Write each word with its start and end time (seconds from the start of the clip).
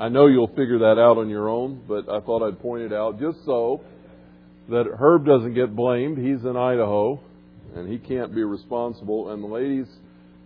I 0.00 0.08
know 0.08 0.26
you'll 0.28 0.48
figure 0.48 0.78
that 0.78 1.00
out 1.00 1.18
on 1.18 1.28
your 1.28 1.48
own, 1.48 1.82
but 1.88 2.08
I 2.08 2.20
thought 2.20 2.46
I'd 2.46 2.60
point 2.60 2.84
it 2.84 2.92
out 2.92 3.18
just 3.18 3.44
so 3.44 3.82
that 4.68 4.84
Herb 4.98 5.26
doesn't 5.26 5.54
get 5.54 5.74
blamed. 5.74 6.18
He's 6.18 6.44
in 6.44 6.56
Idaho, 6.56 7.20
and 7.74 7.90
he 7.90 7.98
can't 7.98 8.34
be 8.34 8.44
responsible. 8.44 9.30
And 9.32 9.42
the 9.42 9.48
ladies 9.48 9.86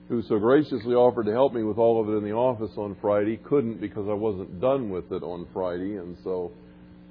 who 0.08 0.22
so 0.22 0.38
graciously 0.38 0.94
offered 0.94 1.26
to 1.26 1.32
help 1.32 1.52
me 1.52 1.62
with 1.64 1.76
all 1.76 2.00
of 2.00 2.08
it 2.08 2.16
in 2.16 2.24
the 2.24 2.32
office 2.32 2.70
on 2.76 2.96
Friday 3.00 3.36
couldn't 3.36 3.80
because 3.80 4.08
I 4.08 4.14
wasn't 4.14 4.60
done 4.60 4.90
with 4.90 5.12
it 5.12 5.22
on 5.22 5.46
Friday, 5.52 5.96
and 5.96 6.16
so 6.24 6.52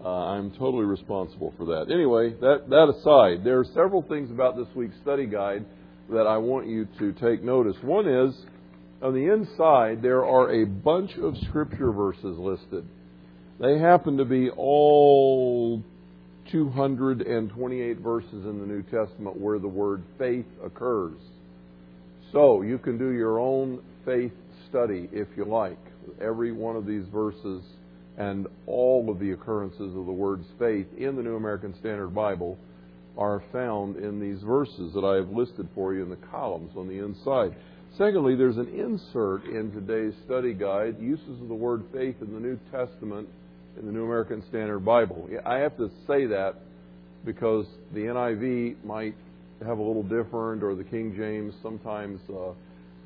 uh, 0.03 0.07
I'm 0.07 0.51
totally 0.51 0.85
responsible 0.85 1.53
for 1.57 1.65
that. 1.65 1.93
Anyway, 1.93 2.33
that, 2.41 2.69
that 2.69 2.93
aside, 2.97 3.43
there 3.43 3.59
are 3.59 3.65
several 3.65 4.01
things 4.01 4.31
about 4.31 4.57
this 4.57 4.67
week's 4.75 4.95
study 5.03 5.27
guide 5.27 5.63
that 6.09 6.25
I 6.27 6.37
want 6.37 6.67
you 6.67 6.87
to 6.97 7.13
take 7.13 7.43
notice. 7.43 7.75
One 7.83 8.07
is, 8.07 8.33
on 9.01 9.13
the 9.13 9.33
inside, 9.33 10.01
there 10.01 10.25
are 10.25 10.51
a 10.51 10.65
bunch 10.65 11.11
of 11.17 11.35
scripture 11.49 11.91
verses 11.91 12.37
listed. 12.37 12.87
They 13.59 13.79
happen 13.79 14.17
to 14.17 14.25
be 14.25 14.49
all 14.49 15.83
228 16.51 17.99
verses 17.99 18.45
in 18.45 18.59
the 18.59 18.65
New 18.65 18.83
Testament 18.83 19.39
where 19.39 19.59
the 19.59 19.67
word 19.67 20.03
faith 20.17 20.45
occurs. 20.63 21.17
So 22.31 22.61
you 22.61 22.77
can 22.77 22.97
do 22.97 23.09
your 23.09 23.39
own 23.39 23.81
faith 24.05 24.33
study 24.69 25.09
if 25.11 25.27
you 25.35 25.45
like. 25.45 25.79
Every 26.19 26.51
one 26.51 26.75
of 26.75 26.85
these 26.85 27.05
verses 27.13 27.63
and 28.17 28.47
all 28.67 29.09
of 29.09 29.19
the 29.19 29.31
occurrences 29.31 29.95
of 29.95 30.05
the 30.05 30.11
words 30.11 30.45
faith 30.59 30.87
in 30.97 31.15
the 31.15 31.23
New 31.23 31.35
American 31.35 31.73
Standard 31.79 32.13
Bible 32.13 32.57
are 33.17 33.43
found 33.51 33.97
in 33.97 34.19
these 34.19 34.41
verses 34.41 34.93
that 34.93 35.03
I 35.03 35.15
have 35.15 35.29
listed 35.29 35.67
for 35.75 35.93
you 35.93 36.03
in 36.03 36.09
the 36.09 36.27
columns 36.31 36.71
on 36.77 36.87
the 36.87 37.03
inside. 37.03 37.55
Secondly, 37.97 38.35
there's 38.35 38.57
an 38.57 38.69
insert 38.69 39.43
in 39.45 39.69
today's 39.71 40.13
study 40.25 40.53
guide, 40.53 40.95
uses 40.99 41.41
of 41.41 41.49
the 41.49 41.53
word 41.53 41.83
faith 41.93 42.15
in 42.21 42.33
the 42.33 42.39
New 42.39 42.57
Testament 42.71 43.27
in 43.77 43.85
the 43.85 43.91
New 43.91 44.05
American 44.05 44.41
Standard 44.47 44.79
Bible. 44.79 45.29
I 45.45 45.57
have 45.57 45.75
to 45.75 45.89
say 46.07 46.25
that 46.27 46.55
because 47.25 47.65
the 47.93 48.01
NIV 48.01 48.83
might 48.85 49.15
have 49.65 49.77
a 49.77 49.81
little 49.81 50.03
different, 50.03 50.63
or 50.63 50.73
the 50.73 50.85
King 50.85 51.13
James, 51.17 51.53
sometimes 51.61 52.21
uh, 52.29 52.53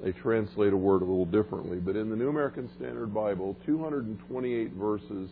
they 0.04 0.12
translate 0.12 0.72
a 0.72 0.78
word 0.78 1.02
a 1.02 1.06
little 1.06 1.26
differently. 1.26 1.80
But 1.80 1.96
in 1.96 2.12
the 2.12 2.16
New 2.16 2.30
American 2.30 2.70
Standard 2.78 3.12
Bible, 3.12 3.58
228 3.66 4.72
verses, 4.74 5.30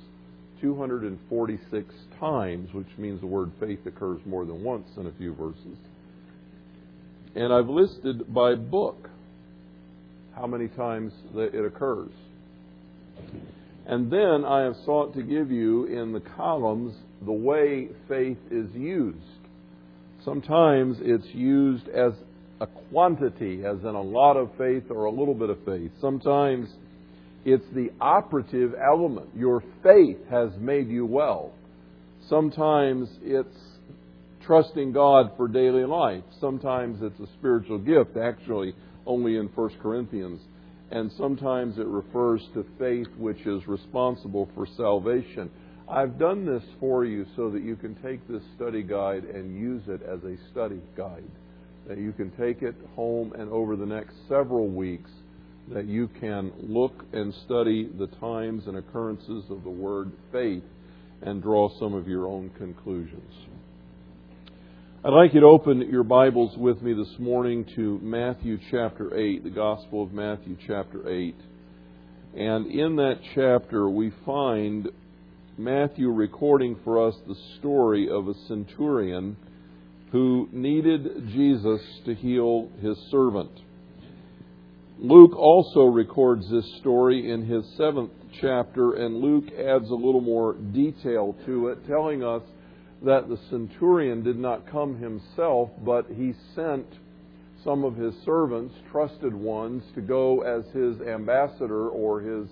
246 0.62 1.94
times, 2.20 2.74
which 2.74 2.88
means 2.98 3.22
the 3.22 3.28
word 3.28 3.52
faith 3.60 3.86
occurs 3.86 4.20
more 4.26 4.46
than 4.46 4.64
once 4.64 4.88
in 4.98 5.06
a 5.06 5.12
few 5.12 5.36
verses. 5.36 5.78
And 7.36 7.54
I've 7.54 7.70
listed 7.70 8.34
by 8.34 8.56
book 8.56 9.10
how 10.36 10.48
many 10.48 10.68
times 10.68 11.14
that 11.36 11.54
it 11.54 11.66
occurs. 11.66 12.12
And 13.86 14.12
then 14.12 14.46
I 14.46 14.62
have 14.62 14.76
sought 14.86 15.14
to 15.16 15.22
give 15.22 15.52
you 15.52 15.86
in 15.86 16.14
the 16.14 16.22
columns 16.22 16.96
the 17.26 17.34
way 17.34 17.90
faith 18.08 18.38
is 18.50 18.70
used. 18.74 19.18
Sometimes 20.24 20.98
it's 21.02 21.28
used 21.34 21.88
as 21.90 22.14
a 22.62 22.68
quantity, 22.90 23.66
as 23.66 23.80
in 23.80 23.96
a 23.96 24.02
lot 24.02 24.38
of 24.38 24.50
faith 24.58 24.84
or 24.90 25.06
a 25.06 25.12
little 25.12 25.34
bit 25.34 25.50
of 25.50 25.58
faith. 25.66 25.92
Sometimes 26.00 26.70
it's 27.44 27.66
the 27.74 27.90
operative 28.00 28.74
element. 28.74 29.30
Your 29.36 29.62
faith 29.84 30.20
has 30.30 30.50
made 30.60 30.88
you 30.88 31.06
well. 31.06 31.52
Sometimes 32.30 33.10
it's 33.22 33.58
trusting 34.46 34.94
God 34.94 35.32
for 35.36 35.50
daily 35.50 35.84
life. 35.84 36.24
Sometimes 36.40 37.00
it's 37.02 37.20
a 37.20 37.28
spiritual 37.38 37.80
gift, 37.80 38.16
actually, 38.18 38.74
only 39.06 39.38
in 39.38 39.48
1 39.48 39.70
Corinthians. 39.82 40.42
And 40.92 41.12
sometimes 41.18 41.78
it 41.78 41.88
refers 41.88 42.42
to 42.54 42.66
faith 42.78 43.08
which 43.18 43.40
is 43.46 43.68
responsible 43.68 44.50
for 44.54 44.68
salvation. 44.78 45.50
I've 45.90 46.18
done 46.18 46.46
this 46.46 46.64
for 46.80 47.04
you 47.06 47.26
so 47.36 47.50
that 47.50 47.64
you 47.64 47.76
can 47.76 47.96
take 47.96 48.26
this 48.28 48.44
study 48.56 48.84
guide 48.84 49.26
and 49.26 49.60
use 49.60 49.84
it 49.88 50.02
as 50.04 50.24
a 50.24 50.38
study 50.52 50.82
guide. 50.96 51.30
That 51.88 51.98
you 51.98 52.14
can 52.14 52.32
take 52.32 52.62
it 52.62 52.76
home 52.96 53.34
and 53.34 53.52
over 53.52 53.76
the 53.76 53.86
next 53.86 54.16
several 54.30 54.68
weeks 54.68 55.10
that 55.72 55.86
you 55.86 56.10
can 56.20 56.52
look 56.62 57.06
and 57.14 57.34
study 57.46 57.90
the 57.98 58.08
times 58.20 58.68
and 58.68 58.78
occurrences 58.78 59.46
of 59.50 59.64
the 59.64 59.70
word 59.70 60.12
faith 60.32 60.64
and 61.22 61.42
draw 61.42 61.70
some 61.80 61.94
of 61.94 62.08
your 62.08 62.28
own 62.28 62.50
conclusions. 62.58 63.34
I'd 65.06 65.10
like 65.10 65.34
you 65.34 65.42
to 65.42 65.48
open 65.48 65.82
your 65.92 66.06
Bibles 66.06 66.58
with 66.58 66.82
me 66.82 66.94
this 66.94 67.20
morning 67.20 67.66
to 67.76 68.00
Matthew 68.02 68.58
chapter 68.72 69.14
8, 69.14 69.44
the 69.44 69.50
Gospel 69.50 70.02
of 70.02 70.14
Matthew 70.14 70.56
chapter 70.66 71.10
8. 71.10 71.36
And 72.38 72.68
in 72.68 72.96
that 72.96 73.20
chapter, 73.36 73.90
we 73.90 74.14
find 74.26 74.88
Matthew 75.58 76.10
recording 76.10 76.78
for 76.86 77.06
us 77.06 77.16
the 77.28 77.36
story 77.60 78.10
of 78.10 78.30
a 78.30 78.34
centurion 78.48 79.36
who 80.14 80.48
needed 80.54 81.28
Jesus 81.34 81.82
to 82.06 82.16
heal 82.16 82.70
his 82.82 82.98
servant. 83.12 83.52
Luke 85.00 85.36
also 85.36 85.82
records 85.82 86.50
this 86.50 86.78
story 86.80 87.30
in 87.30 87.46
his 87.46 87.66
seventh 87.76 88.12
chapter, 88.40 88.94
and 88.94 89.18
Luke 89.18 89.52
adds 89.52 89.90
a 89.90 89.96
little 89.96 90.22
more 90.22 90.54
detail 90.54 91.36
to 91.46 91.68
it, 91.68 91.86
telling 91.88 92.24
us 92.24 92.42
that 93.04 93.28
the 93.28 93.38
centurion 93.50 94.24
did 94.24 94.40
not 94.40 94.70
come 94.70 94.98
himself, 94.98 95.70
but 95.86 96.06
he 96.16 96.34
sent 96.56 96.86
some 97.64 97.84
of 97.84 97.96
his 97.96 98.14
servants, 98.26 98.74
trusted 98.92 99.34
ones, 99.34 99.84
to 99.96 100.02
go 100.02 100.42
as 100.42 100.66
his 100.74 101.00
ambassador 101.02 101.90
or 101.90 102.22
his 102.22 102.48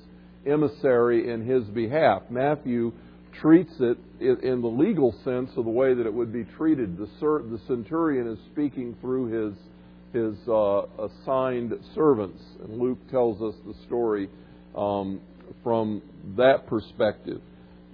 emissary 0.46 1.30
in 1.30 1.46
his 1.46 1.64
behalf. 1.66 2.24
Matthew 2.30 2.92
treats 3.42 3.74
it 3.80 3.98
in 4.20 4.62
the 4.62 4.68
legal 4.68 5.14
sense 5.24 5.50
of 5.56 5.66
the 5.66 5.72
way 5.72 5.94
that 5.94 6.06
it 6.06 6.14
would 6.14 6.34
be 6.34 6.44
treated. 6.58 6.98
The, 6.98 7.08
centurion 7.68 8.28
is 8.28 8.40
speaking 8.52 8.96
through 9.02 9.28
his 9.28 9.58
his 10.14 10.36
uh, 10.46 10.82
assigned 11.00 11.74
servants, 11.96 12.44
and 12.62 12.78
Luke 12.78 12.98
tells 13.10 13.42
us 13.42 13.56
the 13.66 13.74
story 13.86 14.28
um, 14.76 15.22
from 15.64 16.02
that 16.36 16.68
perspective. 16.68 17.42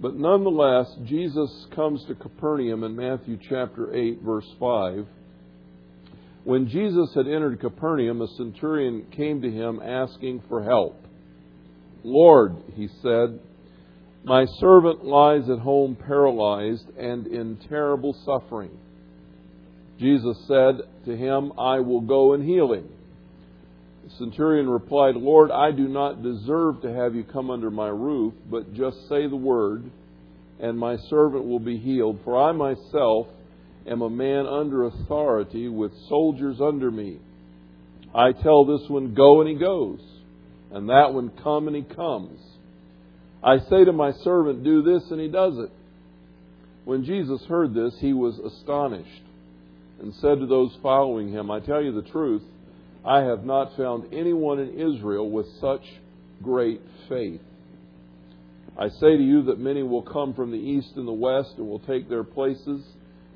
But 0.00 0.16
nonetheless, 0.16 0.86
Jesus 1.06 1.66
comes 1.74 2.04
to 2.06 2.14
Capernaum 2.14 2.84
in 2.84 2.94
Matthew 2.94 3.38
chapter 3.48 3.94
8, 3.94 4.20
verse 4.22 4.48
5. 4.60 5.06
When 6.44 6.68
Jesus 6.68 7.12
had 7.14 7.26
entered 7.26 7.60
Capernaum, 7.60 8.22
a 8.22 8.28
centurion 8.36 9.06
came 9.10 9.42
to 9.42 9.50
him 9.50 9.80
asking 9.82 10.42
for 10.48 10.62
help. 10.62 11.04
Lord, 12.04 12.56
he 12.74 12.88
said, 13.02 13.40
my 14.24 14.44
servant 14.58 15.04
lies 15.04 15.48
at 15.48 15.58
home 15.58 15.96
paralyzed 15.96 16.88
and 16.98 17.26
in 17.26 17.56
terrible 17.68 18.14
suffering. 18.24 18.76
Jesus 19.98 20.36
said 20.46 20.80
to 21.06 21.16
him, 21.16 21.52
I 21.58 21.80
will 21.80 22.02
go 22.02 22.34
and 22.34 22.44
heal 22.44 22.72
him. 22.72 22.88
Centurion 24.16 24.68
replied, 24.68 25.16
Lord, 25.16 25.50
I 25.50 25.70
do 25.70 25.88
not 25.88 26.22
deserve 26.22 26.82
to 26.82 26.92
have 26.92 27.14
you 27.14 27.24
come 27.24 27.50
under 27.50 27.70
my 27.70 27.88
roof, 27.88 28.34
but 28.50 28.74
just 28.74 29.08
say 29.08 29.26
the 29.26 29.36
word, 29.36 29.90
and 30.60 30.78
my 30.78 30.96
servant 31.08 31.44
will 31.44 31.58
be 31.58 31.78
healed. 31.78 32.20
For 32.24 32.36
I 32.36 32.52
myself 32.52 33.26
am 33.86 34.02
a 34.02 34.10
man 34.10 34.46
under 34.46 34.84
authority 34.84 35.68
with 35.68 35.92
soldiers 36.08 36.60
under 36.60 36.90
me. 36.90 37.18
I 38.14 38.32
tell 38.32 38.64
this 38.64 38.88
one, 38.88 39.14
go, 39.14 39.40
and 39.40 39.50
he 39.50 39.56
goes, 39.56 40.00
and 40.70 40.88
that 40.88 41.12
one, 41.12 41.30
come, 41.42 41.66
and 41.66 41.76
he 41.76 41.82
comes. 41.82 42.40
I 43.42 43.58
say 43.70 43.84
to 43.84 43.92
my 43.92 44.12
servant, 44.24 44.64
do 44.64 44.82
this, 44.82 45.10
and 45.10 45.20
he 45.20 45.28
does 45.28 45.58
it. 45.58 45.70
When 46.84 47.04
Jesus 47.04 47.42
heard 47.48 47.74
this, 47.74 47.94
he 48.00 48.12
was 48.12 48.38
astonished 48.38 49.22
and 50.00 50.14
said 50.14 50.40
to 50.40 50.46
those 50.46 50.76
following 50.82 51.30
him, 51.30 51.50
I 51.50 51.60
tell 51.60 51.82
you 51.82 51.92
the 51.92 52.08
truth, 52.08 52.42
I 53.08 53.20
have 53.20 53.44
not 53.44 53.76
found 53.76 54.12
anyone 54.12 54.58
in 54.58 54.78
Israel 54.78 55.30
with 55.30 55.46
such 55.60 55.82
great 56.42 56.82
faith. 57.08 57.40
I 58.78 58.88
say 58.88 59.16
to 59.16 59.22
you 59.22 59.44
that 59.44 59.58
many 59.58 59.82
will 59.82 60.02
come 60.02 60.34
from 60.34 60.50
the 60.50 60.58
east 60.58 60.92
and 60.96 61.08
the 61.08 61.12
west 61.12 61.54
and 61.56 61.66
will 61.66 61.80
take 61.80 62.08
their 62.08 62.22
places 62.22 62.84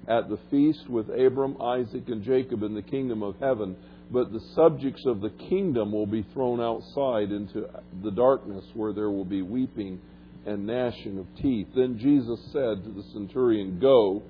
at 0.07 0.29
the 0.29 0.39
feast 0.51 0.89
with 0.89 1.09
Abram, 1.09 1.61
Isaac, 1.61 2.05
and 2.09 2.23
Jacob 2.23 2.63
in 2.63 2.75
the 2.75 2.83
kingdom 2.83 3.23
of 3.23 3.37
heaven 3.41 3.77
but 4.13 4.31
the 4.31 4.41
subjects 4.55 5.03
of 5.07 5.23
the 5.23 5.31
kingdom 5.31 5.91
will 5.91 6.07
be 6.07 6.25
thrown 6.35 6.61
outside 6.61 7.33
into 7.33 7.67
the 8.05 8.11
darkness 8.11 8.65
where 8.75 8.93
there 8.93 9.11
will 9.11 9.25
be 9.25 9.41
weeping 9.41 9.99
and 10.45 10.67
gnashing 10.67 11.19
of 11.19 11.27
teeth. 11.41 11.69
Then 11.75 11.99
Jesus 11.99 12.39
said 12.53 12.85
to 12.85 12.91
the 12.91 13.05
centurion, 13.15 13.79
Go, 13.81 14.23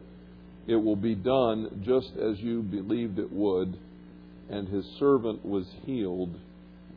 it 0.69 0.77
will 0.77 0.97
be 0.97 1.17
done 1.17 1.83
just 1.85 2.13
as 2.17 2.39
you 2.39 2.63
believed 2.63 3.19
it 3.19 3.33
would. 3.33 3.77
And 4.51 4.69
his 4.69 4.85
servant 4.99 5.45
was 5.45 5.67
healed 5.85 6.35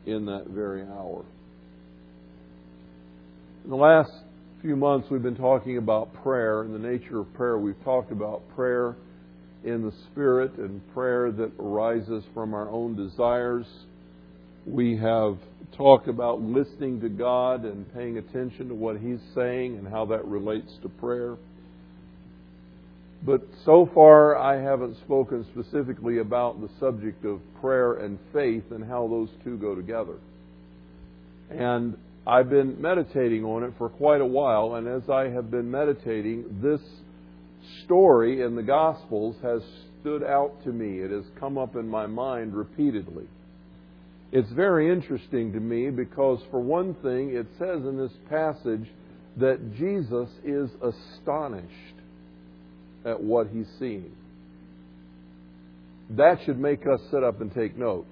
in 0.04 0.26
that 0.26 0.46
very 0.48 0.82
hour. 0.82 1.24
In 3.64 3.70
the 3.70 3.76
last 3.76 4.12
few 4.62 4.76
months, 4.76 5.08
we've 5.10 5.22
been 5.22 5.36
talking 5.36 5.78
about 5.78 6.12
prayer 6.22 6.62
and 6.62 6.74
the 6.74 6.78
nature 6.78 7.20
of 7.20 7.32
prayer. 7.34 7.58
We've 7.58 7.82
talked 7.84 8.12
about 8.12 8.42
prayer 8.54 8.96
in 9.64 9.82
the 9.82 9.92
Spirit 10.10 10.56
and 10.58 10.80
prayer 10.94 11.32
that 11.32 11.52
arises 11.58 12.24
from 12.32 12.54
our 12.54 12.68
own 12.70 12.94
desires 12.96 13.66
We 14.66 14.96
have 14.96 15.38
talked 15.76 16.08
about 16.08 16.42
listening 16.42 17.00
to 17.00 17.08
God 17.08 17.64
and 17.64 17.92
paying 17.94 18.18
attention 18.18 18.68
to 18.68 18.74
what 18.74 18.98
He's 18.98 19.20
saying 19.34 19.76
and 19.76 19.86
how 19.86 20.06
that 20.06 20.24
relates 20.24 20.72
to 20.82 20.88
prayer. 20.88 21.36
But 23.22 23.42
so 23.64 23.88
far, 23.94 24.36
I 24.36 24.60
haven't 24.60 24.96
spoken 25.04 25.44
specifically 25.52 26.18
about 26.18 26.60
the 26.60 26.68
subject 26.78 27.24
of 27.24 27.40
prayer 27.60 27.94
and 27.94 28.18
faith 28.32 28.64
and 28.70 28.84
how 28.84 29.08
those 29.08 29.30
two 29.42 29.56
go 29.56 29.74
together. 29.74 30.18
And 31.50 31.96
I've 32.26 32.50
been 32.50 32.80
meditating 32.80 33.44
on 33.44 33.62
it 33.62 33.72
for 33.78 33.88
quite 33.88 34.20
a 34.20 34.26
while, 34.26 34.74
and 34.74 34.86
as 34.86 35.08
I 35.08 35.28
have 35.28 35.50
been 35.50 35.70
meditating, 35.70 36.60
this 36.62 36.80
story 37.84 38.42
in 38.42 38.54
the 38.54 38.62
Gospels 38.62 39.36
has 39.42 39.62
stood 40.00 40.22
out 40.22 40.62
to 40.64 40.70
me. 40.70 41.00
It 41.00 41.10
has 41.10 41.24
come 41.38 41.56
up 41.56 41.74
in 41.76 41.88
my 41.88 42.06
mind 42.06 42.54
repeatedly. 42.54 43.26
It's 44.32 44.50
very 44.52 44.90
interesting 44.92 45.52
to 45.52 45.60
me 45.60 45.90
because, 45.90 46.40
for 46.50 46.60
one 46.60 46.94
thing, 46.94 47.30
it 47.34 47.46
says 47.58 47.84
in 47.84 47.96
this 47.96 48.12
passage 48.28 48.88
that 49.36 49.74
Jesus 49.76 50.28
is 50.44 50.70
astonished 50.82 51.95
at 53.06 53.22
what 53.22 53.48
he's 53.48 53.68
seeing. 53.78 54.12
That 56.10 56.38
should 56.44 56.58
make 56.58 56.82
us 56.82 57.00
sit 57.10 57.22
up 57.22 57.40
and 57.40 57.52
take 57.54 57.76
note. 57.76 58.06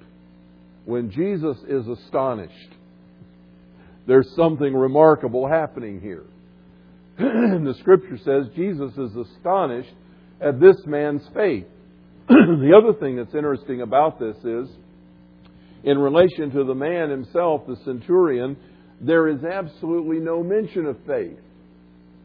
When 0.84 1.10
Jesus 1.10 1.56
is 1.68 1.86
astonished, 1.86 2.70
there's 4.06 4.30
something 4.36 4.74
remarkable 4.74 5.48
happening 5.48 6.00
here. 6.00 6.24
the 7.18 7.74
scripture 7.80 8.18
says 8.18 8.46
Jesus 8.54 8.92
is 8.96 9.16
astonished 9.16 9.94
at 10.40 10.60
this 10.60 10.76
man's 10.86 11.22
faith. 11.34 11.66
the 12.28 12.72
other 12.76 12.98
thing 12.98 13.16
that's 13.16 13.34
interesting 13.34 13.82
about 13.82 14.18
this 14.18 14.36
is, 14.44 14.68
in 15.84 15.98
relation 15.98 16.50
to 16.50 16.64
the 16.64 16.74
man 16.74 17.10
himself, 17.10 17.66
the 17.66 17.76
centurion, 17.84 18.56
there 19.00 19.28
is 19.28 19.44
absolutely 19.44 20.18
no 20.18 20.42
mention 20.42 20.86
of 20.86 20.96
faith. 21.06 21.38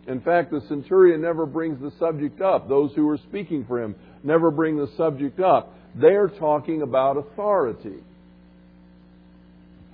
In 0.09 0.21
fact, 0.21 0.49
the 0.49 0.61
centurion 0.67 1.21
never 1.21 1.45
brings 1.45 1.79
the 1.79 1.91
subject 1.99 2.41
up. 2.41 2.67
Those 2.67 2.91
who 2.95 3.07
are 3.09 3.17
speaking 3.29 3.63
for 3.67 3.81
him 3.81 3.95
never 4.23 4.49
bring 4.49 4.75
the 4.75 4.89
subject 4.97 5.39
up. 5.39 5.75
They're 5.95 6.29
talking 6.29 6.81
about 6.81 7.17
authority. 7.17 7.99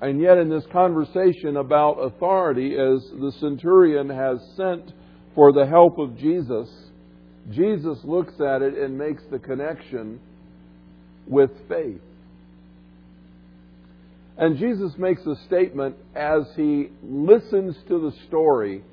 And 0.02 0.22
yet, 0.22 0.38
in 0.38 0.50
this 0.50 0.64
conversation 0.72 1.58
about 1.58 1.94
authority, 1.96 2.76
as 2.76 3.04
the 3.20 3.34
centurion 3.42 4.10
has 4.10 4.40
sent 4.56 4.94
for 5.36 5.52
the 5.52 5.66
help 5.66 6.00
of 6.00 6.18
Jesus, 6.18 6.70
Jesus 7.52 7.98
looks 8.06 8.34
at 8.40 8.62
it 8.62 8.78
and 8.78 8.98
makes 8.98 9.24
the 9.30 9.40
connection 9.40 10.22
with 11.28 11.52
faith. 11.68 12.02
And 14.38 14.58
Jesus 14.58 14.94
makes 14.98 15.26
a 15.26 15.36
statement 15.46 15.98
as 16.16 16.44
he 16.56 16.90
listens 17.04 17.76
to 17.90 18.00
the 18.00 18.12
story. 18.28 18.84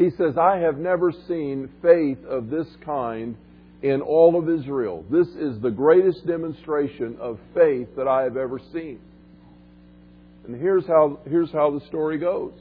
He 0.00 0.08
says, 0.16 0.38
I 0.38 0.56
have 0.60 0.78
never 0.78 1.12
seen 1.28 1.68
faith 1.82 2.24
of 2.26 2.48
this 2.48 2.66
kind 2.86 3.36
in 3.82 4.00
all 4.00 4.38
of 4.38 4.48
Israel. 4.48 5.04
This 5.10 5.28
is 5.28 5.60
the 5.60 5.70
greatest 5.70 6.26
demonstration 6.26 7.18
of 7.20 7.38
faith 7.52 7.88
that 7.98 8.08
I 8.08 8.22
have 8.22 8.38
ever 8.38 8.58
seen. 8.72 8.98
And 10.46 10.58
here's 10.58 10.86
how, 10.86 11.20
here's 11.28 11.52
how 11.52 11.78
the 11.78 11.84
story 11.88 12.16
goes 12.16 12.54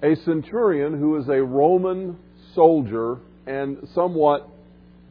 a 0.00 0.14
centurion 0.24 0.96
who 0.96 1.16
is 1.16 1.28
a 1.28 1.42
Roman 1.42 2.16
soldier 2.54 3.18
and 3.48 3.78
somewhat 3.96 4.48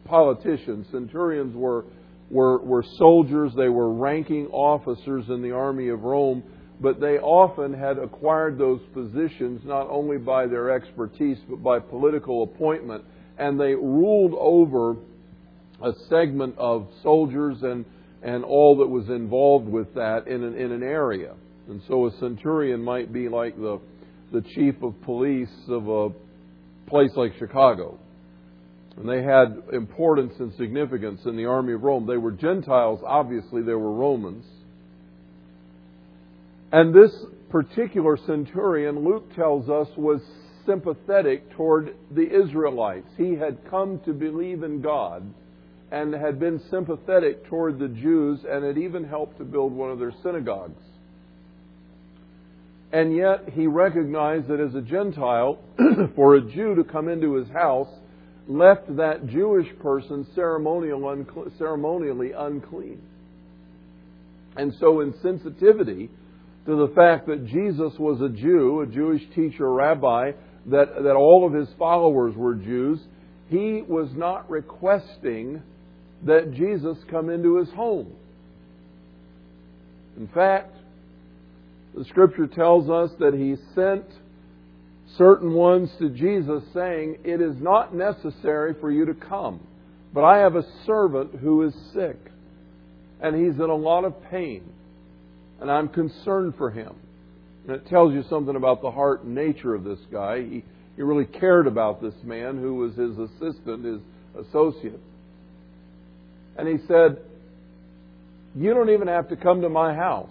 politician. 0.06 0.86
Centurions 0.92 1.58
were, 1.58 1.84
were, 2.32 2.60
were 2.60 2.86
soldiers, 2.98 3.52
they 3.54 3.68
were 3.68 3.92
ranking 3.92 4.48
officers 4.48 5.26
in 5.28 5.42
the 5.42 5.52
army 5.52 5.90
of 5.90 6.04
Rome, 6.04 6.42
but 6.79 7.00
they 7.00 7.18
often 7.18 7.74
had 7.74 7.97
acquired 7.97 8.57
those 8.57 8.81
positions 8.94 9.62
not 9.65 9.89
only 9.89 10.18
by 10.18 10.45
their 10.45 10.71
expertise 10.71 11.38
but 11.50 11.63
by 11.63 11.79
political 11.79 12.44
appointment. 12.44 13.03
And 13.38 13.59
they 13.59 13.74
ruled 13.74 14.33
over 14.38 14.95
a 15.81 15.91
segment 16.09 16.56
of 16.57 16.88
soldiers 17.03 17.57
and, 17.62 17.85
and 18.21 18.44
all 18.44 18.77
that 18.77 18.88
was 18.88 19.09
involved 19.09 19.68
with 19.68 19.94
that 19.95 20.27
in 20.27 20.44
an, 20.44 20.56
in 20.56 20.71
an 20.71 20.83
area. 20.83 21.33
And 21.68 21.81
so 21.88 22.07
a 22.07 22.12
centurion 22.19 22.81
might 22.81 23.12
be 23.12 23.27
like 23.27 23.56
the, 23.57 23.79
the 24.31 24.41
chief 24.41 24.75
of 24.81 25.00
police 25.03 25.50
of 25.68 25.88
a 25.88 26.09
place 26.88 27.12
like 27.15 27.33
Chicago. 27.38 28.00
And 28.97 29.07
they 29.07 29.21
had 29.21 29.62
importance 29.74 30.33
and 30.39 30.53
significance 30.57 31.21
in 31.25 31.38
the 31.38 31.45
army 31.45 31.74
of 31.74 31.83
Rome. 31.83 32.07
They 32.07 32.18
were 32.18 32.31
Gentiles, 32.31 33.00
obviously, 33.06 33.62
they 33.62 33.74
were 33.74 33.94
Romans. 33.94 34.45
And 36.72 36.94
this 36.94 37.12
particular 37.50 38.18
centurion, 38.25 39.04
Luke 39.06 39.34
tells 39.36 39.69
us, 39.69 39.88
was 39.96 40.22
sympathetic 40.66 41.50
toward 41.52 41.96
the 42.12 42.30
Israelites. 42.30 43.08
He 43.18 43.36
had 43.36 43.58
come 43.69 44.00
to 44.06 44.12
believe 44.12 44.64
in 44.64 44.81
God 44.81 45.34
and 45.92 46.14
had 46.14 46.40
been 46.40 46.62
sympathetic 46.69 47.46
toward 47.46 47.80
the 47.80 47.88
Jews 47.88 48.42
and 48.48 48.66
had 48.66 48.78
even 48.78 49.06
helped 49.06 49.38
to 49.38 49.46
build 49.46 49.72
one 49.72 49.92
of 49.92 50.00
their 50.00 50.14
synagogues. 50.22 50.84
And 52.92 53.16
yet 53.16 53.50
he 53.54 53.68
recognized 53.68 54.48
that 54.48 54.60
as 54.60 54.75
a 54.75 54.81
Gentile, 54.81 55.60
for 56.16 56.36
a 56.36 56.42
Jew 56.42 56.75
to 56.75 56.84
come 56.84 57.08
into 57.08 57.36
his 57.36 57.48
house 57.50 57.90
left 58.48 58.94
that 58.98 59.28
Jewish 59.28 59.68
person 59.80 60.28
ceremonially 60.36 62.31
unclean. 62.31 63.02
And 64.56 64.74
so, 64.80 65.02
in 65.02 65.13
sensitivity 65.22 66.10
to 66.68 66.75
the 66.75 66.94
fact 66.94 67.28
that 67.28 67.48
Jesus 67.48 67.94
was 67.98 68.19
a 68.22 68.30
Jew, 68.30 68.81
a 68.81 68.88
Jewish 68.88 69.24
teacher, 69.34 69.72
rabbi, 69.72 70.34
that, 70.66 71.02
that 71.02 71.16
all 71.16 71.48
of 71.48 71.54
his 71.54 71.69
followers 71.80 72.36
were 72.36 72.56
Jews, 72.56 73.00
he 73.48 73.81
was 73.88 74.10
not 74.14 74.50
requesting 74.50 75.64
that 76.25 76.54
Jesus 76.54 76.98
come 77.10 77.30
into 77.30 77.58
his 77.58 77.69
home. 77.69 78.12
In 80.18 80.28
fact, 80.28 80.75
the 81.96 82.04
scripture 82.06 82.48
tells 82.48 82.90
us 82.90 83.12
that 83.20 83.34
he 83.34 83.56
sent 83.74 84.04
certain 85.18 85.54
ones 85.54 85.90
to 86.00 86.10
Jesus 86.10 86.63
saying, 86.74 87.20
It 87.24 87.40
is 87.40 87.56
not 87.62 87.96
necessary 87.96 88.75
for 88.81 88.92
you 88.92 89.06
to 89.06 89.13
come, 89.13 89.62
but 90.13 90.25
I 90.25 90.40
have 90.40 90.56
a 90.56 90.66
servant 90.86 91.36
who 91.36 91.63
is 91.63 91.74
sick, 91.94 92.20
and 93.22 93.36
he's 93.36 93.56
in 93.56 93.70
a 93.70 93.75
lot 93.75 94.04
of 94.04 94.22
pain, 94.30 94.63
and 95.59 95.71
I'm 95.71 95.88
concerned 95.88 96.56
for 96.57 96.69
him. 96.71 96.94
And 97.65 97.75
it 97.75 97.88
tells 97.88 98.13
you 98.13 98.24
something 98.30 98.56
about 98.56 98.81
the 98.81 98.92
heart 98.92 99.24
and 99.24 99.36
nature 99.36 99.75
of 99.75 99.83
this 99.83 100.00
guy. 100.12 100.41
He, 100.41 100.63
he 100.96 101.01
really 101.01 101.25
cared 101.25 101.67
about 101.67 102.01
this 102.01 102.13
man 102.24 102.58
who 102.58 102.75
was 102.75 102.96
his 102.96 103.17
assistant, 103.17 103.86
his 103.86 104.01
associate. 104.48 105.01
And 106.58 106.67
he 106.67 106.86
said, 106.88 107.17
You 108.55 108.74
don't 108.74 108.89
even 108.89 109.08
have 109.08 109.29
to 109.29 109.36
come 109.36 109.62
to 109.62 109.70
my 109.70 109.93
house 109.93 110.29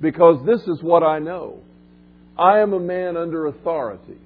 because 0.00 0.44
this 0.46 0.62
is 0.62 0.82
what 0.82 1.02
I 1.02 1.18
know. 1.18 1.60
I 2.38 2.60
am 2.60 2.72
a 2.72 2.80
man 2.80 3.16
under 3.16 3.46
authority. 3.46 4.18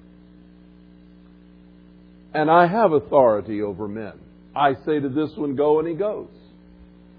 And 2.33 2.49
I 2.49 2.67
have 2.67 2.93
authority 2.93 3.61
over 3.61 3.87
men. 3.87 4.13
I 4.55 4.73
say 4.85 4.99
to 4.99 5.09
this 5.09 5.31
one, 5.35 5.55
go, 5.55 5.79
and 5.79 5.87
he 5.87 5.95
goes. 5.95 6.29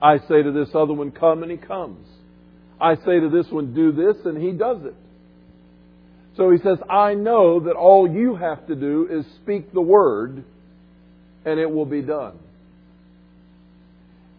I 0.03 0.19
say 0.19 0.43
to 0.43 0.53
this 0.53 0.69
other 0.75 0.93
one, 0.93 1.11
come, 1.11 1.43
and 1.43 1.51
he 1.51 1.57
comes. 1.57 2.07
I 2.81 2.97
say 2.97 3.21
to 3.21 3.31
this 3.31 3.51
one, 3.51 3.75
do 3.75 3.93
this, 3.93 4.17
and 4.25 4.41
he 4.41 4.53
does 4.53 4.85
it. 4.85 4.95
So 6.37 6.51
he 6.51 6.59
says, 6.59 6.79
I 6.91 7.15
know 7.15 7.61
that 7.61 7.75
all 7.75 8.11
you 8.11 8.35
have 8.35 8.67
to 8.67 8.75
do 8.75 9.09
is 9.11 9.25
speak 9.43 9.73
the 9.73 9.81
word, 9.81 10.45
and 11.45 11.61
it 11.61 11.71
will 11.71 11.87
be 11.87 12.03
done. 12.03 12.39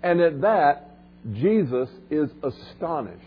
And 0.03 0.19
at 0.19 0.41
that, 0.41 0.91
Jesus 1.33 1.89
is 2.12 2.29
astonished. 2.43 3.21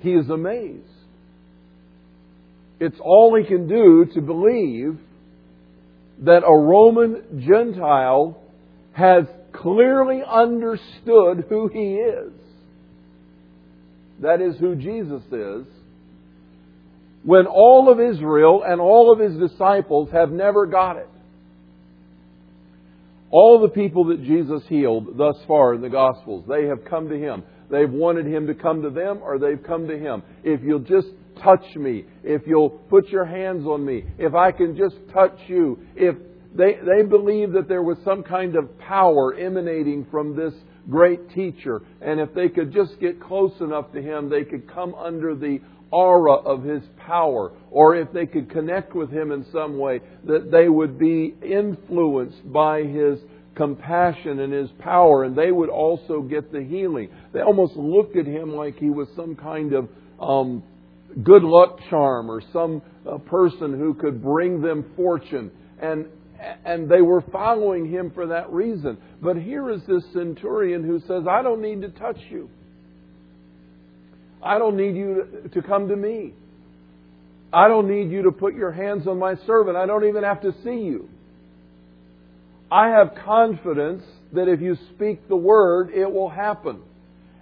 He 0.00 0.12
is 0.12 0.28
amazed. 0.28 0.84
It's 2.78 2.98
all 3.00 3.36
he 3.36 3.46
can 3.46 3.66
do 3.66 4.06
to 4.14 4.20
believe 4.20 4.98
that 6.20 6.42
a 6.46 6.54
Roman 6.54 7.44
Gentile 7.46 8.40
has 8.92 9.24
clearly 9.52 10.22
understood 10.26 11.44
who 11.48 11.68
he 11.68 11.94
is. 11.94 12.32
That 14.20 14.40
is 14.40 14.56
who 14.58 14.74
Jesus 14.76 15.22
is. 15.32 15.66
When 17.24 17.46
all 17.46 17.90
of 17.90 18.00
Israel 18.00 18.62
and 18.66 18.80
all 18.80 19.12
of 19.12 19.18
his 19.18 19.38
disciples 19.38 20.10
have 20.12 20.30
never 20.30 20.66
got 20.66 20.96
it. 20.96 21.08
All 23.30 23.60
the 23.60 23.68
people 23.68 24.06
that 24.06 24.24
Jesus 24.24 24.62
healed 24.68 25.16
thus 25.16 25.36
far 25.46 25.74
in 25.74 25.82
the 25.82 25.88
Gospels, 25.88 26.44
they 26.48 26.66
have 26.66 26.84
come 26.84 27.08
to 27.08 27.16
him. 27.16 27.44
They've 27.70 27.90
wanted 27.90 28.26
him 28.26 28.48
to 28.48 28.54
come 28.54 28.82
to 28.82 28.90
them 28.90 29.20
or 29.22 29.38
they've 29.38 29.62
come 29.62 29.86
to 29.86 29.96
him. 29.96 30.22
If 30.42 30.62
you'll 30.62 30.80
just 30.80 31.08
touch 31.42 31.64
me, 31.76 32.04
if 32.24 32.42
you'll 32.46 32.70
put 32.70 33.08
your 33.08 33.24
hands 33.24 33.64
on 33.66 33.84
me, 33.84 34.04
if 34.18 34.34
I 34.34 34.50
can 34.50 34.76
just 34.76 34.96
touch 35.12 35.38
you, 35.46 35.78
if 35.94 36.16
they, 36.54 36.78
they 36.84 37.02
believed 37.02 37.52
that 37.54 37.68
there 37.68 37.82
was 37.82 37.98
some 38.04 38.22
kind 38.22 38.56
of 38.56 38.78
power 38.78 39.34
emanating 39.34 40.06
from 40.10 40.36
this 40.36 40.54
great 40.88 41.30
teacher. 41.30 41.82
And 42.00 42.20
if 42.20 42.34
they 42.34 42.48
could 42.48 42.72
just 42.72 42.98
get 43.00 43.20
close 43.20 43.52
enough 43.60 43.92
to 43.92 44.02
him, 44.02 44.28
they 44.28 44.44
could 44.44 44.72
come 44.72 44.94
under 44.94 45.34
the 45.34 45.60
aura 45.90 46.34
of 46.34 46.64
his 46.64 46.82
power. 47.06 47.52
Or 47.70 47.96
if 47.96 48.12
they 48.12 48.26
could 48.26 48.50
connect 48.50 48.94
with 48.94 49.10
him 49.10 49.32
in 49.32 49.46
some 49.52 49.78
way, 49.78 50.00
that 50.24 50.50
they 50.50 50.68
would 50.68 50.98
be 50.98 51.34
influenced 51.42 52.52
by 52.52 52.82
his 52.82 53.18
compassion 53.54 54.40
and 54.40 54.52
his 54.52 54.70
power, 54.78 55.24
and 55.24 55.36
they 55.36 55.52
would 55.52 55.68
also 55.68 56.22
get 56.22 56.52
the 56.52 56.62
healing. 56.62 57.10
They 57.32 57.40
almost 57.40 57.76
looked 57.76 58.16
at 58.16 58.26
him 58.26 58.54
like 58.54 58.78
he 58.78 58.90
was 58.90 59.08
some 59.14 59.36
kind 59.36 59.74
of 59.74 59.88
um, 60.18 60.62
good 61.22 61.42
luck 61.42 61.78
charm 61.90 62.30
or 62.30 62.42
some 62.52 62.82
uh, 63.06 63.18
person 63.18 63.78
who 63.78 63.94
could 63.94 64.22
bring 64.22 64.60
them 64.60 64.92
fortune. 64.96 65.50
And 65.80 66.06
and 66.64 66.88
they 66.88 67.00
were 67.00 67.22
following 67.32 67.90
him 67.90 68.10
for 68.14 68.28
that 68.28 68.50
reason. 68.50 68.98
But 69.22 69.36
here 69.36 69.70
is 69.70 69.80
this 69.86 70.04
centurion 70.12 70.84
who 70.84 71.00
says, 71.00 71.24
I 71.28 71.42
don't 71.42 71.60
need 71.60 71.82
to 71.82 71.88
touch 71.90 72.18
you. 72.30 72.48
I 74.42 74.58
don't 74.58 74.76
need 74.76 74.96
you 74.96 75.50
to 75.52 75.62
come 75.62 75.88
to 75.88 75.96
me. 75.96 76.32
I 77.52 77.68
don't 77.68 77.88
need 77.88 78.10
you 78.10 78.22
to 78.22 78.32
put 78.32 78.54
your 78.54 78.72
hands 78.72 79.06
on 79.06 79.18
my 79.18 79.34
servant. 79.46 79.76
I 79.76 79.86
don't 79.86 80.06
even 80.06 80.22
have 80.22 80.40
to 80.42 80.52
see 80.64 80.84
you. 80.84 81.08
I 82.70 82.88
have 82.90 83.14
confidence 83.24 84.04
that 84.32 84.48
if 84.48 84.60
you 84.60 84.76
speak 84.94 85.28
the 85.28 85.36
word, 85.36 85.90
it 85.90 86.10
will 86.10 86.30
happen. 86.30 86.80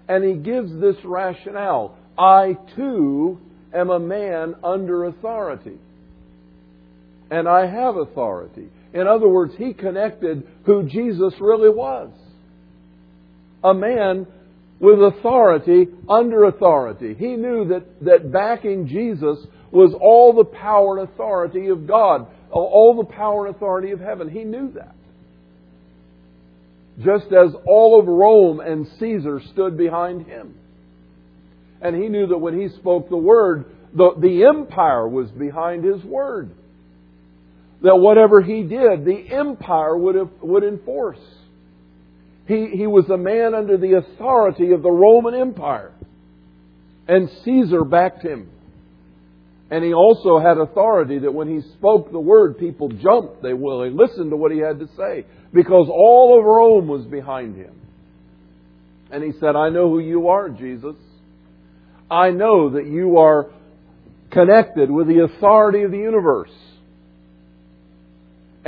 And 0.09 0.25
he 0.25 0.35
gives 0.35 0.73
this 0.81 0.97
rationale. 1.05 1.97
I 2.17 2.57
too 2.75 3.39
am 3.75 3.91
a 3.91 3.99
man 4.01 4.55
under 4.65 5.05
authority. 5.05 5.79
And 7.31 7.47
I 7.47 7.67
have 7.67 7.97
authority. 7.97 8.71
In 8.93 9.07
other 9.07 9.29
words, 9.29 9.55
he 9.57 9.75
connected 9.75 10.47
who 10.65 10.85
Jesus 10.85 11.35
really 11.41 11.69
was. 11.69 12.11
A 13.63 13.75
man 13.75 14.27
with 14.81 15.03
authority 15.03 15.89
under 16.09 16.45
authority. 16.45 17.15
He 17.19 17.37
knew 17.37 17.69
that, 17.69 18.05
that 18.05 18.33
backing 18.33 18.87
Jesus 18.87 19.39
was 19.71 19.95
all 20.01 20.33
the 20.33 20.45
power 20.45 20.99
and 20.99 21.09
authority 21.09 21.69
of 21.69 21.87
God, 21.87 22.29
all 22.51 22.97
the 22.97 23.13
power 23.13 23.47
and 23.47 23.55
authority 23.55 23.91
of 23.91 24.01
heaven. 24.01 24.29
He 24.29 24.45
knew 24.45 24.73
that. 24.73 24.95
Just 26.99 27.27
as 27.33 27.55
all 27.67 28.01
of 28.01 28.07
Rome 28.07 28.61
and 28.61 28.87
Caesar 28.99 29.41
stood 29.53 29.77
behind 29.77 30.27
him. 30.27 30.55
And 31.81 31.95
he 31.95 32.09
knew 32.09 32.29
that 32.29 32.39
when 32.39 32.59
he 32.59 32.69
spoke 32.77 33.09
the 33.09 33.17
word, 33.17 33.67
the, 33.95 34.11
the 34.19 34.45
empire 34.45 35.07
was 35.07 35.31
behind 35.31 35.85
his 35.85 36.03
word 36.05 36.51
that 37.83 37.97
whatever 37.97 38.41
he 38.41 38.63
did, 38.63 39.05
the 39.05 39.25
empire 39.31 39.97
would, 39.97 40.15
have, 40.15 40.31
would 40.43 40.65
enforce. 40.65 41.21
He, 42.47 42.71
he 42.75 42.87
was 42.87 43.09
a 43.11 43.17
man 43.17 43.55
under 43.55 43.77
the 43.77 43.99
authority 43.99 44.73
of 44.73 44.83
the 44.83 44.91
Roman 44.91 45.35
Empire. 45.35 45.93
And 47.07 47.31
Caesar 47.45 47.85
backed 47.85 48.23
him. 48.23 48.51
And 49.71 49.85
he 49.85 49.93
also 49.93 50.39
had 50.39 50.57
authority 50.57 51.19
that 51.21 51.33
when 51.33 51.49
he 51.49 51.61
spoke 51.77 52.11
the 52.11 52.19
word, 52.19 52.59
people 52.59 52.89
jumped. 52.89 53.43
They 53.43 53.53
will. 53.53 53.81
They 53.81 53.91
listened 53.91 54.31
to 54.31 54.37
what 54.37 54.51
he 54.51 54.59
had 54.59 54.79
to 54.79 54.89
say. 54.97 55.27
Because 55.53 55.89
all 55.91 56.39
of 56.39 56.45
Rome 56.45 56.89
was 56.89 57.05
behind 57.05 57.57
him. 57.57 57.75
And 59.11 59.23
he 59.23 59.33
said, 59.39 59.57
I 59.57 59.69
know 59.69 59.91
who 59.91 60.01
you 60.01 60.29
are, 60.29 60.49
Jesus. 60.49 60.97
I 62.11 62.31
know 62.31 62.71
that 62.71 62.87
you 62.87 63.19
are 63.19 63.51
connected 64.31 64.91
with 64.91 65.07
the 65.07 65.25
authority 65.25 65.83
of 65.83 65.91
the 65.91 65.99
universe. 65.99 66.51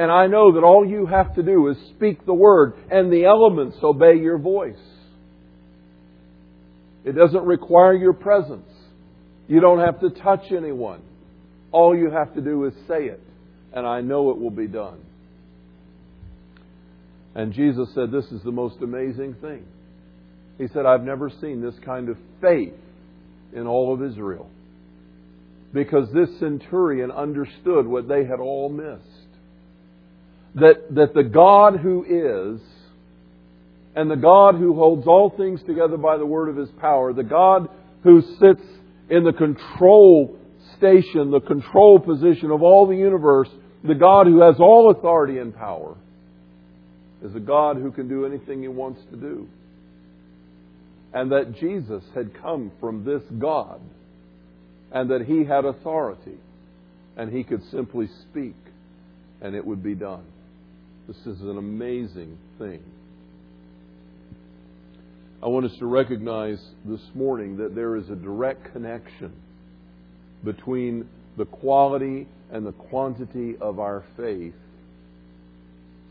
And 0.01 0.11
I 0.11 0.29
know 0.29 0.53
that 0.55 0.65
all 0.65 0.83
you 0.83 1.05
have 1.05 1.35
to 1.35 1.43
do 1.43 1.69
is 1.69 1.77
speak 1.95 2.25
the 2.25 2.33
word, 2.33 2.73
and 2.91 3.13
the 3.13 3.27
elements 3.27 3.77
obey 3.83 4.15
your 4.15 4.39
voice. 4.39 4.81
It 7.05 7.13
doesn't 7.13 7.45
require 7.45 7.95
your 7.95 8.15
presence. 8.15 8.71
You 9.47 9.61
don't 9.61 9.81
have 9.81 10.01
to 10.01 10.09
touch 10.09 10.53
anyone. 10.57 11.03
All 11.71 11.95
you 11.95 12.09
have 12.11 12.33
to 12.33 12.41
do 12.41 12.65
is 12.65 12.73
say 12.89 13.09
it, 13.09 13.21
and 13.75 13.87
I 13.87 14.01
know 14.01 14.31
it 14.31 14.39
will 14.39 14.51
be 14.51 14.69
done. 14.69 15.05
And 17.35 17.53
Jesus 17.53 17.91
said, 17.95 18.11
This 18.11 18.25
is 18.33 18.43
the 18.43 18.51
most 18.51 18.77
amazing 18.81 19.35
thing. 19.43 19.67
He 20.57 20.67
said, 20.69 20.87
I've 20.87 21.05
never 21.05 21.31
seen 21.43 21.61
this 21.61 21.79
kind 21.85 22.09
of 22.09 22.17
faith 22.41 22.73
in 23.53 23.67
all 23.67 23.93
of 23.93 24.03
Israel. 24.03 24.49
Because 25.75 26.09
this 26.15 26.31
centurion 26.39 27.11
understood 27.11 27.87
what 27.87 28.09
they 28.09 28.25
had 28.25 28.41
all 28.41 28.71
missed 28.71 29.10
that, 30.55 30.95
that 30.95 31.15
the 31.15 31.23
God 31.23 31.79
who 31.79 32.05
is, 32.05 32.61
and 33.95 34.11
the 34.11 34.17
God 34.17 34.55
who 34.55 34.75
holds 34.75 35.07
all 35.07 35.31
things 35.37 35.61
together 35.63 35.97
by 35.97 36.17
the 36.17 36.27
word 36.27 36.49
of 36.49 36.57
his 36.57 36.71
power, 36.81 37.13
the 37.13 37.23
God 37.23 37.69
who 38.03 38.23
sits 38.41 38.63
in 39.09 39.25
the 39.25 39.33
control 39.33 40.39
station, 40.79 41.31
the 41.31 41.41
control 41.41 41.99
position 41.99 42.51
of 42.51 42.63
all 42.63 42.87
the 42.87 42.97
universe, 42.97 43.49
the 43.85 43.95
God 43.95 44.27
who 44.27 44.41
has 44.41 44.57
all 44.59 44.91
authority 44.91 45.39
and 45.39 45.55
power, 45.55 45.97
is 47.23 47.35
a 47.35 47.41
God 47.41 47.77
who 47.77 47.91
can 47.91 48.09
do 48.09 48.25
anything 48.25 48.63
he 48.63 48.69
wants 48.69 49.01
to 49.11 49.17
do. 49.17 49.49
And 51.13 51.33
that 51.33 51.57
Jesus 51.59 52.05
had 52.15 52.41
come 52.41 52.71
from 52.81 53.05
this 53.05 53.23
God, 53.39 53.81
and 54.93 55.11
that 55.11 55.23
he 55.23 55.45
had 55.45 55.65
authority, 55.65 56.39
and 57.17 57.33
he 57.33 57.43
could 57.43 57.63
simply 57.71 58.09
speak, 58.31 58.55
and 59.41 59.55
it 59.55 59.67
would 59.67 59.83
be 59.83 59.95
done. 59.95 60.25
This 61.11 61.35
is 61.35 61.41
an 61.41 61.59
amazing 61.59 62.39
thing. 62.57 62.81
I 65.43 65.49
want 65.49 65.67
us 65.67 65.77
to 65.81 65.87
recognize 65.87 66.65
this 66.85 67.01
morning 67.17 67.57
that 67.57 67.75
there 67.75 67.97
is 67.97 68.09
a 68.11 68.15
direct 68.15 68.71
connection 68.73 69.33
between 70.45 71.09
the 71.37 71.47
quality 71.47 72.29
and 72.53 72.65
the 72.65 72.71
quantity 72.71 73.57
of 73.61 73.81
our 73.81 74.05
faith 74.17 74.55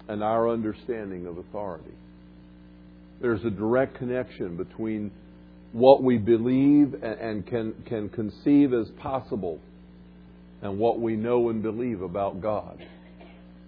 and 0.09 0.21
our 0.21 0.49
understanding 0.49 1.27
of 1.27 1.37
authority. 1.37 1.95
There's 3.21 3.45
a 3.45 3.51
direct 3.51 3.97
connection 3.97 4.57
between 4.57 5.11
what 5.71 6.03
we 6.03 6.17
believe 6.17 6.93
and 7.01 7.47
can, 7.47 7.73
can 7.87 8.09
conceive 8.09 8.73
as 8.73 8.89
possible 9.01 9.61
and 10.61 10.77
what 10.77 10.99
we 10.99 11.15
know 11.15 11.47
and 11.47 11.63
believe 11.63 12.01
about 12.01 12.41
God. 12.41 12.85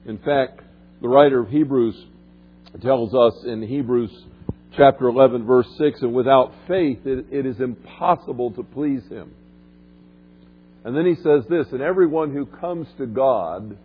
In 0.06 0.18
fact, 0.18 0.64
the 1.02 1.10
writer 1.10 1.40
of 1.40 1.50
Hebrews 1.50 1.96
tells 2.82 3.14
us 3.14 3.44
in 3.46 3.64
Hebrews 3.64 4.12
chapter 4.78 5.08
11, 5.08 5.46
verse 5.46 5.68
6, 5.78 6.02
and 6.04 6.14
without 6.14 6.54
faith 6.68 7.00
it, 7.06 7.26
it 7.32 7.46
is 7.46 7.60
impossible 7.60 8.52
to 8.52 8.64
please 8.64 9.04
him. 9.10 9.32
And 10.84 10.96
then 10.96 11.06
he 11.06 11.16
says 11.16 11.44
this, 11.50 11.68
and 11.72 11.82
everyone 11.82 12.32
who 12.34 12.46
comes 12.46 12.88
to 12.98 13.08
God 13.08 13.78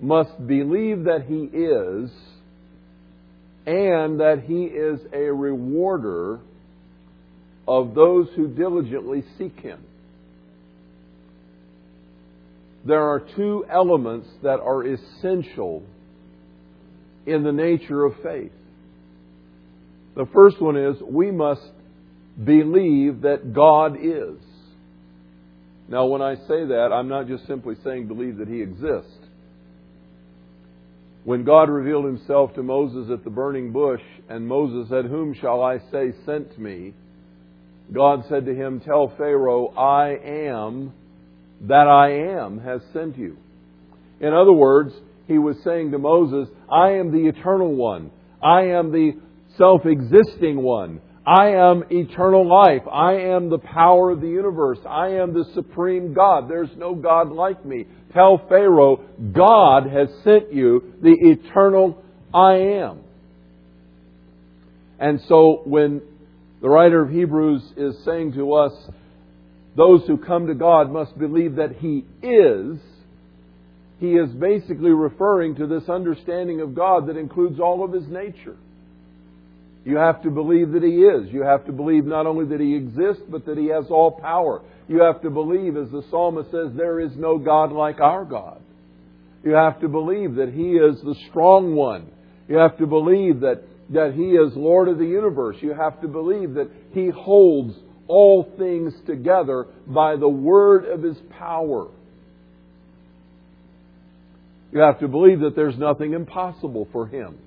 must 0.00 0.46
believe 0.46 1.04
that 1.04 1.24
he 1.26 1.44
is, 1.56 2.10
and 3.66 4.20
that 4.20 4.44
he 4.46 4.64
is 4.64 5.00
a 5.12 5.32
rewarder 5.32 6.40
of 7.66 7.94
those 7.94 8.28
who 8.36 8.46
diligently 8.46 9.24
seek 9.36 9.58
him. 9.60 9.80
There 12.84 13.02
are 13.02 13.20
two 13.34 13.64
elements 13.68 14.28
that 14.44 14.60
are 14.60 14.84
essential 14.84 15.82
in 17.26 17.42
the 17.42 17.52
nature 17.52 18.04
of 18.04 18.14
faith. 18.22 18.52
The 20.14 20.26
first 20.32 20.60
one 20.60 20.76
is 20.76 20.96
we 21.02 21.30
must 21.30 21.68
believe 22.42 23.22
that 23.22 23.52
God 23.52 23.96
is. 24.00 24.38
Now, 25.88 26.06
when 26.06 26.22
I 26.22 26.34
say 26.34 26.64
that, 26.66 26.90
I'm 26.92 27.08
not 27.08 27.28
just 27.28 27.46
simply 27.46 27.76
saying 27.84 28.08
believe 28.08 28.38
that 28.38 28.48
He 28.48 28.60
exists. 28.60 29.18
When 31.24 31.44
God 31.44 31.68
revealed 31.68 32.04
Himself 32.04 32.54
to 32.54 32.62
Moses 32.62 33.10
at 33.12 33.24
the 33.24 33.30
burning 33.30 33.72
bush, 33.72 34.02
and 34.28 34.46
Moses 34.46 34.88
said, 34.88 35.04
Whom 35.06 35.34
shall 35.34 35.62
I 35.62 35.78
say 35.90 36.12
sent 36.24 36.58
me? 36.58 36.94
God 37.92 38.24
said 38.28 38.46
to 38.46 38.54
him, 38.54 38.80
Tell 38.80 39.12
Pharaoh, 39.16 39.68
I 39.76 40.16
am 40.16 40.92
that 41.62 41.86
I 41.86 42.34
am 42.36 42.58
has 42.58 42.80
sent 42.92 43.16
you. 43.16 43.36
In 44.20 44.32
other 44.32 44.52
words, 44.52 44.92
he 45.26 45.38
was 45.38 45.56
saying 45.64 45.90
to 45.90 45.98
Moses, 45.98 46.48
I 46.70 46.92
am 46.92 47.10
the 47.10 47.28
eternal 47.28 47.74
one. 47.74 48.10
I 48.42 48.62
am 48.66 48.92
the 48.92 49.12
self 49.56 49.84
existing 49.84 50.62
one. 50.62 51.00
I 51.26 51.48
am 51.48 51.82
eternal 51.90 52.46
life. 52.46 52.82
I 52.90 53.14
am 53.14 53.50
the 53.50 53.58
power 53.58 54.10
of 54.10 54.20
the 54.20 54.28
universe. 54.28 54.78
I 54.88 55.08
am 55.14 55.34
the 55.34 55.44
supreme 55.54 56.14
God. 56.14 56.48
There's 56.48 56.70
no 56.76 56.94
God 56.94 57.32
like 57.32 57.64
me. 57.64 57.86
Tell 58.12 58.40
Pharaoh, 58.48 59.04
God 59.32 59.90
has 59.90 60.08
sent 60.22 60.52
you 60.52 60.94
the 61.02 61.16
eternal 61.20 62.04
I 62.32 62.54
am. 62.54 63.00
And 65.00 65.20
so 65.28 65.62
when 65.64 66.00
the 66.62 66.68
writer 66.68 67.02
of 67.02 67.10
Hebrews 67.10 67.62
is 67.76 67.96
saying 68.04 68.34
to 68.34 68.52
us, 68.54 68.72
those 69.76 70.06
who 70.06 70.16
come 70.16 70.46
to 70.46 70.54
God 70.54 70.92
must 70.92 71.18
believe 71.18 71.56
that 71.56 71.76
He 71.76 72.04
is, 72.22 72.78
he 73.98 74.12
is 74.12 74.30
basically 74.30 74.90
referring 74.90 75.54
to 75.56 75.66
this 75.66 75.88
understanding 75.88 76.60
of 76.60 76.74
God 76.74 77.08
that 77.08 77.16
includes 77.16 77.58
all 77.60 77.84
of 77.84 77.92
his 77.92 78.06
nature. 78.08 78.56
You 79.86 79.98
have 79.98 80.20
to 80.24 80.30
believe 80.30 80.72
that 80.72 80.82
He 80.82 80.96
is. 80.96 81.32
You 81.32 81.42
have 81.42 81.64
to 81.66 81.72
believe 81.72 82.04
not 82.04 82.26
only 82.26 82.44
that 82.46 82.60
He 82.60 82.74
exists, 82.74 83.22
but 83.30 83.46
that 83.46 83.56
He 83.56 83.68
has 83.68 83.84
all 83.88 84.10
power. 84.10 84.62
You 84.88 85.00
have 85.00 85.22
to 85.22 85.30
believe, 85.30 85.76
as 85.76 85.88
the 85.90 86.02
psalmist 86.10 86.50
says, 86.50 86.72
there 86.76 86.98
is 86.98 87.12
no 87.16 87.38
God 87.38 87.70
like 87.70 88.00
our 88.00 88.24
God. 88.24 88.60
You 89.44 89.52
have 89.52 89.80
to 89.82 89.88
believe 89.88 90.34
that 90.34 90.52
He 90.52 90.72
is 90.72 91.00
the 91.02 91.14
strong 91.30 91.76
one. 91.76 92.10
You 92.48 92.56
have 92.56 92.76
to 92.78 92.86
believe 92.86 93.40
that, 93.40 93.62
that 93.90 94.14
He 94.14 94.30
is 94.30 94.56
Lord 94.56 94.88
of 94.88 94.98
the 94.98 95.06
universe. 95.06 95.58
You 95.60 95.72
have 95.72 96.00
to 96.00 96.08
believe 96.08 96.54
that 96.54 96.68
He 96.90 97.08
holds 97.08 97.74
all 98.08 98.52
things 98.58 98.92
together 99.06 99.68
by 99.86 100.16
the 100.16 100.28
word 100.28 100.84
of 100.86 101.00
His 101.00 101.18
power. 101.38 101.86
You 104.76 104.82
have 104.82 105.00
to 105.00 105.08
believe 105.08 105.40
that 105.40 105.56
there's 105.56 105.78
nothing 105.78 106.12
impossible 106.12 106.86
for 106.92 107.06
Him, 107.06 107.38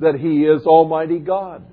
that 0.00 0.16
He 0.16 0.42
is 0.42 0.66
Almighty 0.66 1.20
God. 1.20 1.64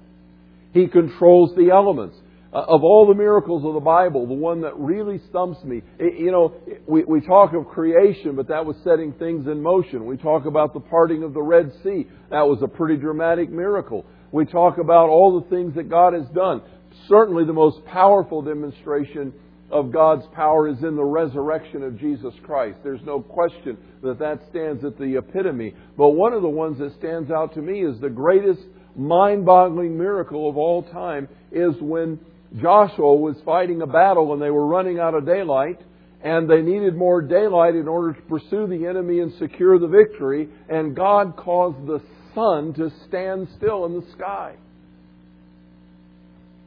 He 0.72 0.86
controls 0.86 1.56
the 1.56 1.72
elements. 1.72 2.16
Uh, 2.54 2.58
of 2.68 2.84
all 2.84 3.08
the 3.08 3.16
miracles 3.16 3.66
of 3.66 3.74
the 3.74 3.80
Bible, 3.80 4.28
the 4.28 4.36
one 4.36 4.62
that 4.62 4.78
really 4.78 5.20
stumps 5.32 5.64
me, 5.64 5.82
it, 5.98 6.20
you 6.20 6.30
know, 6.30 6.54
we, 6.88 7.04
we 7.06 7.22
talk 7.22 7.54
of 7.54 7.68
creation, 7.70 8.36
but 8.36 8.50
that 8.50 8.68
was 8.68 8.76
setting 8.84 9.14
things 9.14 9.48
in 9.48 9.64
motion. 9.64 10.06
We 10.06 10.16
talk 10.16 10.46
about 10.46 10.76
the 10.76 10.80
parting 10.80 11.24
of 11.24 11.34
the 11.34 11.42
Red 11.42 11.72
Sea. 11.84 12.06
That 12.30 12.46
was 12.48 12.60
a 12.62 12.68
pretty 12.68 12.98
dramatic 12.98 13.50
miracle. 13.50 14.06
We 14.32 14.46
talk 14.46 14.78
about 14.78 15.10
all 15.10 15.42
the 15.42 15.50
things 15.50 15.74
that 15.74 15.90
God 15.90 16.14
has 16.14 16.28
done. 16.36 16.62
Certainly 17.10 17.46
the 17.46 17.54
most 17.54 17.84
powerful 17.86 18.44
demonstration 18.44 19.34
of 19.74 19.92
God's 19.92 20.25
power 20.36 20.68
is 20.68 20.84
in 20.84 20.96
the 20.96 21.03
resurrection 21.03 21.82
of 21.82 22.00
Jesus 22.00 22.34
Christ. 22.44 22.77
There's 22.84 23.01
no 23.03 23.20
question 23.20 23.75
that 24.03 24.20
that 24.20 24.39
stands 24.51 24.86
at 24.86 25.00
the 25.00 25.18
epitome. 25.18 25.74
But 25.98 26.10
one 26.10 26.32
of 26.34 26.44
the 26.44 26.50
ones 26.50 26.77
that 26.77 26.96
stands 27.00 27.32
out 27.32 27.56
to 27.56 27.62
me 27.62 27.84
is 27.84 28.00
the 28.00 28.10
greatest 28.10 28.62
mind 28.96 29.48
boggling 29.48 29.98
miracle 29.98 30.48
of 30.48 30.58
all 30.58 30.84
time 30.84 31.27
is 31.51 31.74
when 31.82 32.20
Joshua 32.62 33.15
was 33.15 33.36
fighting 33.44 33.82
a 33.82 33.88
battle 33.88 34.34
and 34.34 34.42
they 34.42 34.51
were 34.51 34.68
running 34.68 35.00
out 35.00 35.15
of 35.15 35.25
daylight 35.25 35.80
and 36.22 36.48
they 36.48 36.62
needed 36.62 36.96
more 36.96 37.24
daylight 37.24 37.74
in 37.74 37.88
order 37.88 38.13
to 38.13 38.22
pursue 38.22 38.68
the 38.68 38.86
enemy 38.86 39.22
and 39.22 39.34
secure 39.39 39.80
the 39.80 39.88
victory 39.88 40.50
and 40.70 40.96
God 40.96 41.36
caused 41.36 41.88
the 41.88 42.00
sun 42.36 42.75
to 42.75 42.92
stand 43.08 43.48
still 43.58 43.88
in 43.88 43.94
the 44.00 44.12
sky. 44.12 44.53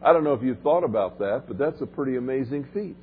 I 0.02 0.12
don't 0.12 0.24
know 0.24 0.34
if 0.34 0.42
you've 0.42 0.60
thought 0.60 0.84
about 0.84 1.18
that, 1.18 1.44
but 1.48 1.58
that's 1.58 1.80
a 1.80 1.86
pretty 1.86 2.16
amazing 2.16 2.66
feat. 2.72 2.96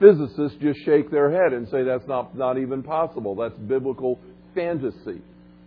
Physicists 0.00 0.58
just 0.60 0.80
shake 0.84 1.10
their 1.10 1.30
head 1.30 1.52
and 1.52 1.68
say 1.68 1.82
that's 1.84 2.06
not, 2.08 2.36
not 2.36 2.58
even 2.58 2.82
possible. 2.82 3.34
That's 3.36 3.56
biblical 3.58 4.18
fantasy. 4.54 5.20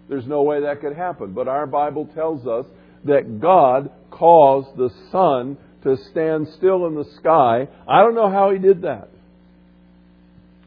There's 0.09 0.27
no 0.27 0.43
way 0.43 0.61
that 0.61 0.81
could 0.81 0.95
happen. 0.95 1.33
But 1.33 1.47
our 1.47 1.65
Bible 1.65 2.09
tells 2.13 2.45
us 2.45 2.65
that 3.05 3.39
God 3.39 3.91
caused 4.11 4.77
the 4.77 4.89
sun 5.11 5.57
to 5.83 5.97
stand 6.11 6.47
still 6.57 6.87
in 6.87 6.95
the 6.95 7.05
sky. 7.17 7.67
I 7.87 8.01
don't 8.01 8.15
know 8.15 8.29
how 8.29 8.51
he 8.51 8.57
did 8.57 8.81
that. 8.81 9.09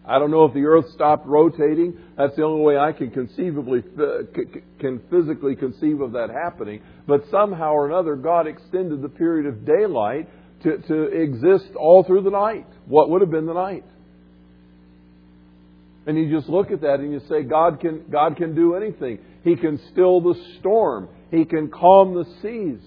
I 0.09 0.19
don't 0.19 0.31
know 0.31 0.45
if 0.47 0.55
the 0.55 0.65
earth 0.65 0.87
stopped 0.95 1.27
rotating. 1.27 1.99
That's 2.17 2.35
the 2.35 2.43
only 2.43 2.63
way 2.63 2.79
I 2.79 2.93
can 2.93 3.11
conceivably 3.11 3.81
uh, 3.99 4.23
can 4.81 5.01
physically 5.11 5.55
conceive 5.55 6.01
of 6.01 6.13
that 6.13 6.31
happening. 6.31 6.81
But 7.07 7.25
somehow 7.31 7.73
or 7.73 7.87
another, 7.87 8.17
God 8.17 8.47
extended 8.47 9.03
the 9.03 9.11
period 9.11 9.47
of 9.47 9.67
daylight 9.67 10.29
to, 10.63 10.79
to 10.79 11.03
exist 11.03 11.71
all 11.77 12.05
through 12.05 12.23
the 12.23 12.31
night. 12.31 12.67
What 12.87 13.11
would 13.11 13.21
have 13.21 13.31
been 13.31 13.47
the 13.47 13.55
night? 13.55 13.85
And 16.07 16.17
you 16.17 16.35
just 16.35 16.49
look 16.49 16.71
at 16.71 16.81
that 16.81 17.01
and 17.01 17.13
you 17.13 17.21
say, 17.29 17.43
God 17.43 17.81
can, 17.81 18.05
God 18.11 18.39
can 18.39 18.55
do 18.55 18.75
anything. 18.75 19.19
He 19.45 19.57
can 19.57 19.79
still 19.93 20.23
the 20.23 20.35
storm. 20.59 21.11
He 21.31 21.45
can 21.45 21.71
calm 21.71 22.15
the 22.15 22.25
seas. 22.41 22.81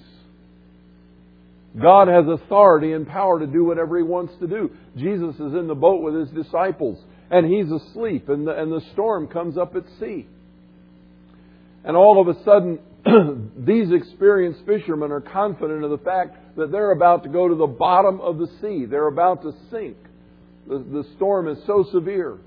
God 1.80 2.08
has 2.08 2.26
authority 2.28 2.94
and 2.94 3.08
power 3.08 3.40
to 3.40 3.48
do 3.48 3.64
whatever 3.64 3.98
He 3.98 4.04
wants 4.04 4.34
to 4.40 4.48
do. 4.48 4.72
Jesus 4.98 5.36
is 5.36 5.54
in 5.54 5.68
the 5.68 5.76
boat 5.76 6.02
with 6.02 6.16
His 6.16 6.30
disciples, 6.32 7.00
and 7.32 7.46
He's 7.48 7.72
asleep, 7.72 8.30
and 8.30 8.46
the, 8.46 8.52
and 8.52 8.72
the 8.72 8.82
storm 8.94 9.28
comes 9.28 9.58
up 9.58 9.76
at 9.76 9.84
sea. 10.00 10.28
And 11.84 11.98
all 11.98 12.22
of 12.22 12.28
a 12.28 12.44
sudden, 12.44 12.80
these 13.66 13.92
experienced 13.92 14.66
fishermen 14.66 15.12
are 15.12 15.22
confident 15.22 15.84
of 15.84 15.90
the 15.90 15.98
fact 15.98 16.38
that 16.58 16.72
they're 16.72 16.92
about 16.92 17.24
to 17.24 17.30
go 17.30 17.48
to 17.48 17.56
the 17.56 17.66
bottom 17.66 18.22
of 18.22 18.38
the 18.38 18.48
sea. 18.62 18.86
They're 18.86 19.08
about 19.08 19.42
to 19.44 19.54
sink. 19.72 19.98
The, 20.68 20.78
the 20.78 21.06
storm 21.16 21.48
is 21.48 21.58
so 21.66 21.86
severe. 21.92 22.38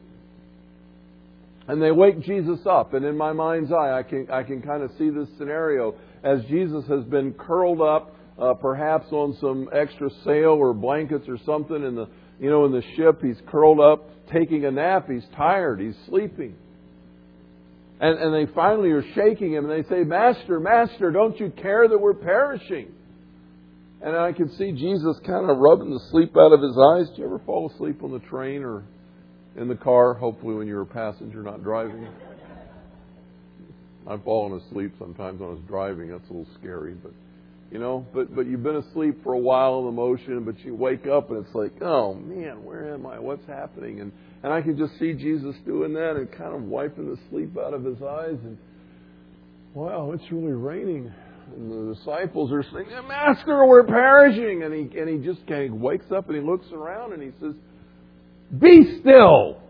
And 1.66 1.82
they 1.82 1.90
wake 1.90 2.20
Jesus 2.20 2.60
up, 2.66 2.92
and 2.92 3.04
in 3.06 3.16
my 3.16 3.32
mind's 3.32 3.72
eye, 3.72 3.98
I 3.98 4.02
can, 4.02 4.30
I 4.30 4.42
can 4.42 4.60
kind 4.60 4.82
of 4.82 4.90
see 4.98 5.08
this 5.08 5.28
scenario 5.38 5.94
as 6.22 6.44
Jesus 6.44 6.84
has 6.88 7.04
been 7.04 7.32
curled 7.32 7.80
up 7.80 8.14
uh, 8.38 8.52
perhaps 8.54 9.06
on 9.12 9.36
some 9.40 9.68
extra 9.72 10.10
sail 10.24 10.50
or 10.50 10.74
blankets 10.74 11.26
or 11.28 11.38
something 11.46 11.82
in 11.82 11.94
the 11.94 12.08
you 12.40 12.50
know 12.50 12.64
in 12.64 12.72
the 12.72 12.82
ship. 12.96 13.20
He's 13.22 13.40
curled 13.48 13.80
up, 13.80 14.08
taking 14.32 14.64
a 14.64 14.70
nap. 14.70 15.08
He's 15.08 15.24
tired. 15.36 15.80
He's 15.80 15.96
sleeping. 16.08 16.56
And, 18.00 18.18
and 18.18 18.34
they 18.34 18.52
finally 18.52 18.90
are 18.90 19.04
shaking 19.14 19.52
him 19.52 19.70
and 19.70 19.84
they 19.84 19.88
say, 19.88 20.02
Master, 20.02 20.58
Master, 20.58 21.10
don't 21.10 21.38
you 21.38 21.50
care 21.50 21.88
that 21.88 21.96
we're 21.96 22.14
perishing? 22.14 22.88
And 24.02 24.16
I 24.16 24.32
can 24.32 24.50
see 24.56 24.72
Jesus 24.72 25.16
kind 25.24 25.48
of 25.48 25.56
rubbing 25.56 25.90
the 25.90 26.00
sleep 26.10 26.36
out 26.36 26.52
of 26.52 26.60
his 26.60 26.76
eyes. 26.76 27.08
Do 27.14 27.22
you 27.22 27.26
ever 27.26 27.40
fall 27.46 27.70
asleep 27.70 28.02
on 28.02 28.12
the 28.12 28.18
train 28.18 28.62
or 28.62 28.84
in 29.56 29.68
the 29.68 29.76
car? 29.76 30.12
Hopefully, 30.12 30.54
when 30.54 30.66
you're 30.66 30.82
a 30.82 30.86
passenger, 30.86 31.42
not 31.42 31.62
driving. 31.62 32.06
I've 34.06 34.22
fallen 34.24 34.60
asleep 34.60 34.92
sometimes 34.98 35.40
when 35.40 35.48
I 35.48 35.52
was 35.52 35.62
driving. 35.66 36.10
That's 36.10 36.28
a 36.28 36.32
little 36.34 36.52
scary, 36.60 36.92
but 36.92 37.12
you 37.70 37.78
know, 37.78 38.06
but 38.14 38.34
but 38.34 38.46
you've 38.46 38.62
been 38.62 38.76
asleep 38.76 39.22
for 39.22 39.32
a 39.32 39.38
while 39.38 39.80
in 39.80 39.86
the 39.86 39.92
motion, 39.92 40.44
but 40.44 40.58
you 40.60 40.74
wake 40.74 41.06
up 41.06 41.30
and 41.30 41.44
it's 41.44 41.54
like, 41.54 41.72
oh 41.82 42.14
man, 42.14 42.64
where 42.64 42.94
am 42.94 43.06
I? 43.06 43.18
What's 43.18 43.46
happening? 43.46 44.00
And 44.00 44.12
and 44.42 44.52
I 44.52 44.60
can 44.62 44.76
just 44.76 44.98
see 44.98 45.12
Jesus 45.14 45.56
doing 45.64 45.94
that 45.94 46.16
and 46.16 46.30
kind 46.30 46.54
of 46.54 46.62
wiping 46.62 47.10
the 47.10 47.18
sleep 47.30 47.56
out 47.58 47.74
of 47.74 47.84
his 47.84 48.00
eyes 48.02 48.38
and 48.44 48.58
wow, 49.74 50.12
it's 50.12 50.24
really 50.30 50.52
raining. 50.52 51.12
And 51.54 51.70
the 51.70 51.94
disciples 51.94 52.52
are 52.52 52.62
saying, 52.72 52.88
Master, 53.06 53.66
we're 53.66 53.84
perishing. 53.84 54.62
And 54.62 54.72
he 54.72 54.98
and 54.98 55.08
he 55.08 55.26
just 55.26 55.46
kind 55.46 55.72
of 55.72 55.80
wakes 55.80 56.06
up 56.14 56.28
and 56.28 56.36
he 56.36 56.42
looks 56.42 56.66
around 56.72 57.12
and 57.12 57.22
he 57.22 57.30
says, 57.40 57.54
Be 58.58 58.98
still. 59.00 59.60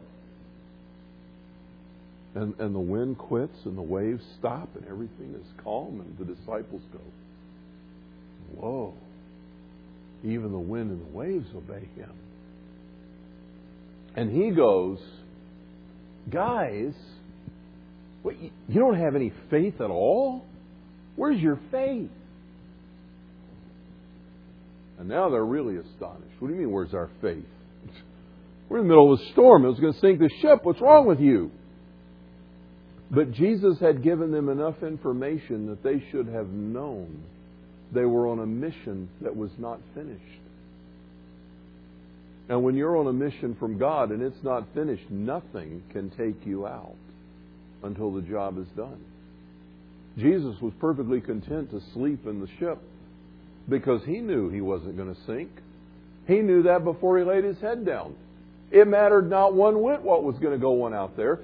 And, 2.34 2.54
and 2.58 2.74
the 2.74 2.80
wind 2.80 3.16
quits 3.16 3.56
and 3.64 3.78
the 3.78 3.82
waves 3.82 4.22
stop 4.38 4.68
and 4.74 4.84
everything 4.88 5.34
is 5.34 5.46
calm 5.62 6.00
and 6.00 6.18
the 6.18 6.34
disciples 6.34 6.82
go, 6.92 6.98
Whoa. 8.56 8.94
Even 10.24 10.52
the 10.52 10.58
wind 10.58 10.90
and 10.90 11.00
the 11.00 11.16
waves 11.16 11.46
obey 11.54 11.88
him. 11.96 12.12
And 14.16 14.30
he 14.30 14.50
goes, 14.50 14.98
Guys, 16.30 16.94
what, 18.22 18.36
you 18.40 18.80
don't 18.80 18.98
have 18.98 19.14
any 19.14 19.32
faith 19.50 19.80
at 19.80 19.90
all? 19.90 20.44
Where's 21.16 21.40
your 21.40 21.60
faith? 21.70 22.10
And 24.98 25.08
now 25.08 25.28
they're 25.28 25.44
really 25.44 25.76
astonished. 25.76 26.34
What 26.38 26.48
do 26.48 26.54
you 26.54 26.60
mean, 26.60 26.70
where's 26.70 26.94
our 26.94 27.10
faith? 27.20 27.44
We're 28.68 28.78
in 28.78 28.84
the 28.84 28.88
middle 28.88 29.12
of 29.12 29.20
a 29.20 29.32
storm. 29.32 29.64
It 29.64 29.68
was 29.68 29.80
going 29.80 29.92
to 29.92 30.00
sink 30.00 30.20
the 30.20 30.30
ship. 30.40 30.60
What's 30.62 30.80
wrong 30.80 31.06
with 31.06 31.20
you? 31.20 31.50
But 33.10 33.32
Jesus 33.32 33.78
had 33.80 34.02
given 34.02 34.30
them 34.30 34.48
enough 34.48 34.82
information 34.82 35.66
that 35.66 35.82
they 35.82 36.02
should 36.10 36.28
have 36.28 36.48
known 36.48 37.22
they 37.94 38.04
were 38.04 38.28
on 38.28 38.40
a 38.40 38.46
mission 38.46 39.08
that 39.20 39.34
was 39.34 39.50
not 39.58 39.80
finished. 39.94 40.20
And 42.48 42.62
when 42.62 42.74
you're 42.74 42.96
on 42.96 43.06
a 43.06 43.12
mission 43.12 43.56
from 43.58 43.78
God 43.78 44.10
and 44.10 44.22
it's 44.22 44.42
not 44.42 44.66
finished, 44.74 45.10
nothing 45.10 45.82
can 45.92 46.10
take 46.10 46.46
you 46.46 46.66
out 46.66 46.96
until 47.82 48.12
the 48.12 48.20
job 48.22 48.58
is 48.58 48.66
done. 48.76 49.00
Jesus 50.18 50.54
was 50.60 50.72
perfectly 50.80 51.20
content 51.20 51.70
to 51.70 51.80
sleep 51.92 52.26
in 52.26 52.40
the 52.40 52.48
ship 52.58 52.78
because 53.68 54.02
he 54.04 54.18
knew 54.18 54.50
he 54.50 54.60
wasn't 54.60 54.96
going 54.96 55.14
to 55.14 55.20
sink. 55.26 55.50
He 56.26 56.40
knew 56.40 56.64
that 56.64 56.84
before 56.84 57.18
he 57.18 57.24
laid 57.24 57.44
his 57.44 57.58
head 57.58 57.84
down. 57.84 58.14
It 58.70 58.86
mattered 58.86 59.28
not 59.28 59.54
one 59.54 59.82
whit 59.82 60.02
what 60.02 60.22
was 60.22 60.36
going 60.38 60.52
to 60.52 60.58
go 60.58 60.82
on 60.84 60.94
out 60.94 61.16
there. 61.16 61.40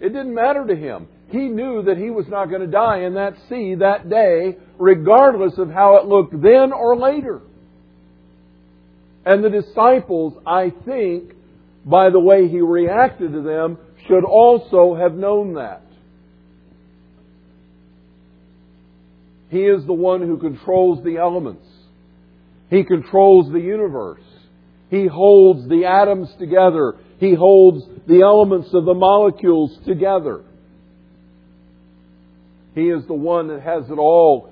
It 0.00 0.08
didn't 0.08 0.34
matter 0.34 0.66
to 0.66 0.74
him. 0.74 1.08
He 1.30 1.48
knew 1.48 1.82
that 1.84 1.96
he 1.96 2.10
was 2.10 2.26
not 2.28 2.46
going 2.46 2.62
to 2.62 2.66
die 2.66 3.02
in 3.02 3.14
that 3.14 3.34
sea 3.48 3.76
that 3.76 4.10
day, 4.10 4.56
regardless 4.78 5.58
of 5.58 5.70
how 5.70 5.96
it 5.96 6.06
looked 6.06 6.32
then 6.32 6.72
or 6.72 6.96
later. 6.96 7.40
And 9.24 9.44
the 9.44 9.50
disciples, 9.50 10.34
I 10.44 10.72
think, 10.84 11.34
by 11.84 12.10
the 12.10 12.18
way 12.18 12.48
he 12.48 12.60
reacted 12.60 13.32
to 13.32 13.42
them, 13.42 13.78
should 14.08 14.24
also 14.24 14.96
have 14.96 15.14
known 15.14 15.54
that. 15.54 15.82
He 19.50 19.60
is 19.60 19.84
the 19.86 19.92
one 19.92 20.22
who 20.22 20.38
controls 20.38 21.04
the 21.04 21.18
elements. 21.18 21.66
He 22.70 22.84
controls 22.84 23.52
the 23.52 23.60
universe. 23.60 24.22
He 24.90 25.06
holds 25.06 25.68
the 25.68 25.86
atoms 25.86 26.28
together. 26.38 26.96
He 27.18 27.34
holds 27.34 27.84
the 28.08 28.22
elements 28.22 28.68
of 28.72 28.84
the 28.84 28.94
molecules 28.94 29.76
together. 29.86 30.44
He 32.74 32.88
is 32.88 33.06
the 33.06 33.14
one 33.14 33.48
that 33.48 33.62
has 33.62 33.90
it 33.90 33.98
all 33.98 34.50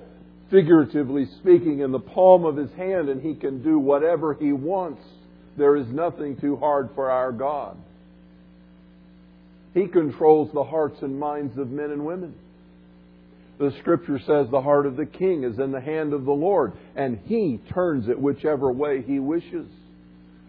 figuratively 0.51 1.27
speaking, 1.39 1.79
in 1.79 1.91
the 1.91 1.99
palm 1.99 2.43
of 2.43 2.57
his 2.57 2.71
hand 2.71 3.09
and 3.09 3.21
he 3.21 3.35
can 3.35 3.61
do 3.61 3.77
whatever 3.77 4.33
he 4.33 4.51
wants. 4.51 5.01
There 5.57 5.75
is 5.75 5.87
nothing 5.87 6.37
too 6.37 6.55
hard 6.57 6.89
for 6.95 7.11
our 7.11 7.31
God. 7.31 7.77
He 9.73 9.87
controls 9.87 10.49
the 10.53 10.63
hearts 10.63 10.97
and 11.01 11.19
minds 11.19 11.57
of 11.57 11.69
men 11.69 11.91
and 11.91 12.05
women. 12.05 12.33
The 13.59 13.71
scripture 13.81 14.19
says 14.19 14.47
the 14.49 14.61
heart 14.61 14.85
of 14.85 14.95
the 14.95 15.05
king 15.05 15.43
is 15.43 15.59
in 15.59 15.71
the 15.71 15.81
hand 15.81 16.13
of 16.13 16.25
the 16.25 16.31
Lord, 16.31 16.73
and 16.95 17.19
he 17.25 17.59
turns 17.73 18.07
it 18.07 18.19
whichever 18.19 18.71
way 18.71 19.01
he 19.01 19.19
wishes. 19.19 19.67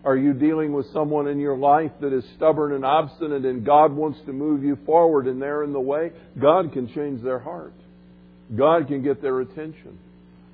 Are 0.04 0.16
you 0.16 0.32
dealing 0.32 0.72
with 0.72 0.86
someone 0.92 1.28
in 1.28 1.38
your 1.38 1.58
life 1.58 1.92
that 2.00 2.12
is 2.12 2.24
stubborn 2.36 2.72
and 2.72 2.84
obstinate 2.84 3.44
and 3.44 3.64
God 3.64 3.92
wants 3.92 4.18
to 4.26 4.32
move 4.32 4.64
you 4.64 4.78
forward 4.86 5.26
and 5.26 5.40
they're 5.40 5.62
in 5.62 5.72
the 5.72 5.80
way? 5.80 6.12
God 6.40 6.72
can 6.72 6.92
change 6.94 7.22
their 7.22 7.38
heart. 7.38 7.74
God 8.56 8.88
can 8.88 9.02
get 9.02 9.20
their 9.20 9.40
attention. 9.40 9.98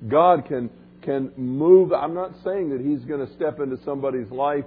God 0.07 0.45
can, 0.47 0.69
can 1.01 1.31
move. 1.37 1.93
I'm 1.93 2.13
not 2.13 2.31
saying 2.43 2.69
that 2.71 2.81
He's 2.81 3.05
going 3.07 3.25
to 3.25 3.33
step 3.35 3.59
into 3.59 3.77
somebody's 3.85 4.29
life 4.29 4.65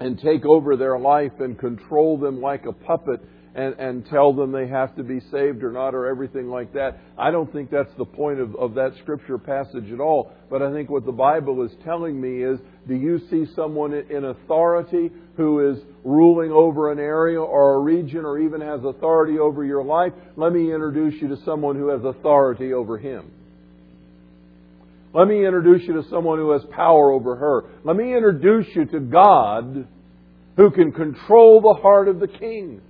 and 0.00 0.20
take 0.20 0.44
over 0.44 0.76
their 0.76 0.98
life 0.98 1.32
and 1.38 1.58
control 1.58 2.18
them 2.18 2.40
like 2.40 2.66
a 2.66 2.72
puppet 2.72 3.20
and, 3.54 3.74
and 3.74 4.06
tell 4.06 4.32
them 4.32 4.52
they 4.52 4.68
have 4.68 4.94
to 4.96 5.02
be 5.02 5.20
saved 5.32 5.64
or 5.64 5.72
not 5.72 5.94
or 5.94 6.06
everything 6.06 6.48
like 6.48 6.72
that. 6.74 6.98
I 7.18 7.30
don't 7.30 7.52
think 7.52 7.70
that's 7.70 7.92
the 7.98 8.04
point 8.04 8.38
of, 8.38 8.54
of 8.54 8.74
that 8.74 8.92
scripture 9.02 9.38
passage 9.38 9.90
at 9.92 10.00
all. 10.00 10.32
But 10.48 10.62
I 10.62 10.72
think 10.72 10.88
what 10.88 11.04
the 11.04 11.12
Bible 11.12 11.64
is 11.64 11.72
telling 11.84 12.20
me 12.20 12.44
is 12.44 12.60
do 12.86 12.94
you 12.94 13.20
see 13.28 13.52
someone 13.54 13.92
in 13.92 14.24
authority 14.24 15.10
who 15.36 15.70
is 15.70 15.78
ruling 16.04 16.52
over 16.52 16.92
an 16.92 16.98
area 16.98 17.40
or 17.40 17.74
a 17.74 17.78
region 17.78 18.24
or 18.24 18.38
even 18.38 18.60
has 18.60 18.84
authority 18.84 19.38
over 19.38 19.64
your 19.64 19.82
life? 19.82 20.12
Let 20.36 20.52
me 20.52 20.72
introduce 20.72 21.20
you 21.20 21.28
to 21.28 21.44
someone 21.44 21.76
who 21.76 21.88
has 21.88 22.04
authority 22.04 22.72
over 22.72 22.98
him. 22.98 23.32
Let 25.12 25.26
me 25.26 25.44
introduce 25.44 25.82
you 25.88 25.94
to 25.94 26.08
someone 26.08 26.38
who 26.38 26.52
has 26.52 26.62
power 26.70 27.10
over 27.10 27.34
her. 27.34 27.64
Let 27.82 27.96
me 27.96 28.14
introduce 28.14 28.66
you 28.76 28.84
to 28.86 29.00
God 29.00 29.88
who 30.56 30.70
can 30.70 30.92
control 30.92 31.60
the 31.60 31.80
heart 31.80 32.06
of 32.06 32.20
the 32.20 32.28
king 32.28 32.80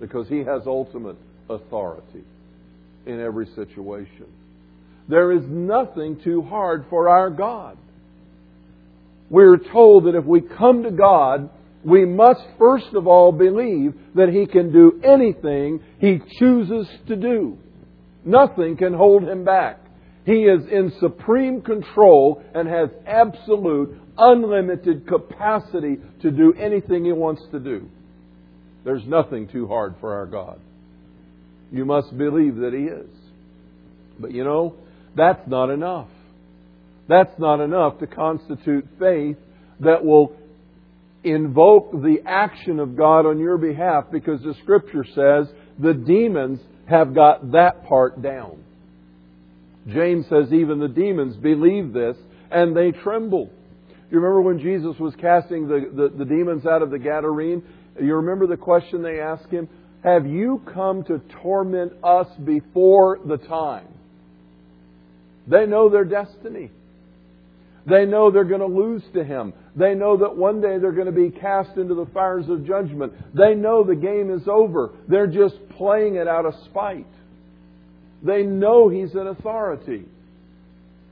because 0.00 0.28
he 0.28 0.38
has 0.38 0.62
ultimate 0.66 1.16
authority 1.48 2.24
in 3.06 3.20
every 3.20 3.46
situation. 3.54 4.26
There 5.08 5.32
is 5.32 5.42
nothing 5.46 6.20
too 6.22 6.42
hard 6.42 6.86
for 6.90 7.08
our 7.08 7.30
God. 7.30 7.78
We're 9.30 9.58
told 9.58 10.04
that 10.06 10.14
if 10.14 10.24
we 10.24 10.40
come 10.40 10.82
to 10.82 10.90
God, 10.90 11.50
we 11.84 12.04
must 12.04 12.40
first 12.58 12.94
of 12.94 13.06
all 13.06 13.30
believe 13.30 13.94
that 14.14 14.28
He 14.28 14.46
can 14.46 14.72
do 14.72 15.00
anything 15.04 15.80
He 15.98 16.20
chooses 16.38 16.88
to 17.06 17.16
do. 17.16 17.58
Nothing 18.24 18.76
can 18.76 18.92
hold 18.92 19.22
Him 19.22 19.44
back. 19.44 19.78
He 20.24 20.42
is 20.42 20.62
in 20.70 20.92
supreme 20.98 21.62
control 21.62 22.42
and 22.54 22.68
has 22.68 22.88
absolute, 23.06 23.96
unlimited 24.18 25.06
capacity 25.06 25.98
to 26.22 26.32
do 26.32 26.52
anything 26.54 27.04
He 27.04 27.12
wants 27.12 27.42
to 27.52 27.60
do. 27.60 27.88
There's 28.86 29.04
nothing 29.04 29.48
too 29.48 29.66
hard 29.66 29.96
for 30.00 30.14
our 30.14 30.26
God. 30.26 30.60
You 31.72 31.84
must 31.84 32.16
believe 32.16 32.54
that 32.58 32.72
He 32.72 32.84
is. 32.84 33.10
But 34.20 34.30
you 34.30 34.44
know, 34.44 34.76
that's 35.16 35.42
not 35.48 35.70
enough. 35.70 36.06
That's 37.08 37.36
not 37.36 37.60
enough 37.60 37.98
to 37.98 38.06
constitute 38.06 38.86
faith 39.00 39.38
that 39.80 40.04
will 40.04 40.36
invoke 41.24 41.90
the 41.90 42.18
action 42.24 42.78
of 42.78 42.96
God 42.96 43.26
on 43.26 43.40
your 43.40 43.58
behalf 43.58 44.04
because 44.12 44.40
the 44.42 44.54
Scripture 44.62 45.04
says 45.04 45.52
the 45.80 45.92
demons 45.92 46.60
have 46.88 47.12
got 47.12 47.50
that 47.50 47.86
part 47.88 48.22
down. 48.22 48.62
James 49.88 50.26
says 50.28 50.52
even 50.52 50.78
the 50.78 50.86
demons 50.86 51.36
believe 51.36 51.92
this 51.92 52.16
and 52.52 52.76
they 52.76 52.92
tremble. 52.92 53.50
You 54.12 54.20
remember 54.20 54.42
when 54.42 54.60
Jesus 54.60 54.96
was 55.00 55.12
casting 55.20 55.66
the, 55.66 55.90
the, 55.92 56.18
the 56.18 56.24
demons 56.24 56.64
out 56.64 56.82
of 56.82 56.90
the 56.90 56.98
Gadarene? 56.98 57.62
You 58.00 58.16
remember 58.16 58.46
the 58.46 58.56
question 58.56 59.02
they 59.02 59.20
asked 59.20 59.50
him? 59.50 59.68
Have 60.04 60.26
you 60.26 60.62
come 60.72 61.02
to 61.04 61.20
torment 61.42 61.92
us 62.04 62.28
before 62.44 63.18
the 63.26 63.38
time? 63.38 63.88
They 65.48 65.66
know 65.66 65.88
their 65.88 66.04
destiny. 66.04 66.70
They 67.88 68.04
know 68.04 68.30
they're 68.30 68.44
going 68.44 68.60
to 68.60 68.66
lose 68.66 69.02
to 69.14 69.22
him. 69.22 69.52
They 69.76 69.94
know 69.94 70.16
that 70.18 70.36
one 70.36 70.60
day 70.60 70.78
they're 70.80 70.92
going 70.92 71.06
to 71.06 71.12
be 71.12 71.30
cast 71.30 71.76
into 71.76 71.94
the 71.94 72.06
fires 72.12 72.46
of 72.48 72.66
judgment. 72.66 73.12
They 73.34 73.54
know 73.54 73.84
the 73.84 73.94
game 73.94 74.32
is 74.34 74.48
over. 74.48 74.90
They're 75.08 75.28
just 75.28 75.56
playing 75.76 76.16
it 76.16 76.26
out 76.26 76.46
of 76.46 76.54
spite. 76.64 77.06
They 78.24 78.42
know 78.42 78.88
he's 78.88 79.14
an 79.14 79.28
authority. 79.28 80.04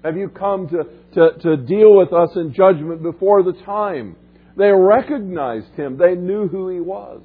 Have 0.04 0.16
you 0.16 0.28
come 0.28 0.68
to, 0.68 0.84
to, 1.14 1.38
to 1.42 1.56
deal 1.56 1.96
with 1.96 2.12
us 2.12 2.30
in 2.36 2.52
judgment 2.52 3.02
before 3.02 3.42
the 3.42 3.54
time? 3.64 4.16
They 4.56 4.70
recognized 4.70 5.74
him. 5.74 5.96
They 5.96 6.14
knew 6.14 6.48
who 6.48 6.68
he 6.68 6.80
was. 6.80 7.22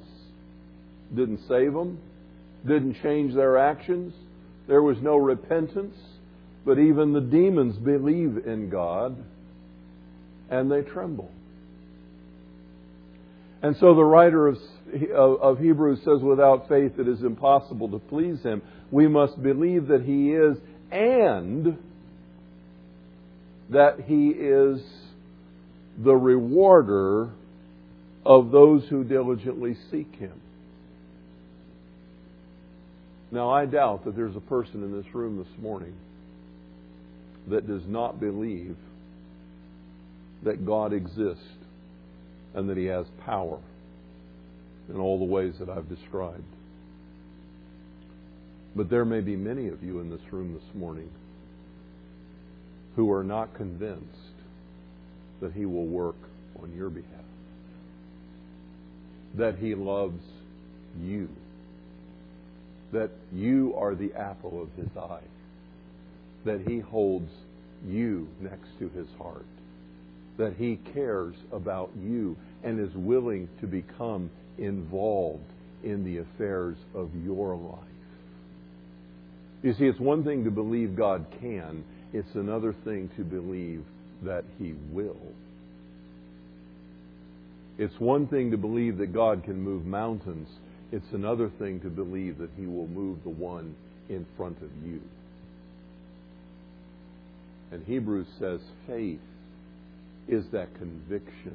Didn't 1.14 1.40
save 1.48 1.72
them. 1.72 1.98
Didn't 2.66 2.96
change 3.02 3.34
their 3.34 3.58
actions. 3.58 4.14
There 4.66 4.82
was 4.82 4.96
no 5.00 5.16
repentance. 5.16 5.96
But 6.64 6.78
even 6.78 7.12
the 7.12 7.20
demons 7.20 7.76
believe 7.76 8.46
in 8.46 8.68
God 8.70 9.16
and 10.50 10.70
they 10.70 10.82
tremble. 10.82 11.30
And 13.62 13.76
so 13.76 13.94
the 13.94 14.04
writer 14.04 14.48
of, 14.48 14.56
of, 15.14 15.58
Hebrews 15.58 16.00
says, 16.04 16.22
without 16.22 16.68
faith 16.68 16.98
it 16.98 17.06
is 17.06 17.22
impossible 17.22 17.90
to 17.90 17.98
please 17.98 18.42
him. 18.42 18.62
We 18.90 19.06
must 19.06 19.40
believe 19.42 19.88
that 19.88 20.02
he 20.02 20.32
is 20.32 20.56
and 20.90 21.78
that 23.70 24.00
he 24.06 24.28
is 24.28 24.82
the 26.04 26.14
rewarder 26.14 27.30
of 28.24 28.50
those 28.50 28.84
who 28.88 29.04
diligently 29.04 29.76
seek 29.90 30.14
him. 30.16 30.40
Now, 33.30 33.50
I 33.50 33.66
doubt 33.66 34.04
that 34.04 34.16
there's 34.16 34.36
a 34.36 34.40
person 34.40 34.82
in 34.82 34.92
this 34.92 35.14
room 35.14 35.38
this 35.38 35.62
morning 35.62 35.94
that 37.48 37.66
does 37.66 37.82
not 37.86 38.18
believe 38.18 38.76
that 40.42 40.66
God 40.66 40.92
exists 40.92 41.44
and 42.54 42.68
that 42.68 42.76
He 42.76 42.86
has 42.86 43.06
power 43.24 43.58
in 44.88 44.96
all 44.96 45.18
the 45.18 45.24
ways 45.24 45.54
that 45.60 45.68
I've 45.68 45.88
described. 45.88 46.42
But 48.74 48.90
there 48.90 49.04
may 49.04 49.20
be 49.20 49.36
many 49.36 49.68
of 49.68 49.82
you 49.82 50.00
in 50.00 50.10
this 50.10 50.20
room 50.32 50.54
this 50.54 50.74
morning 50.74 51.10
who 52.96 53.12
are 53.12 53.24
not 53.24 53.54
convinced 53.54 54.19
that 55.40 55.52
He 55.52 55.66
will 55.66 55.86
work 55.86 56.16
on 56.62 56.72
your 56.76 56.90
behalf, 56.90 57.24
that 59.34 59.58
He 59.58 59.74
loves 59.74 60.22
you, 61.00 61.28
that 62.92 63.10
you 63.32 63.74
are 63.76 63.94
the 63.94 64.12
apple 64.14 64.62
of 64.62 64.68
His 64.76 64.96
eye, 64.96 65.22
that 66.44 66.60
He 66.66 66.80
holds 66.80 67.30
you 67.86 68.28
next 68.40 68.68
to 68.78 68.88
His 68.90 69.06
heart. 69.18 69.46
That 70.38 70.54
He 70.56 70.78
cares 70.94 71.34
about 71.52 71.90
you 72.00 72.36
and 72.62 72.80
is 72.80 72.94
willing 72.94 73.48
to 73.60 73.66
become 73.66 74.30
involved 74.58 75.44
in 75.82 76.04
the 76.04 76.18
affairs 76.18 76.76
of 76.94 77.10
your 77.24 77.56
life. 77.56 77.78
You 79.62 79.74
see, 79.74 79.86
it's 79.86 80.00
one 80.00 80.24
thing 80.24 80.44
to 80.44 80.50
believe 80.50 80.96
God 80.96 81.26
can, 81.40 81.84
it's 82.12 82.34
another 82.34 82.74
thing 82.84 83.10
to 83.16 83.22
believe 83.22 83.84
that 84.22 84.44
He 84.58 84.74
will. 84.92 85.16
It's 87.78 87.98
one 87.98 88.26
thing 88.26 88.50
to 88.50 88.56
believe 88.56 88.98
that 88.98 89.14
God 89.14 89.44
can 89.44 89.60
move 89.60 89.86
mountains. 89.86 90.48
It's 90.92 91.12
another 91.12 91.50
thing 91.58 91.80
to 91.80 91.88
believe 91.88 92.38
that 92.38 92.50
He 92.56 92.66
will 92.66 92.88
move 92.88 93.22
the 93.22 93.30
one 93.30 93.74
in 94.08 94.26
front 94.36 94.58
of 94.58 94.70
you. 94.84 95.00
And 97.72 97.84
Hebrews 97.86 98.26
says 98.38 98.60
faith 98.86 99.20
is 100.28 100.44
that 100.52 100.74
conviction. 100.76 101.54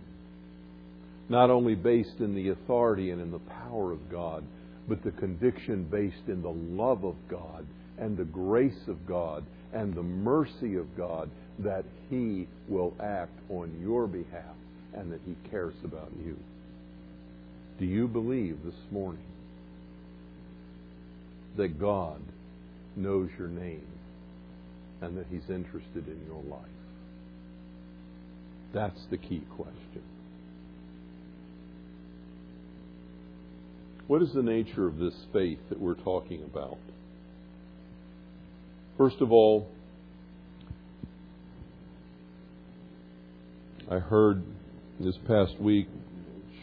Not 1.29 1.49
only 1.49 1.75
based 1.75 2.19
in 2.19 2.35
the 2.35 2.49
authority 2.49 3.11
and 3.11 3.21
in 3.21 3.31
the 3.31 3.39
power 3.39 3.91
of 3.91 4.09
God, 4.09 4.43
but 4.87 5.03
the 5.03 5.11
conviction 5.11 5.83
based 5.83 6.27
in 6.27 6.41
the 6.41 6.49
love 6.49 7.03
of 7.03 7.15
God 7.29 7.65
and 7.97 8.15
the 8.17 8.25
grace 8.25 8.87
of 8.87 9.05
God 9.07 9.43
and 9.75 9.93
the 9.93 10.01
mercy 10.01 10.77
of 10.77 10.97
God 10.97 11.29
that 11.59 11.83
He 12.09 12.47
will 12.67 12.93
act 12.99 13.37
on 13.49 13.77
your 13.81 14.07
behalf 14.07 14.55
and 14.93 15.11
that 15.11 15.19
He 15.25 15.35
cares 15.49 15.75
about 15.83 16.11
you. 16.25 16.37
Do 17.77 17.85
you 17.85 18.07
believe 18.07 18.57
this 18.63 18.73
morning 18.89 19.21
that 21.57 21.77
God 21.79 22.21
knows 22.95 23.29
your 23.37 23.49
name 23.49 23.85
and 25.01 25.17
that 25.17 25.25
He's 25.29 25.49
interested 25.49 26.07
in 26.07 26.21
your 26.25 26.41
life? 26.43 26.65
That's 28.73 29.05
the 29.09 29.17
key 29.17 29.43
question. 29.57 30.03
What 34.07 34.21
is 34.21 34.31
the 34.33 34.43
nature 34.43 34.87
of 34.87 34.99
this 34.99 35.15
faith 35.33 35.59
that 35.69 35.79
we're 35.79 35.95
talking 35.95 36.43
about? 36.43 36.77
First 38.97 39.19
of 39.19 39.31
all, 39.31 39.67
I 43.91 43.99
heard 43.99 44.41
this 45.01 45.17
past 45.27 45.59
week, 45.59 45.87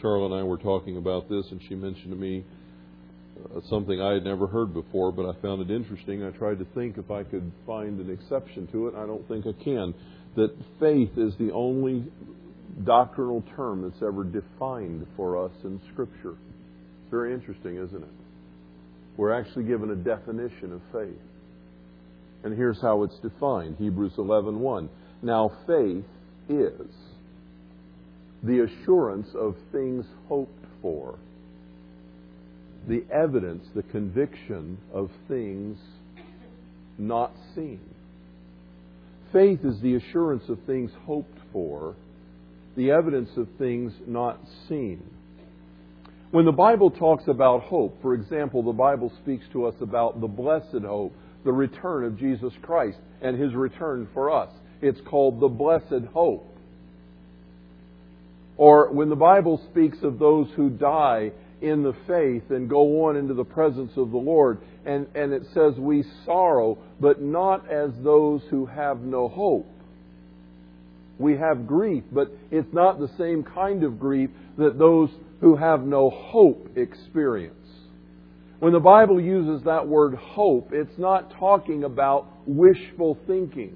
Charlotte 0.01 0.31
and 0.31 0.35
I 0.41 0.43
were 0.43 0.57
talking 0.57 0.97
about 0.97 1.29
this, 1.29 1.45
and 1.51 1.61
she 1.69 1.75
mentioned 1.75 2.09
to 2.09 2.15
me 2.15 2.43
uh, 3.55 3.59
something 3.69 4.01
I 4.01 4.13
had 4.13 4.23
never 4.23 4.47
heard 4.47 4.73
before, 4.73 5.11
but 5.11 5.29
I 5.29 5.39
found 5.41 5.61
it 5.61 5.73
interesting. 5.73 6.23
I 6.23 6.31
tried 6.31 6.57
to 6.57 6.65
think 6.73 6.97
if 6.97 7.11
I 7.11 7.23
could 7.23 7.51
find 7.67 7.99
an 7.99 8.09
exception 8.09 8.67
to 8.71 8.87
it. 8.87 8.95
I 8.95 9.05
don't 9.05 9.27
think 9.27 9.45
I 9.45 9.53
can. 9.63 9.93
That 10.35 10.55
faith 10.79 11.11
is 11.15 11.35
the 11.37 11.51
only 11.53 12.03
doctrinal 12.83 13.43
term 13.55 13.83
that's 13.83 14.01
ever 14.01 14.23
defined 14.23 15.05
for 15.15 15.45
us 15.45 15.51
in 15.63 15.79
Scripture. 15.91 16.31
It's 16.31 17.11
very 17.11 17.31
interesting, 17.31 17.75
isn't 17.77 18.03
it? 18.03 18.09
We're 19.17 19.39
actually 19.39 19.65
given 19.65 19.91
a 19.91 19.95
definition 19.95 20.73
of 20.73 20.81
faith. 20.91 21.21
And 22.43 22.55
here's 22.55 22.81
how 22.81 23.03
it's 23.03 23.17
defined 23.19 23.77
Hebrews 23.77 24.13
11 24.17 24.59
1. 24.59 24.89
Now, 25.21 25.51
faith 25.65 26.03
is 26.49 26.91
the 28.43 28.59
assurance 28.59 29.29
of 29.33 29.55
things 29.71 30.05
hoped 30.27 30.65
for, 30.81 31.17
the 32.87 33.05
evidence, 33.09 33.65
the 33.73 33.83
conviction 33.83 34.77
of 34.93 35.09
things 35.29 35.77
not 36.97 37.31
seen. 37.55 37.79
Faith 39.31 39.61
is 39.63 39.79
the 39.81 39.95
assurance 39.95 40.43
of 40.49 40.59
things 40.67 40.91
hoped 41.05 41.39
for, 41.51 41.95
the 42.75 42.91
evidence 42.91 43.29
of 43.37 43.47
things 43.57 43.93
not 44.05 44.37
seen. 44.67 45.01
When 46.31 46.45
the 46.45 46.51
Bible 46.51 46.91
talks 46.91 47.27
about 47.27 47.61
hope, 47.63 48.01
for 48.01 48.13
example, 48.13 48.63
the 48.63 48.71
Bible 48.71 49.11
speaks 49.21 49.45
to 49.53 49.65
us 49.65 49.75
about 49.81 50.19
the 50.19 50.27
blessed 50.27 50.83
hope, 50.83 51.13
the 51.43 51.51
return 51.51 52.03
of 52.03 52.17
Jesus 52.17 52.53
Christ 52.61 52.97
and 53.21 53.39
his 53.39 53.53
return 53.53 54.07
for 54.13 54.31
us. 54.31 54.49
It's 54.81 54.99
called 55.01 55.39
the 55.39 55.47
blessed 55.47 56.05
hope. 56.13 56.49
Or 58.57 58.91
when 58.91 59.09
the 59.09 59.15
Bible 59.15 59.61
speaks 59.71 59.97
of 60.03 60.19
those 60.19 60.47
who 60.55 60.69
die 60.69 61.31
in 61.61 61.81
the 61.81 61.95
faith 62.07 62.51
and 62.51 62.69
go 62.69 63.05
on 63.05 63.15
into 63.15 63.33
the 63.33 63.45
presence 63.45 63.93
of 63.95 64.11
the 64.11 64.17
Lord, 64.17 64.59
and, 64.85 65.07
and 65.15 65.31
it 65.31 65.43
says 65.53 65.75
we 65.77 66.03
sorrow, 66.25 66.77
but 66.99 67.21
not 67.21 67.71
as 67.71 67.91
those 68.03 68.41
who 68.49 68.65
have 68.65 68.99
no 68.99 69.29
hope. 69.29 69.67
We 71.17 71.37
have 71.37 71.67
grief, 71.67 72.03
but 72.11 72.31
it's 72.51 72.73
not 72.73 72.99
the 72.99 73.09
same 73.17 73.43
kind 73.43 73.83
of 73.83 73.99
grief 73.99 74.29
that 74.57 74.77
those 74.77 75.09
who 75.39 75.55
have 75.55 75.83
no 75.83 76.09
hope 76.09 76.77
experience. 76.77 77.62
When 78.63 78.71
the 78.71 78.79
Bible 78.79 79.19
uses 79.19 79.65
that 79.65 79.89
word 79.89 80.15
hope, 80.15 80.69
it's 80.71 80.97
not 80.97 81.37
talking 81.37 81.83
about 81.83 82.27
wishful 82.45 83.17
thinking. 83.27 83.75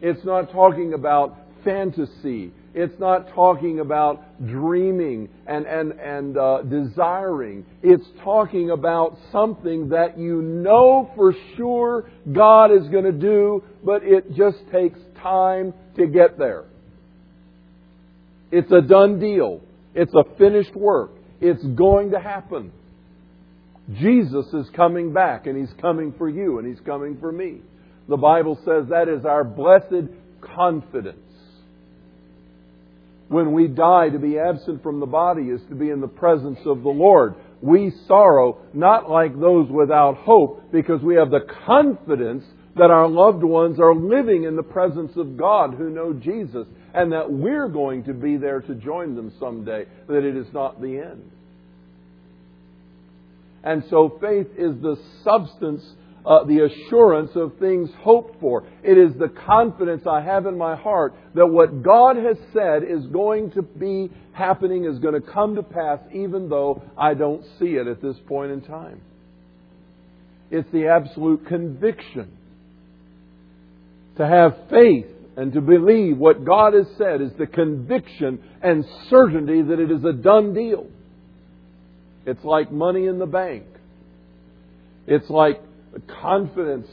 It's 0.00 0.24
not 0.24 0.52
talking 0.52 0.94
about 0.94 1.36
fantasy. 1.64 2.52
It's 2.74 2.96
not 3.00 3.34
talking 3.34 3.80
about 3.80 4.22
dreaming 4.46 5.30
and, 5.48 5.66
and, 5.66 5.90
and 5.98 6.38
uh, 6.38 6.62
desiring. 6.62 7.66
It's 7.82 8.06
talking 8.22 8.70
about 8.70 9.18
something 9.32 9.88
that 9.88 10.16
you 10.16 10.42
know 10.42 11.10
for 11.16 11.34
sure 11.56 12.08
God 12.32 12.66
is 12.66 12.86
going 12.86 13.02
to 13.02 13.10
do, 13.10 13.64
but 13.84 14.04
it 14.04 14.32
just 14.36 14.58
takes 14.70 15.00
time 15.20 15.74
to 15.96 16.06
get 16.06 16.38
there. 16.38 16.66
It's 18.52 18.70
a 18.70 18.80
done 18.80 19.18
deal. 19.18 19.60
It's 19.92 20.14
a 20.14 20.22
finished 20.38 20.76
work. 20.76 21.10
It's 21.40 21.64
going 21.64 22.12
to 22.12 22.20
happen. 22.20 22.70
Jesus 23.94 24.46
is 24.52 24.66
coming 24.74 25.12
back, 25.12 25.46
and 25.46 25.56
He's 25.56 25.74
coming 25.80 26.14
for 26.18 26.28
you, 26.28 26.58
and 26.58 26.66
He's 26.66 26.84
coming 26.84 27.18
for 27.18 27.30
me. 27.30 27.60
The 28.08 28.16
Bible 28.16 28.56
says 28.64 28.88
that 28.90 29.08
is 29.08 29.24
our 29.24 29.44
blessed 29.44 30.10
confidence 30.40 31.18
when 33.28 33.52
we 33.52 33.66
die, 33.66 34.08
to 34.10 34.18
be 34.18 34.38
absent 34.38 34.82
from 34.82 35.00
the 35.00 35.06
body 35.06 35.48
is 35.48 35.60
to 35.68 35.74
be 35.74 35.90
in 35.90 36.00
the 36.00 36.08
presence 36.08 36.58
of 36.64 36.82
the 36.82 36.88
Lord. 36.88 37.34
We 37.60 37.92
sorrow 38.06 38.58
not 38.72 39.10
like 39.10 39.38
those 39.38 39.68
without 39.68 40.16
hope 40.18 40.70
because 40.70 41.02
we 41.02 41.16
have 41.16 41.30
the 41.30 41.46
confidence 41.66 42.44
that 42.76 42.90
our 42.90 43.08
loved 43.08 43.42
ones 43.42 43.80
are 43.80 43.94
living 43.94 44.44
in 44.44 44.54
the 44.54 44.62
presence 44.62 45.12
of 45.16 45.36
God 45.36 45.74
who 45.74 45.90
know 45.90 46.12
Jesus 46.12 46.66
and 46.94 47.12
that 47.12 47.30
we're 47.30 47.68
going 47.68 48.04
to 48.04 48.14
be 48.14 48.36
there 48.36 48.60
to 48.60 48.74
join 48.74 49.16
them 49.16 49.32
someday, 49.40 49.86
that 50.08 50.24
it 50.24 50.36
is 50.36 50.46
not 50.52 50.80
the 50.80 50.98
end. 50.98 51.30
And 53.66 53.84
so 53.90 54.16
faith 54.20 54.46
is 54.56 54.80
the 54.80 54.96
substance 55.24 55.82
uh, 56.26 56.42
the 56.44 56.64
assurance 56.64 57.30
of 57.36 57.52
things 57.60 57.88
hoped 58.00 58.40
for. 58.40 58.64
It 58.82 58.98
is 58.98 59.16
the 59.16 59.28
confidence 59.28 60.02
I 60.08 60.20
have 60.20 60.46
in 60.46 60.58
my 60.58 60.74
heart 60.74 61.14
that 61.34 61.46
what 61.46 61.82
God 61.84 62.16
has 62.16 62.36
said 62.52 62.82
is 62.82 63.06
going 63.06 63.52
to 63.52 63.62
be 63.62 64.10
happening, 64.32 64.84
is 64.84 64.98
going 64.98 65.14
to 65.14 65.20
come 65.20 65.54
to 65.54 65.62
pass, 65.62 66.00
even 66.12 66.48
though 66.48 66.82
I 66.98 67.14
don't 67.14 67.44
see 67.58 67.76
it 67.76 67.86
at 67.86 68.02
this 68.02 68.16
point 68.26 68.50
in 68.50 68.60
time. 68.62 69.00
It's 70.50 70.68
the 70.72 70.88
absolute 70.88 71.46
conviction. 71.46 72.36
To 74.16 74.26
have 74.26 74.56
faith 74.70 75.06
and 75.36 75.52
to 75.52 75.60
believe 75.60 76.18
what 76.18 76.44
God 76.44 76.72
has 76.74 76.86
said 76.98 77.20
is 77.20 77.30
the 77.38 77.46
conviction 77.46 78.42
and 78.62 78.84
certainty 79.10 79.62
that 79.62 79.78
it 79.78 79.90
is 79.90 80.02
a 80.02 80.12
done 80.12 80.54
deal. 80.54 80.88
It's 82.26 82.44
like 82.44 82.72
money 82.72 83.06
in 83.06 83.18
the 83.18 83.26
bank. 83.26 83.64
It's 85.06 85.30
like 85.30 85.60
confidence 86.20 86.88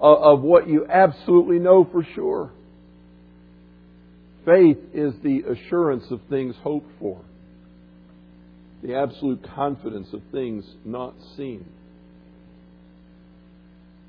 of, 0.00 0.38
of 0.38 0.40
what 0.40 0.66
you 0.68 0.86
absolutely 0.86 1.58
know 1.58 1.86
for 1.90 2.06
sure. 2.14 2.50
Faith 4.46 4.78
is 4.94 5.12
the 5.22 5.42
assurance 5.50 6.04
of 6.10 6.20
things 6.30 6.54
hoped 6.62 6.88
for, 6.98 7.20
the 8.82 8.94
absolute 8.94 9.44
confidence 9.54 10.08
of 10.12 10.22
things 10.32 10.64
not 10.84 11.14
seen. 11.36 11.66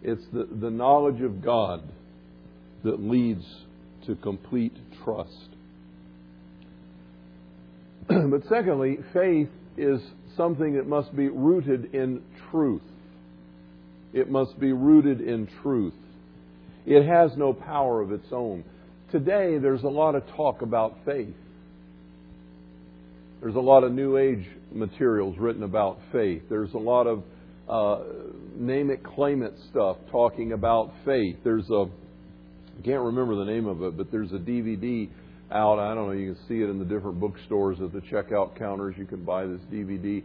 It's 0.03 0.23
the, 0.31 0.47
the 0.49 0.69
knowledge 0.69 1.21
of 1.21 1.43
God 1.43 1.81
that 2.83 3.01
leads 3.01 3.43
to 4.05 4.15
complete 4.15 4.77
trust. 5.03 5.49
but 8.07 8.43
secondly, 8.47 8.99
faith 9.12 9.49
is 9.75 9.99
something 10.38 10.76
that 10.76 10.88
must 10.88 11.15
be 11.15 11.28
rooted 11.28 11.93
in 11.93 12.21
truth. 12.52 12.84
It 14.13 14.30
must 14.30 14.60
be 14.60 14.71
rooted 14.71 15.19
in 15.19 15.50
truth. 15.62 15.93
It 16.86 17.06
has 17.06 17.32
no 17.36 17.52
power 17.52 18.02
of 18.02 18.12
its 18.12 18.28
own. 18.32 18.63
Today, 19.12 19.58
there's 19.58 19.84
a 19.84 19.89
lot 19.89 20.15
of 20.15 20.23
talk 20.36 20.62
about 20.62 20.97
faith. 21.06 21.36
There's 23.41 23.56
a 23.56 23.60
lot 23.60 23.84
of 23.84 23.91
New 23.91 24.17
Age 24.17 24.45
materials 24.71 25.38
written 25.38 25.63
about 25.63 26.00
faith. 26.12 26.43
There's 26.50 26.73
a 26.73 26.78
lot 26.78 27.08
of 27.08 27.23
uh, 27.69 28.04
name 28.56 28.89
it, 28.89 29.04
claim 29.04 29.43
it 29.43 29.54
stuff 29.69 29.97
talking 30.12 30.54
about 30.54 30.91
faith. 31.06 31.36
There's 31.43 31.69
a, 31.69 31.86
I 32.80 32.82
can't 32.84 33.04
remember 33.04 33.36
the 33.36 33.52
name 33.52 33.67
of 33.67 33.84
it, 33.84 33.97
but 33.97 34.12
there's 34.12 34.32
a 34.32 34.39
DVD 34.39 35.10
out. 35.51 35.79
I 35.79 35.93
don't 35.95 36.07
know, 36.07 36.13
you 36.13 36.33
can 36.33 36.47
see 36.47 36.62
it 36.62 36.69
in 36.69 36.79
the 36.79 36.86
different 36.86 37.19
bookstores 37.19 37.79
at 37.81 37.93
the 37.93 38.01
checkout 38.01 38.57
counters. 38.57 38.95
You 38.97 39.05
can 39.05 39.23
buy 39.23 39.45
this 39.45 39.62
DVD 39.71 40.23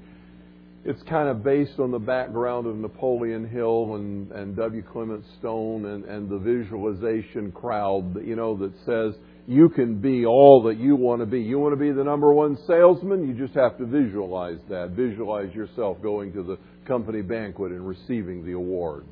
it's 0.85 1.03
kind 1.05 1.29
of 1.29 1.45
based 1.45 1.79
on 1.79 1.93
the 1.93 1.99
background 1.99 2.67
of 2.67 2.77
Napoleon 2.77 3.49
Hill 3.49 3.95
and, 3.95 4.33
and 4.33 4.57
W. 4.57 4.83
Clement 4.83 5.25
Stone 5.39 5.85
and, 5.85 6.05
and 6.05 6.29
the 6.29 6.39
visualization 6.39 7.53
crowd, 7.53 8.17
you 8.27 8.35
know, 8.35 8.57
that 8.57 8.73
says 8.85 9.15
you 9.47 9.69
can 9.69 10.01
be 10.01 10.27
all 10.27 10.65
that 10.65 10.79
you 10.79 10.97
want 10.97 11.21
to 11.21 11.27
be. 11.27 11.41
You 11.41 11.61
want 11.61 11.73
to 11.73 11.77
be 11.77 11.93
the 11.93 12.03
number 12.03 12.33
one 12.33 12.59
salesman? 12.67 13.29
You 13.29 13.35
just 13.35 13.57
have 13.57 13.79
to 13.79 13.87
visualize 13.87 14.59
that. 14.71 14.91
Visualize 14.91 15.55
yourself 15.55 16.03
going 16.03 16.33
to 16.33 16.43
the 16.43 16.59
company 16.87 17.23
banquet 17.23 17.71
and 17.71 17.87
receiving 17.87 18.45
the 18.45 18.53
award. 18.53 19.05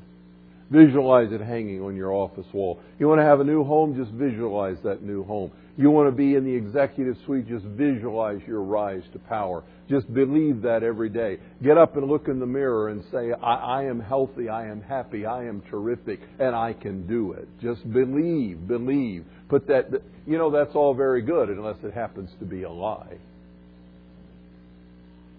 Visualize 0.71 1.31
it 1.31 1.41
hanging 1.41 1.81
on 1.81 1.95
your 1.95 2.11
office 2.11 2.47
wall. 2.53 2.81
You 2.99 3.07
want 3.07 3.19
to 3.19 3.25
have 3.25 3.39
a 3.39 3.45
new 3.45 3.63
home? 3.63 3.95
Just 3.95 4.11
visualize 4.11 4.77
that 4.83 5.03
new 5.03 5.23
home. 5.23 5.51
You 5.77 5.89
want 5.89 6.09
to 6.09 6.11
be 6.11 6.35
in 6.35 6.43
the 6.43 6.53
executive 6.53 7.15
suite? 7.25 7.47
Just 7.47 7.65
visualize 7.65 8.39
your 8.45 8.61
rise 8.61 9.03
to 9.13 9.19
power. 9.19 9.63
Just 9.89 10.13
believe 10.13 10.61
that 10.63 10.83
every 10.83 11.09
day. 11.09 11.37
Get 11.63 11.77
up 11.77 11.95
and 11.95 12.07
look 12.07 12.27
in 12.27 12.39
the 12.39 12.45
mirror 12.45 12.89
and 12.89 13.03
say, 13.11 13.31
I, 13.31 13.53
I 13.53 13.83
am 13.83 13.99
healthy, 13.99 14.49
I 14.49 14.67
am 14.67 14.81
happy, 14.81 15.25
I 15.25 15.45
am 15.45 15.61
terrific, 15.69 16.19
and 16.39 16.55
I 16.55 16.73
can 16.73 17.07
do 17.07 17.33
it. 17.33 17.47
Just 17.61 17.89
believe, 17.91 18.67
believe. 18.67 19.25
Put 19.49 19.67
that, 19.67 19.91
you 20.25 20.37
know, 20.37 20.51
that's 20.51 20.75
all 20.75 20.93
very 20.93 21.21
good 21.21 21.49
unless 21.49 21.77
it 21.83 21.93
happens 21.93 22.29
to 22.39 22.45
be 22.45 22.63
a 22.63 22.71
lie. 22.71 23.17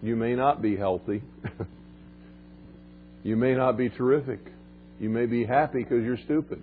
You 0.03 0.17
may 0.17 0.35
not 0.35 0.61
be 0.61 0.77
healthy. 0.77 1.23
you 3.23 3.37
may 3.37 3.55
not 3.55 3.77
be 3.77 3.89
terrific. 3.89 4.41
You 4.99 5.11
may 5.11 5.27
be 5.27 5.45
happy 5.45 5.83
because 5.83 6.03
you're 6.05 6.19
stupid. 6.25 6.63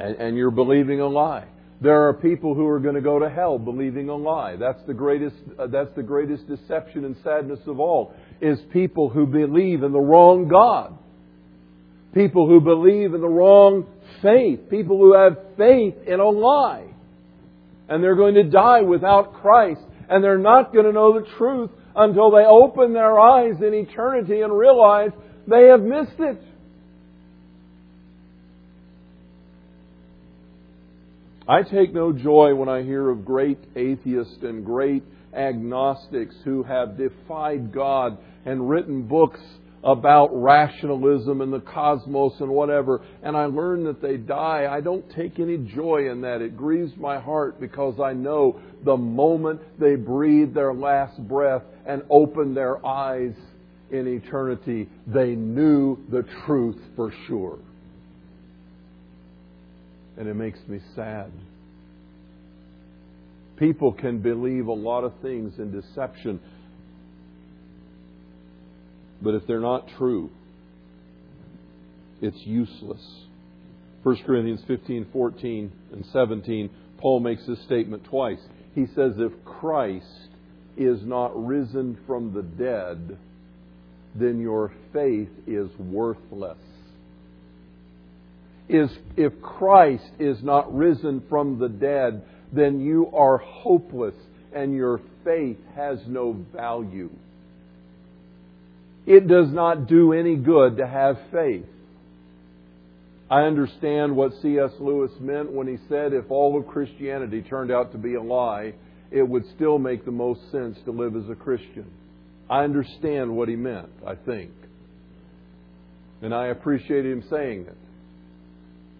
And, 0.00 0.16
and 0.16 0.36
you're 0.36 0.50
believing 0.50 1.00
a 1.00 1.06
lie. 1.06 1.46
There 1.82 2.08
are 2.08 2.14
people 2.14 2.54
who 2.54 2.66
are 2.66 2.80
going 2.80 2.94
to 2.94 3.00
go 3.00 3.18
to 3.18 3.28
hell 3.28 3.58
believing 3.58 4.08
a 4.08 4.16
lie. 4.16 4.56
That's 4.56 4.82
the 4.86 4.94
greatest, 4.94 5.36
uh, 5.58 5.66
that's 5.66 5.94
the 5.94 6.02
greatest 6.02 6.46
deception 6.48 7.04
and 7.04 7.16
sadness 7.24 7.60
of 7.66 7.80
all, 7.80 8.14
is 8.40 8.58
people 8.72 9.08
who 9.08 9.26
believe 9.26 9.82
in 9.82 9.92
the 9.92 10.00
wrong 10.00 10.48
God. 10.48 10.98
People 12.14 12.48
who 12.48 12.60
believe 12.60 13.14
in 13.14 13.20
the 13.20 13.28
wrong 13.28 13.86
faith. 14.20 14.68
People 14.68 14.98
who 14.98 15.14
have 15.14 15.38
faith 15.56 15.94
in 16.06 16.20
a 16.20 16.28
lie. 16.28 16.86
And 17.88 18.02
they're 18.02 18.16
going 18.16 18.34
to 18.34 18.44
die 18.44 18.82
without 18.82 19.34
Christ. 19.34 19.80
And 20.08 20.24
they're 20.24 20.38
not 20.38 20.72
going 20.72 20.86
to 20.86 20.92
know 20.92 21.18
the 21.18 21.26
truth 21.38 21.70
until 21.94 22.30
they 22.30 22.44
open 22.44 22.92
their 22.92 23.18
eyes 23.18 23.54
in 23.58 23.74
eternity 23.74 24.40
and 24.40 24.56
realize 24.56 25.10
they 25.46 25.66
have 25.66 25.80
missed 25.80 26.18
it. 26.18 26.42
I 31.48 31.62
take 31.62 31.92
no 31.92 32.12
joy 32.12 32.54
when 32.54 32.68
I 32.68 32.82
hear 32.82 33.08
of 33.10 33.24
great 33.24 33.58
atheists 33.74 34.38
and 34.42 34.64
great 34.64 35.02
agnostics 35.34 36.34
who 36.44 36.62
have 36.62 36.98
defied 36.98 37.72
God 37.72 38.18
and 38.44 38.68
written 38.68 39.02
books 39.02 39.40
about 39.82 40.28
rationalism 40.32 41.40
and 41.40 41.52
the 41.52 41.60
cosmos 41.60 42.34
and 42.40 42.50
whatever, 42.50 43.00
and 43.22 43.36
I 43.36 43.46
learn 43.46 43.84
that 43.84 44.02
they 44.02 44.18
die, 44.18 44.68
I 44.70 44.82
don't 44.82 45.08
take 45.16 45.38
any 45.40 45.56
joy 45.56 46.10
in 46.10 46.20
that. 46.20 46.42
It 46.42 46.56
grieves 46.56 46.92
my 46.98 47.18
heart 47.18 47.58
because 47.58 47.98
I 47.98 48.12
know 48.12 48.60
the 48.84 48.96
moment 48.96 49.60
they 49.78 49.94
breathe 49.94 50.52
their 50.52 50.74
last 50.74 51.18
breath 51.26 51.62
and 51.86 52.02
open 52.10 52.52
their 52.52 52.84
eyes 52.84 53.34
in 53.90 54.06
eternity, 54.06 54.88
they 55.06 55.34
knew 55.34 55.98
the 56.10 56.24
truth 56.44 56.78
for 56.94 57.12
sure. 57.26 57.58
And 60.16 60.28
it 60.28 60.34
makes 60.34 60.58
me 60.68 60.80
sad. 60.94 61.30
People 63.56 63.92
can 63.92 64.20
believe 64.20 64.66
a 64.66 64.72
lot 64.72 65.04
of 65.04 65.12
things 65.22 65.58
in 65.58 65.70
deception 65.70 66.40
but 69.22 69.34
if 69.34 69.46
they're 69.46 69.60
not 69.60 69.86
true, 69.98 70.30
it's 72.22 72.38
useless. 72.44 73.02
1 74.02 74.16
Corinthians 74.24 74.62
15, 74.66 75.08
14, 75.12 75.72
and 75.92 76.06
17, 76.12 76.70
Paul 76.98 77.20
makes 77.20 77.46
this 77.46 77.62
statement 77.64 78.04
twice. 78.04 78.40
He 78.74 78.86
says, 78.94 79.12
If 79.18 79.32
Christ 79.44 80.06
is 80.76 81.02
not 81.02 81.32
risen 81.34 81.98
from 82.06 82.32
the 82.32 82.42
dead, 82.42 83.18
then 84.14 84.40
your 84.40 84.72
faith 84.92 85.28
is 85.46 85.68
worthless. 85.78 86.58
Is, 88.70 88.90
if 89.16 89.40
Christ 89.42 90.10
is 90.18 90.42
not 90.42 90.74
risen 90.74 91.22
from 91.28 91.58
the 91.58 91.68
dead, 91.68 92.22
then 92.52 92.80
you 92.80 93.10
are 93.12 93.38
hopeless 93.38 94.14
and 94.54 94.74
your 94.74 95.00
faith 95.24 95.58
has 95.74 95.98
no 96.06 96.32
value. 96.54 97.10
It 99.06 99.26
does 99.26 99.48
not 99.50 99.88
do 99.88 100.12
any 100.12 100.36
good 100.36 100.76
to 100.76 100.86
have 100.86 101.18
faith. 101.32 101.66
I 103.30 103.42
understand 103.42 104.14
what 104.16 104.32
C.S. 104.42 104.72
Lewis 104.80 105.12
meant 105.20 105.52
when 105.52 105.68
he 105.68 105.78
said 105.88 106.12
if 106.12 106.30
all 106.30 106.58
of 106.58 106.66
Christianity 106.66 107.42
turned 107.42 107.70
out 107.70 107.92
to 107.92 107.98
be 107.98 108.14
a 108.14 108.22
lie, 108.22 108.74
it 109.10 109.22
would 109.22 109.44
still 109.54 109.78
make 109.78 110.04
the 110.04 110.10
most 110.10 110.50
sense 110.50 110.78
to 110.84 110.90
live 110.90 111.16
as 111.16 111.28
a 111.28 111.34
Christian. 111.34 111.86
I 112.48 112.64
understand 112.64 113.36
what 113.36 113.48
he 113.48 113.56
meant, 113.56 113.90
I 114.06 114.16
think. 114.16 114.50
And 116.22 116.34
I 116.34 116.48
appreciate 116.48 117.06
him 117.06 117.24
saying 117.30 117.66
it. 117.66 117.76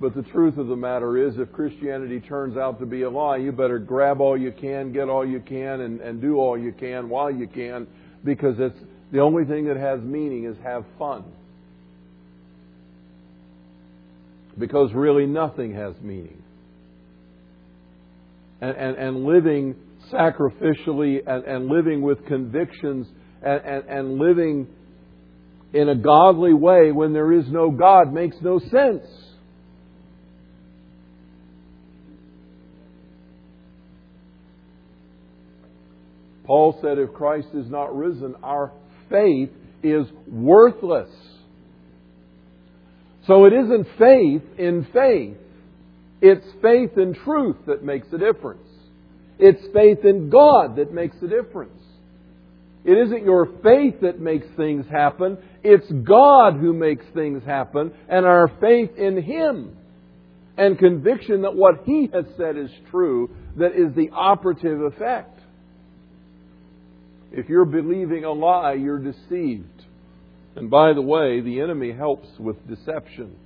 But 0.00 0.14
the 0.14 0.22
truth 0.22 0.56
of 0.56 0.68
the 0.68 0.76
matter 0.76 1.28
is, 1.28 1.34
if 1.36 1.52
Christianity 1.52 2.20
turns 2.20 2.56
out 2.56 2.80
to 2.80 2.86
be 2.86 3.02
a 3.02 3.10
lie, 3.10 3.36
you 3.36 3.52
better 3.52 3.78
grab 3.78 4.22
all 4.22 4.36
you 4.36 4.50
can, 4.50 4.92
get 4.92 5.10
all 5.10 5.28
you 5.28 5.40
can, 5.40 5.82
and, 5.82 6.00
and 6.00 6.22
do 6.22 6.36
all 6.36 6.58
you 6.58 6.72
can 6.72 7.10
while 7.10 7.30
you 7.30 7.46
can, 7.46 7.86
because 8.24 8.54
it's 8.58 8.78
the 9.12 9.20
only 9.20 9.44
thing 9.44 9.66
that 9.66 9.76
has 9.76 10.00
meaning 10.00 10.46
is 10.46 10.56
have 10.64 10.84
fun. 10.98 11.24
Because 14.58 14.90
really 14.94 15.26
nothing 15.26 15.74
has 15.74 15.94
meaning. 16.00 16.42
And, 18.62 18.76
and, 18.76 18.96
and 18.96 19.24
living 19.24 19.74
sacrificially 20.10 21.18
and, 21.26 21.44
and, 21.44 21.66
living 21.68 22.00
with 22.00 22.24
convictions 22.26 23.06
and, 23.42 23.60
and, 23.64 23.84
and 23.88 24.18
living 24.18 24.66
in 25.72 25.88
a 25.88 25.94
godly 25.94 26.52
way 26.52 26.90
when 26.90 27.12
there 27.12 27.32
is 27.32 27.44
no 27.48 27.70
God 27.70 28.12
makes 28.12 28.36
no 28.40 28.58
sense. 28.58 29.04
Paul 36.50 36.76
said, 36.82 36.98
if 36.98 37.12
Christ 37.12 37.46
is 37.54 37.70
not 37.70 37.96
risen, 37.96 38.34
our 38.42 38.72
faith 39.08 39.50
is 39.84 40.04
worthless. 40.26 41.08
So 43.28 43.44
it 43.44 43.52
isn't 43.52 43.86
faith 43.96 44.42
in 44.58 44.84
faith. 44.92 45.36
It's 46.20 46.44
faith 46.60 46.98
in 46.98 47.14
truth 47.24 47.54
that 47.68 47.84
makes 47.84 48.08
a 48.12 48.18
difference. 48.18 48.66
It's 49.38 49.62
faith 49.72 50.04
in 50.04 50.28
God 50.28 50.74
that 50.74 50.92
makes 50.92 51.14
a 51.22 51.28
difference. 51.28 51.80
It 52.84 52.98
isn't 52.98 53.24
your 53.24 53.46
faith 53.62 54.00
that 54.02 54.18
makes 54.18 54.48
things 54.56 54.86
happen. 54.90 55.38
It's 55.62 55.88
God 56.02 56.54
who 56.54 56.72
makes 56.72 57.04
things 57.14 57.44
happen 57.44 57.92
and 58.08 58.26
our 58.26 58.48
faith 58.60 58.90
in 58.98 59.22
Him 59.22 59.76
and 60.58 60.76
conviction 60.76 61.42
that 61.42 61.54
what 61.54 61.84
He 61.84 62.10
has 62.12 62.24
said 62.36 62.56
is 62.56 62.70
true 62.90 63.30
that 63.56 63.76
is 63.76 63.94
the 63.94 64.10
operative 64.12 64.80
effect. 64.80 65.39
If 67.32 67.48
you're 67.48 67.64
believing 67.64 68.24
a 68.24 68.32
lie, 68.32 68.74
you're 68.74 68.98
deceived. 68.98 69.84
And 70.56 70.68
by 70.68 70.92
the 70.92 71.02
way, 71.02 71.40
the 71.40 71.60
enemy 71.60 71.92
helps 71.92 72.28
with 72.38 72.56
deception. 72.68 73.36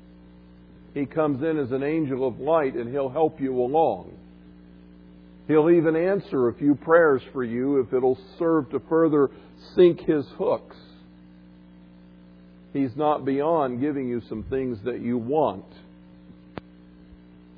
He 0.94 1.06
comes 1.06 1.42
in 1.42 1.58
as 1.58 1.70
an 1.72 1.82
angel 1.82 2.26
of 2.26 2.40
light 2.40 2.74
and 2.74 2.90
he'll 2.90 3.10
help 3.10 3.40
you 3.40 3.60
along. 3.60 4.12
He'll 5.48 5.70
even 5.70 5.96
answer 5.96 6.48
a 6.48 6.54
few 6.54 6.74
prayers 6.74 7.20
for 7.32 7.44
you 7.44 7.80
if 7.80 7.92
it'll 7.92 8.18
serve 8.38 8.70
to 8.70 8.80
further 8.88 9.28
sink 9.74 10.00
his 10.00 10.24
hooks. 10.38 10.76
He's 12.72 12.96
not 12.96 13.24
beyond 13.24 13.80
giving 13.80 14.08
you 14.08 14.22
some 14.28 14.44
things 14.44 14.78
that 14.84 15.00
you 15.00 15.18
want 15.18 15.66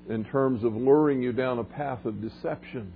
in 0.08 0.24
terms 0.24 0.64
of 0.64 0.74
luring 0.74 1.22
you 1.22 1.32
down 1.32 1.58
a 1.58 1.64
path 1.64 2.04
of 2.04 2.20
deception. 2.20 2.92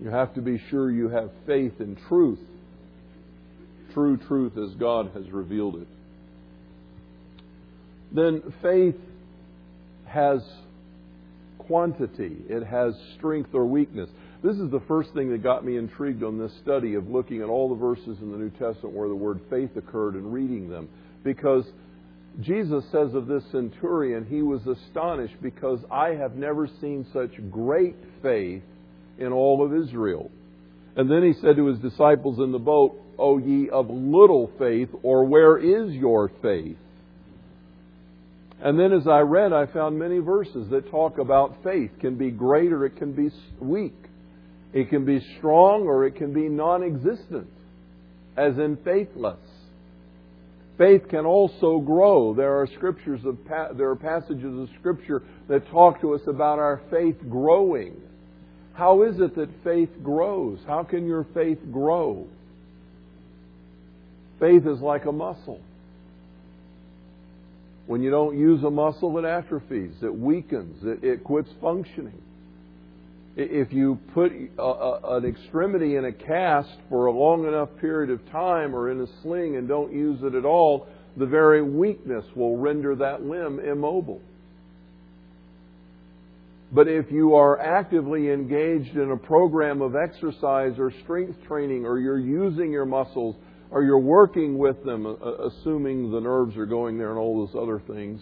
You 0.00 0.10
have 0.10 0.34
to 0.34 0.40
be 0.40 0.60
sure 0.70 0.90
you 0.90 1.08
have 1.08 1.30
faith 1.46 1.80
in 1.80 1.96
truth. 2.08 2.40
True 3.94 4.16
truth 4.16 4.52
as 4.58 4.74
God 4.74 5.10
has 5.14 5.30
revealed 5.30 5.76
it. 5.76 5.88
Then 8.12 8.42
faith 8.62 8.96
has 10.06 10.40
quantity, 11.58 12.36
it 12.48 12.64
has 12.64 12.94
strength 13.16 13.50
or 13.52 13.66
weakness. 13.66 14.08
This 14.42 14.56
is 14.56 14.70
the 14.70 14.82
first 14.86 15.12
thing 15.14 15.30
that 15.30 15.42
got 15.42 15.64
me 15.64 15.76
intrigued 15.76 16.22
on 16.22 16.38
this 16.38 16.52
study 16.62 16.94
of 16.94 17.08
looking 17.08 17.42
at 17.42 17.48
all 17.48 17.68
the 17.68 17.74
verses 17.74 18.18
in 18.20 18.30
the 18.30 18.38
New 18.38 18.50
Testament 18.50 18.94
where 18.94 19.08
the 19.08 19.14
word 19.14 19.40
faith 19.50 19.76
occurred 19.76 20.14
and 20.14 20.32
reading 20.32 20.68
them. 20.68 20.88
Because 21.24 21.64
Jesus 22.40 22.84
says 22.92 23.14
of 23.14 23.26
this 23.26 23.42
centurion, 23.50 24.26
he 24.26 24.42
was 24.42 24.60
astonished 24.66 25.34
because 25.42 25.80
I 25.90 26.10
have 26.10 26.36
never 26.36 26.68
seen 26.80 27.06
such 27.12 27.32
great 27.50 27.96
faith 28.22 28.62
in 29.18 29.32
all 29.32 29.64
of 29.64 29.74
Israel. 29.74 30.30
And 30.96 31.10
then 31.10 31.22
he 31.22 31.34
said 31.40 31.56
to 31.56 31.66
his 31.66 31.78
disciples 31.78 32.38
in 32.38 32.52
the 32.52 32.58
boat, 32.58 33.00
O 33.18 33.38
ye 33.38 33.68
of 33.70 33.88
little 33.90 34.50
faith, 34.58 34.88
or 35.02 35.24
where 35.24 35.58
is 35.58 35.92
your 35.94 36.30
faith? 36.42 36.76
And 38.62 38.78
then 38.78 38.92
as 38.92 39.06
I 39.06 39.20
read, 39.20 39.52
I 39.52 39.66
found 39.66 39.98
many 39.98 40.18
verses 40.18 40.68
that 40.70 40.90
talk 40.90 41.18
about 41.18 41.62
faith 41.62 41.90
can 42.00 42.16
be 42.16 42.30
great 42.30 42.72
or 42.72 42.86
it 42.86 42.96
can 42.96 43.12
be 43.12 43.30
weak. 43.60 43.94
It 44.72 44.88
can 44.88 45.04
be 45.04 45.20
strong 45.38 45.82
or 45.82 46.06
it 46.06 46.16
can 46.16 46.32
be 46.32 46.48
non 46.48 46.82
existent, 46.82 47.48
as 48.36 48.56
in 48.58 48.78
faithless. 48.84 49.38
Faith 50.78 51.08
can 51.08 51.24
also 51.24 51.78
grow. 51.78 52.34
There 52.34 52.60
are 52.60 52.66
scriptures 52.76 53.20
of 53.24 53.38
there 53.76 53.90
are 53.90 53.96
passages 53.96 54.58
of 54.58 54.68
scripture 54.78 55.22
that 55.48 55.66
talk 55.70 56.00
to 56.02 56.14
us 56.14 56.20
about 56.26 56.58
our 56.58 56.82
faith 56.90 57.16
growing. 57.30 57.96
How 58.76 59.04
is 59.04 59.18
it 59.20 59.34
that 59.36 59.48
faith 59.64 59.88
grows? 60.02 60.58
How 60.66 60.84
can 60.84 61.06
your 61.06 61.26
faith 61.32 61.58
grow? 61.72 62.26
Faith 64.38 64.66
is 64.66 64.80
like 64.80 65.06
a 65.06 65.12
muscle. 65.12 65.60
When 67.86 68.02
you 68.02 68.10
don't 68.10 68.36
use 68.36 68.62
a 68.64 68.70
muscle, 68.70 69.16
it 69.16 69.24
atrophies, 69.24 69.94
it 70.02 70.14
weakens, 70.14 70.82
it, 70.84 71.02
it 71.02 71.24
quits 71.24 71.48
functioning. 71.60 72.20
If 73.36 73.72
you 73.72 73.98
put 74.12 74.32
a, 74.58 74.62
a, 74.62 75.16
an 75.18 75.24
extremity 75.24 75.96
in 75.96 76.04
a 76.04 76.12
cast 76.12 76.76
for 76.90 77.06
a 77.06 77.12
long 77.12 77.46
enough 77.46 77.70
period 77.80 78.10
of 78.10 78.20
time 78.30 78.74
or 78.74 78.90
in 78.90 79.00
a 79.00 79.06
sling 79.22 79.56
and 79.56 79.68
don't 79.68 79.92
use 79.92 80.20
it 80.22 80.34
at 80.34 80.44
all, 80.44 80.86
the 81.16 81.26
very 81.26 81.62
weakness 81.62 82.24
will 82.34 82.58
render 82.58 82.94
that 82.96 83.22
limb 83.22 83.58
immobile. 83.58 84.20
But 86.72 86.88
if 86.88 87.10
you 87.12 87.34
are 87.34 87.60
actively 87.60 88.30
engaged 88.30 88.96
in 88.96 89.12
a 89.12 89.16
program 89.16 89.80
of 89.82 89.94
exercise 89.94 90.72
or 90.78 90.92
strength 91.04 91.38
training 91.46 91.86
or 91.86 91.98
you're 91.98 92.18
using 92.18 92.72
your 92.72 92.86
muscles 92.86 93.36
or 93.70 93.84
you're 93.84 93.98
working 93.98 94.58
with 94.58 94.84
them, 94.84 95.06
uh, 95.06 95.14
assuming 95.46 96.10
the 96.10 96.20
nerves 96.20 96.56
are 96.56 96.66
going 96.66 96.98
there 96.98 97.10
and 97.10 97.18
all 97.18 97.46
those 97.46 97.60
other 97.60 97.80
things. 97.86 98.20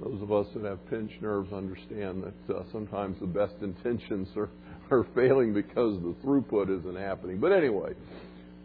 Those 0.00 0.22
of 0.22 0.30
us 0.30 0.46
that 0.54 0.64
have 0.64 0.88
pinched 0.88 1.20
nerves 1.20 1.52
understand 1.52 2.22
that 2.22 2.54
uh, 2.54 2.62
sometimes 2.70 3.18
the 3.20 3.26
best 3.26 3.54
intentions 3.62 4.28
are, 4.36 4.48
are 4.90 5.06
failing 5.14 5.52
because 5.52 6.00
the 6.00 6.14
throughput 6.24 6.76
isn't 6.78 6.96
happening. 6.96 7.38
But 7.38 7.52
anyway, 7.52 7.94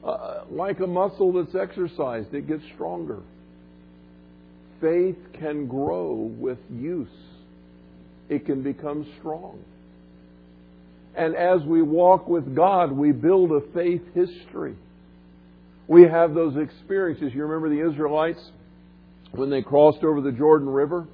uh, 0.03 0.43
like 0.51 0.79
a 0.79 0.87
muscle 0.87 1.33
that's 1.33 1.55
exercised, 1.55 2.33
it 2.33 2.47
gets 2.47 2.63
stronger. 2.75 3.21
Faith 4.81 5.17
can 5.39 5.65
grow 5.65 6.13
with 6.13 6.59
use, 6.69 7.07
it 8.29 8.45
can 8.45 8.63
become 8.63 9.05
strong. 9.19 9.59
And 11.15 11.35
as 11.35 11.61
we 11.63 11.81
walk 11.81 12.27
with 12.27 12.55
God, 12.55 12.91
we 12.91 13.11
build 13.11 13.51
a 13.51 13.61
faith 13.73 14.01
history. 14.15 14.75
We 15.87 16.03
have 16.03 16.33
those 16.33 16.55
experiences. 16.57 17.33
You 17.33 17.43
remember 17.45 17.69
the 17.69 17.87
Israelites 17.87 18.39
when 19.31 19.49
they 19.49 19.61
crossed 19.61 20.03
over 20.03 20.21
the 20.21 20.31
Jordan 20.31 20.69
River 20.69 21.07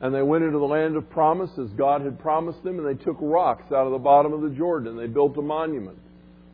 and 0.00 0.12
they 0.12 0.22
went 0.22 0.42
into 0.42 0.58
the 0.58 0.64
land 0.64 0.96
of 0.96 1.08
promise 1.10 1.50
as 1.58 1.68
God 1.78 2.00
had 2.00 2.18
promised 2.18 2.64
them, 2.64 2.80
and 2.80 2.86
they 2.86 3.00
took 3.04 3.16
rocks 3.20 3.70
out 3.70 3.86
of 3.86 3.92
the 3.92 3.98
bottom 3.98 4.32
of 4.32 4.42
the 4.42 4.50
Jordan 4.50 4.88
and 4.88 4.98
they 4.98 5.06
built 5.06 5.36
a 5.38 5.42
monument. 5.42 5.98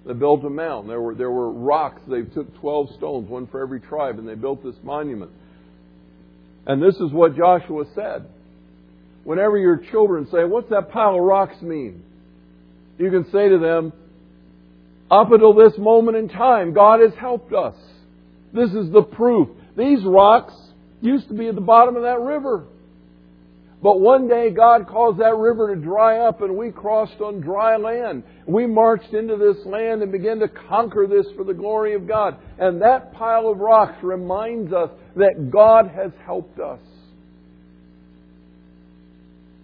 They 0.05 0.13
built 0.13 0.45
a 0.45 0.51
mountain. 0.51 0.89
There 0.89 1.01
were, 1.01 1.15
there 1.15 1.31
were 1.31 1.51
rocks. 1.51 2.03
They 2.07 2.23
took 2.23 2.55
12 2.61 2.95
stones, 2.97 3.29
one 3.29 3.47
for 3.47 3.63
every 3.63 3.81
tribe, 3.81 4.19
and 4.19 4.29
they 4.29 4.35
built 4.35 4.63
this 4.63 4.77
monument. 4.83 5.31
And 6.67 6.83
this 6.83 6.97
is 6.97 7.11
what 7.13 7.37
Joshua 7.37 7.85
said. 7.95 8.27
Whenever 9.29 9.59
your 9.59 9.77
children 9.77 10.27
say, 10.33 10.45
What's 10.45 10.71
that 10.71 10.91
pile 10.91 11.15
of 11.17 11.21
rocks 11.21 11.61
mean? 11.61 12.03
You 12.97 13.11
can 13.11 13.25
say 13.31 13.51
to 13.51 13.59
them, 13.59 13.93
Up 15.11 15.31
until 15.31 15.53
this 15.53 15.77
moment 15.77 16.17
in 16.17 16.31
time, 16.31 16.73
God 16.73 17.01
has 17.01 17.13
helped 17.21 17.53
us. 17.53 17.75
This 18.55 18.71
is 18.71 18.91
the 18.91 19.03
proof. 19.03 19.51
These 19.77 19.99
rocks 20.03 20.55
used 21.03 21.29
to 21.29 21.35
be 21.35 21.47
at 21.47 21.57
the 21.57 21.61
bottom 21.61 21.95
of 21.95 22.05
that 22.05 22.21
river. 22.21 22.65
But 23.83 24.01
one 24.01 24.29
day 24.29 24.49
God 24.49 24.89
caused 24.89 25.21
that 25.21 25.37
river 25.37 25.75
to 25.75 25.79
dry 25.79 26.27
up 26.27 26.41
and 26.41 26.57
we 26.57 26.71
crossed 26.71 27.21
on 27.21 27.43
dry 27.43 27.77
land. 27.77 28.23
We 28.47 28.67
marched 28.67 29.13
into 29.13 29.37
this 29.37 29.63
land 29.67 30.01
and 30.01 30.11
began 30.11 30.39
to 30.39 30.49
conquer 30.49 31.07
this 31.07 31.27
for 31.37 31.45
the 31.45 31.53
glory 31.53 31.95
of 31.95 32.09
God. 32.09 32.39
And 32.59 32.81
that 32.81 33.13
pile 33.13 33.49
of 33.49 33.59
rocks 33.59 34.03
reminds 34.03 34.73
us 34.73 34.89
that 35.17 35.51
God 35.53 35.91
has 35.95 36.13
helped 36.25 36.59
us. 36.59 36.81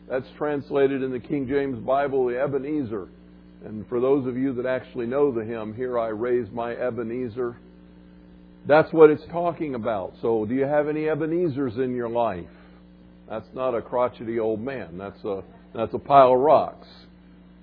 That's 0.09 0.27
translated 0.37 1.03
in 1.03 1.11
the 1.11 1.21
King 1.21 1.49
James 1.49 1.79
Bible, 1.79 2.27
the 2.27 2.41
Ebenezer. 2.41 3.09
And 3.65 3.87
for 3.89 4.01
those 4.01 4.27
of 4.27 4.37
you 4.37 4.53
that 4.55 4.67
actually 4.67 5.07
know 5.07 5.33
the 5.33 5.45
hymn, 5.45 5.75
Here 5.75 5.99
I 5.99 6.09
Raise 6.09 6.51
My 6.53 6.73
Ebenezer, 6.75 7.57
that's 8.67 8.93
what 8.93 9.11
it's 9.11 9.25
talking 9.31 9.75
about. 9.75 10.15
So, 10.21 10.45
do 10.45 10.55
you 10.55 10.65
have 10.65 10.89
any 10.89 11.03
Ebenezers 11.05 11.77
in 11.79 11.95
your 11.95 12.09
life? 12.09 12.47
That's 13.29 13.47
not 13.55 13.75
a 13.75 13.83
crotchety 13.83 14.39
old 14.39 14.61
man. 14.61 14.99
That's 14.99 15.23
a, 15.25 15.43
that's 15.75 15.95
a 15.95 15.99
pile 15.99 16.35
of 16.35 16.41
rocks. 16.41 16.87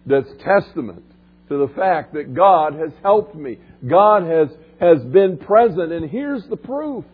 That's 0.05 0.27
testament 0.43 1.03
to 1.49 1.57
the 1.57 1.73
fact 1.75 2.13
that 2.13 2.33
God 2.33 2.73
has 2.73 2.91
helped 3.03 3.35
me. 3.35 3.57
God 3.87 4.23
has, 4.23 4.49
has 4.79 5.03
been 5.03 5.37
present, 5.37 5.91
and 5.91 6.09
here's 6.09 6.43
the 6.49 6.57
proof. 6.57 7.05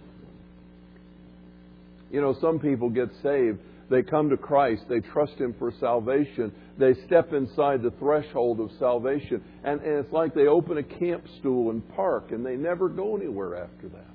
You 2.11 2.21
know, 2.21 2.37
some 2.39 2.59
people 2.59 2.89
get 2.89 3.09
saved. 3.21 3.59
They 3.89 4.03
come 4.03 4.29
to 4.29 4.37
Christ. 4.37 4.83
They 4.89 4.99
trust 4.99 5.33
Him 5.33 5.55
for 5.57 5.71
salvation. 5.79 6.51
They 6.77 6.93
step 7.05 7.31
inside 7.33 7.81
the 7.81 7.91
threshold 7.91 8.59
of 8.59 8.69
salvation. 8.79 9.43
And, 9.63 9.81
and 9.81 10.05
it's 10.05 10.11
like 10.11 10.33
they 10.33 10.47
open 10.47 10.77
a 10.77 10.83
camp 10.83 11.23
stool 11.39 11.71
and 11.71 11.87
park, 11.95 12.31
and 12.31 12.45
they 12.45 12.55
never 12.55 12.89
go 12.89 13.15
anywhere 13.15 13.63
after 13.63 13.87
that. 13.89 14.05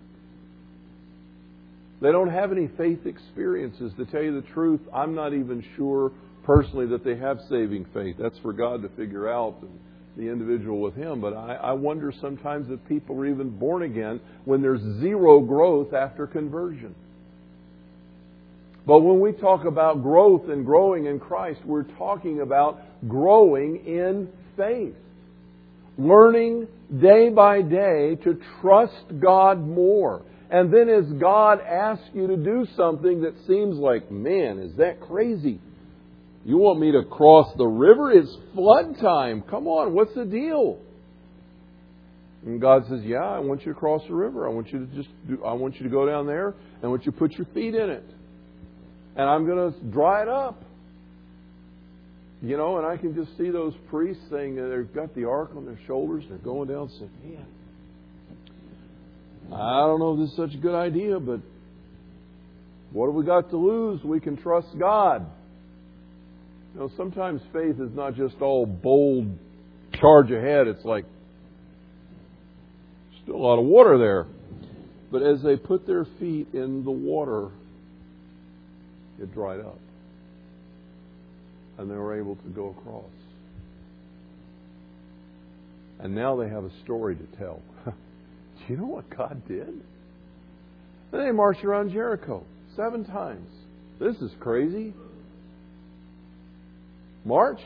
They 2.03 2.11
don't 2.11 2.31
have 2.31 2.53
any 2.53 2.69
faith 2.77 3.07
experiences. 3.07 3.93
To 3.97 4.05
tell 4.07 4.23
you 4.23 4.41
the 4.41 4.47
truth, 4.49 4.81
I'm 4.93 5.15
not 5.15 5.33
even 5.33 5.65
sure 5.77 6.13
personally 6.45 6.87
that 6.89 7.05
they 7.05 7.17
have 7.17 7.39
saving 7.49 7.87
faith. 7.95 8.17
That's 8.19 8.39
for 8.39 8.53
God 8.53 8.83
to 8.83 8.89
figure 8.91 9.29
out 9.29 9.59
and 9.63 9.79
the 10.17 10.31
individual 10.31 10.81
with 10.81 10.95
Him. 10.95 11.21
But 11.21 11.35
I, 11.35 11.55
I 11.55 11.73
wonder 11.73 12.13
sometimes 12.21 12.67
if 12.71 12.81
people 12.89 13.19
are 13.21 13.27
even 13.27 13.51
born 13.51 13.83
again 13.83 14.21
when 14.45 14.61
there's 14.61 14.83
zero 15.01 15.41
growth 15.41 15.95
after 15.95 16.27
conversion. 16.27 16.95
But 18.87 19.01
when 19.01 19.21
we 19.21 19.33
talk 19.33 19.65
about 19.65 20.03
growth 20.03 20.49
and 20.49 20.65
growing 20.65 21.07
in 21.07 21.21
Christ, 21.21 21.61
we're 21.65 21.85
talking 21.85 22.41
about 22.41 22.81
growing 23.09 23.85
in 23.87 24.29
faith. 24.57 24.95
Learning 25.99 26.67
day 27.01 27.29
by 27.29 27.63
day 27.63 28.17
to 28.25 28.41
trust 28.61 29.21
God 29.21 29.61
more 29.61 30.23
and 30.53 30.71
then 30.71 30.91
as 30.91 31.11
God 31.19 31.61
asks 31.63 32.05
you 32.13 32.27
to 32.27 32.37
do 32.37 32.67
something 32.77 33.23
that 33.23 33.35
seems 33.47 33.79
like, 33.79 34.11
man, 34.11 34.59
is 34.59 34.77
that 34.77 35.01
crazy? 35.01 35.59
You 36.45 36.59
want 36.59 36.79
me 36.79 36.93
to 36.93 37.05
cross 37.05 37.51
the 37.57 37.67
river? 37.67 38.13
It's 38.13 38.37
flood 38.55 38.99
time. 39.01 39.43
Come 39.49 39.67
on, 39.67 39.95
what's 39.95 40.15
the 40.15 40.27
deal? 40.27 40.79
And 42.45 42.61
God 42.61 42.83
says, 42.91 43.01
Yeah, 43.03 43.25
I 43.25 43.39
want 43.39 43.65
you 43.65 43.73
to 43.73 43.79
cross 43.79 44.03
the 44.07 44.15
river. 44.15 44.47
I 44.47 44.51
want 44.51 44.71
you 44.71 44.81
to 44.81 44.95
just 44.95 45.09
do, 45.27 45.43
I 45.43 45.55
want 45.55 45.77
you 45.77 45.85
to 45.85 45.89
go 45.89 46.05
down 46.05 46.27
there 46.27 46.49
and 46.49 46.85
I 46.85 46.89
want 46.89 47.07
you 47.07 47.13
to 47.13 47.19
put 47.19 47.33
your 47.33 47.47
feet 47.55 47.75
in 47.75 47.89
it. 47.89 48.05
And 49.17 49.29
I'm 49.29 49.47
going 49.47 49.73
to 49.73 49.81
dry 49.91 50.23
it 50.23 50.29
up. 50.29 50.63
You 52.43 52.57
know, 52.57 52.79
and 52.79 52.87
I 52.87 52.97
can 52.97 53.15
just 53.15 53.37
see 53.39 53.51
those 53.51 53.73
priests 53.89 54.23
saying 54.31 54.57
they've 54.57 54.93
got 54.93 55.15
the 55.15 55.27
ark 55.27 55.53
on 55.57 55.65
their 55.65 55.79
shoulders, 55.87 56.25
they're 56.29 56.39
going 56.39 56.69
down 56.69 56.91
saying, 56.99 57.11
Man, 57.23 57.47
I 59.53 59.87
don't 59.87 60.01
know 60.01 60.15
if 60.15 60.21
this 60.21 60.31
is 60.31 60.37
such 60.37 60.55
a 60.55 60.59
good 60.59 60.75
idea, 60.75 61.21
but 61.21 61.41
what 62.93 63.07
have 63.07 63.15
we 63.15 63.25
got 63.25 63.51
to 63.51 63.57
lose? 63.57 64.03
We 64.03 64.19
can 64.19 64.37
trust 64.37 64.69
God. 64.77 65.25
You 66.75 66.81
know, 66.81 66.91
sometimes 66.97 67.41
faith 67.53 67.79
is 67.79 67.95
not 67.95 68.17
just 68.17 68.35
all 68.41 68.67
bold, 68.67 69.39
charge 70.01 70.31
ahead. 70.31 70.67
It's 70.67 70.85
like 70.85 71.05
still 73.23 73.37
a 73.37 73.37
lot 73.37 73.59
of 73.59 73.67
water 73.67 73.99
there. 73.99 74.27
But 75.11 75.23
as 75.23 75.43
they 75.43 75.57
put 75.57 75.87
their 75.87 76.07
feet 76.19 76.49
in 76.55 76.85
the 76.85 76.91
water, 76.91 77.51
it 79.23 79.33
dried 79.33 79.61
up. 79.61 79.79
And 81.79 81.91
they 81.91 81.95
were 81.95 82.19
able 82.19 82.37
to 82.37 82.49
go 82.49 82.75
across. 82.79 83.05
And 86.01 86.15
now 86.15 86.37
they 86.37 86.49
have 86.49 86.65
a 86.65 86.71
story 86.85 87.17
to 87.17 87.39
tell. 87.39 87.61
Do 87.85 87.93
you 88.69 88.77
know 88.77 88.87
what 88.87 89.09
God 89.17 89.43
did? 89.47 89.73
Then 91.11 91.25
they 91.25 91.31
marched 91.31 91.65
around 91.65 91.93
Jericho 91.93 92.45
seven 92.77 93.05
times. 93.05 93.49
This 94.01 94.17
is 94.17 94.33
crazy. 94.41 94.93
March? 97.25 97.61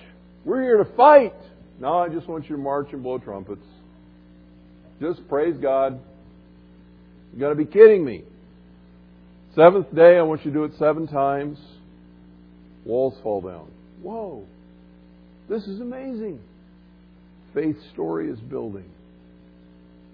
We're 0.45 0.63
here 0.63 0.77
to 0.77 0.97
fight. 0.97 1.35
No, 1.81 1.99
I 1.99 2.09
just 2.09 2.29
want 2.29 2.49
you 2.49 2.57
to 2.57 2.63
march 2.63 2.89
and 2.93 3.03
blow 3.03 3.19
trumpets. 3.19 3.65
Just 5.01 5.27
praise 5.29 5.57
God. 5.61 6.01
You 7.33 7.41
got 7.41 7.51
to 7.51 7.55
be 7.55 7.67
kidding 7.67 8.05
me. 8.05 8.23
Seventh 9.57 9.95
day, 9.95 10.19
I 10.19 10.23
want 10.23 10.45
you 10.45 10.51
to 10.51 10.57
do 10.57 10.65
it 10.65 10.73
seven 10.79 11.07
times. 11.07 11.59
Walls 12.85 13.15
fall 13.23 13.41
down. 13.41 13.69
Whoa. 14.03 14.45
This 15.49 15.63
is 15.63 15.81
amazing. 15.81 16.41
Faith 17.55 17.77
story 17.95 18.29
is 18.31 18.39
building. 18.39 18.85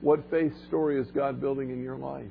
What 0.00 0.30
faith 0.30 0.52
story 0.68 1.00
is 1.00 1.08
God 1.12 1.40
building 1.40 1.70
in 1.70 1.82
your 1.82 1.96
life? 1.96 2.30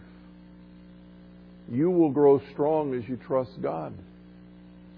You 1.70 1.91
will 1.91 2.12
grow 2.12 2.41
strong 2.53 2.93
as 2.93 3.07
you 3.09 3.18
trust 3.18 3.51
God. 3.62 3.93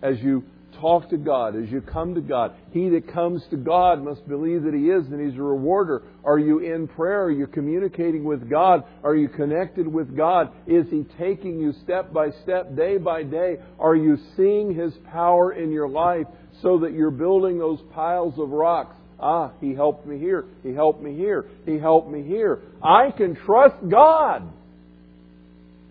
As 0.04 0.20
you 0.22 0.44
talk 0.80 1.10
to 1.10 1.18
God, 1.18 1.56
as 1.56 1.70
you 1.70 1.82
come 1.82 2.16
to 2.16 2.22
God. 2.22 2.54
He 2.72 2.90
that 2.90 3.12
comes 3.12 3.42
to 3.50 3.58
God 3.58 4.04
must 4.04 4.28
believe 4.28 4.64
that 4.64 4.74
He 4.74 4.90
is 4.90 5.06
and 5.08 5.20
He's 5.20 5.40
a 5.40 5.44
rewarder. 5.44 6.04
Are 6.24 6.40
you 6.40 6.60
in 6.60 6.88
prayer? 6.88 7.24
Are 7.24 7.32
you 7.32 7.48
communicating 7.48 8.24
with 8.24 8.50
God? 8.50 8.84
Are 9.04 9.16
you 9.16 9.30
connected 9.30 9.88
with 9.88 10.16
God? 10.16 10.52
Is 10.68 10.86
He 10.90 11.06
taking 11.18 11.60
you 11.60 11.74
step 11.84 12.14
by 12.14 12.30
step, 12.44 12.76
day 12.76 12.98
by 12.98 13.24
day? 13.24 13.58
Are 13.80 13.96
you 13.96 14.18
seeing 14.36 14.74
His 14.74 14.94
power 15.12 15.54
in 15.54 15.72
your 15.72 15.90
life 15.90 16.28
so 16.62 16.80
that 16.80 16.94
you're 16.94 17.12
building 17.12 17.60
those 17.60 17.80
piles 17.94 18.36
of 18.38 18.50
rocks 18.50 18.96
Ah, 19.24 19.52
He 19.62 19.74
helped 19.74 20.06
me 20.06 20.20
here. 20.20 20.46
He 20.64 20.74
helped 20.74 21.02
me 21.02 21.16
here. 21.16 21.46
He 21.66 21.80
helped 21.80 22.12
me 22.12 22.24
here. 22.24 22.60
I 22.84 23.10
can 23.12 23.36
trust 23.36 23.76
God 23.90 24.52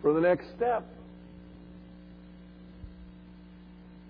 for 0.02 0.12
the 0.12 0.20
next 0.20 0.44
step. 0.54 0.86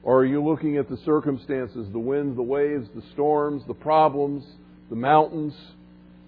Or 0.03 0.21
are 0.21 0.25
you 0.25 0.43
looking 0.43 0.79
at 0.79 0.89
the 0.89 0.97
circumstances, 1.05 1.87
the 1.93 1.99
winds, 1.99 2.37
the 2.37 2.43
waves, 2.43 2.89
the 2.95 3.03
storms, 3.13 3.63
the 3.67 3.75
problems, 3.75 4.45
the 4.91 4.97
mountains, 4.97 5.55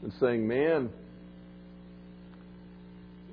and 0.03 0.13
saying, 0.21 0.47
man, 0.47 0.91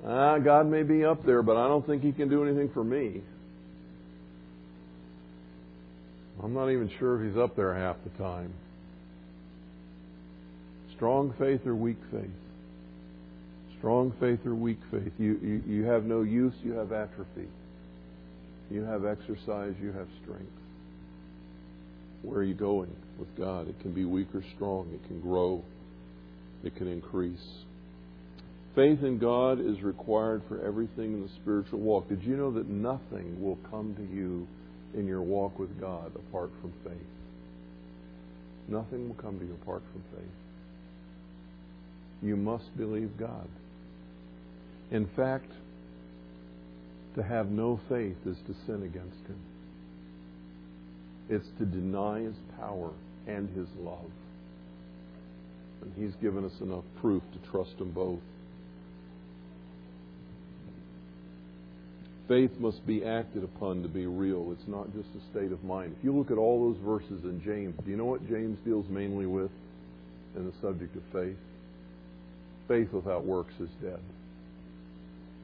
ah, 0.04 0.38
God 0.38 0.66
may 0.66 0.82
be 0.82 1.04
up 1.04 1.24
there, 1.24 1.42
but 1.42 1.56
I 1.56 1.68
don't 1.68 1.86
think 1.86 2.02
He 2.02 2.12
can 2.12 2.28
do 2.28 2.44
anything 2.44 2.70
for 2.74 2.82
me. 2.82 3.20
I'm 6.42 6.54
not 6.54 6.70
even 6.70 6.90
sure 6.98 7.22
if 7.22 7.30
He's 7.30 7.38
up 7.38 7.54
there 7.54 7.74
half 7.74 7.96
the 8.02 8.10
time. 8.22 8.52
Strong 10.96 11.34
faith 11.38 11.64
or 11.66 11.76
weak 11.76 11.98
faith? 12.10 12.30
Strong 13.78 14.14
faith 14.18 14.40
or 14.44 14.54
weak 14.54 14.78
faith? 14.90 15.12
You, 15.18 15.38
you, 15.42 15.62
you 15.66 15.84
have 15.84 16.04
no 16.04 16.22
use, 16.22 16.54
you 16.64 16.72
have 16.72 16.90
atrophy. 16.90 17.48
You 18.72 18.84
have 18.84 19.04
exercise, 19.04 19.74
you 19.82 19.92
have 19.92 20.08
strength. 20.22 20.50
Where 22.22 22.38
are 22.38 22.44
you 22.44 22.54
going 22.54 22.94
with 23.18 23.36
God? 23.36 23.68
It 23.68 23.78
can 23.80 23.92
be 23.92 24.06
weak 24.06 24.28
or 24.34 24.42
strong, 24.54 24.88
it 24.94 25.06
can 25.06 25.20
grow, 25.20 25.62
it 26.64 26.74
can 26.76 26.88
increase. 26.88 27.44
Faith 28.74 29.02
in 29.02 29.18
God 29.18 29.60
is 29.60 29.82
required 29.82 30.42
for 30.48 30.64
everything 30.64 31.12
in 31.12 31.22
the 31.22 31.28
spiritual 31.42 31.80
walk. 31.80 32.08
Did 32.08 32.22
you 32.22 32.34
know 32.36 32.50
that 32.52 32.66
nothing 32.66 33.42
will 33.42 33.58
come 33.70 33.94
to 33.96 34.16
you 34.16 34.48
in 34.98 35.06
your 35.06 35.20
walk 35.20 35.58
with 35.58 35.78
God 35.78 36.10
apart 36.16 36.50
from 36.62 36.72
faith? 36.82 36.96
Nothing 38.68 39.08
will 39.08 39.16
come 39.16 39.38
to 39.38 39.44
you 39.44 39.52
apart 39.60 39.82
from 39.92 40.02
faith. 40.16 40.30
You 42.22 42.36
must 42.36 42.74
believe 42.78 43.18
God. 43.18 43.48
In 44.90 45.06
fact, 45.14 45.50
to 47.14 47.22
have 47.22 47.50
no 47.50 47.80
faith 47.88 48.16
is 48.26 48.36
to 48.46 48.54
sin 48.66 48.82
against 48.82 49.26
Him. 49.26 49.38
It's 51.28 51.48
to 51.58 51.64
deny 51.64 52.20
His 52.20 52.34
power 52.58 52.90
and 53.26 53.48
His 53.56 53.68
love. 53.80 54.10
And 55.82 55.92
He's 55.96 56.14
given 56.22 56.44
us 56.44 56.60
enough 56.60 56.84
proof 57.00 57.22
to 57.32 57.50
trust 57.50 57.74
Him 57.78 57.90
both. 57.90 58.20
Faith 62.28 62.52
must 62.60 62.86
be 62.86 63.04
acted 63.04 63.44
upon 63.44 63.82
to 63.82 63.88
be 63.88 64.06
real. 64.06 64.52
It's 64.52 64.68
not 64.68 64.86
just 64.94 65.08
a 65.16 65.30
state 65.30 65.52
of 65.52 65.62
mind. 65.64 65.94
If 65.98 66.04
you 66.04 66.16
look 66.16 66.30
at 66.30 66.38
all 66.38 66.72
those 66.72 66.82
verses 66.82 67.24
in 67.24 67.42
James, 67.44 67.74
do 67.84 67.90
you 67.90 67.96
know 67.96 68.04
what 68.04 68.26
James 68.28 68.58
deals 68.64 68.86
mainly 68.88 69.26
with 69.26 69.50
in 70.36 70.46
the 70.46 70.52
subject 70.62 70.96
of 70.96 71.02
faith? 71.12 71.36
Faith 72.68 72.92
without 72.92 73.24
works 73.24 73.52
is 73.60 73.68
dead. 73.82 74.00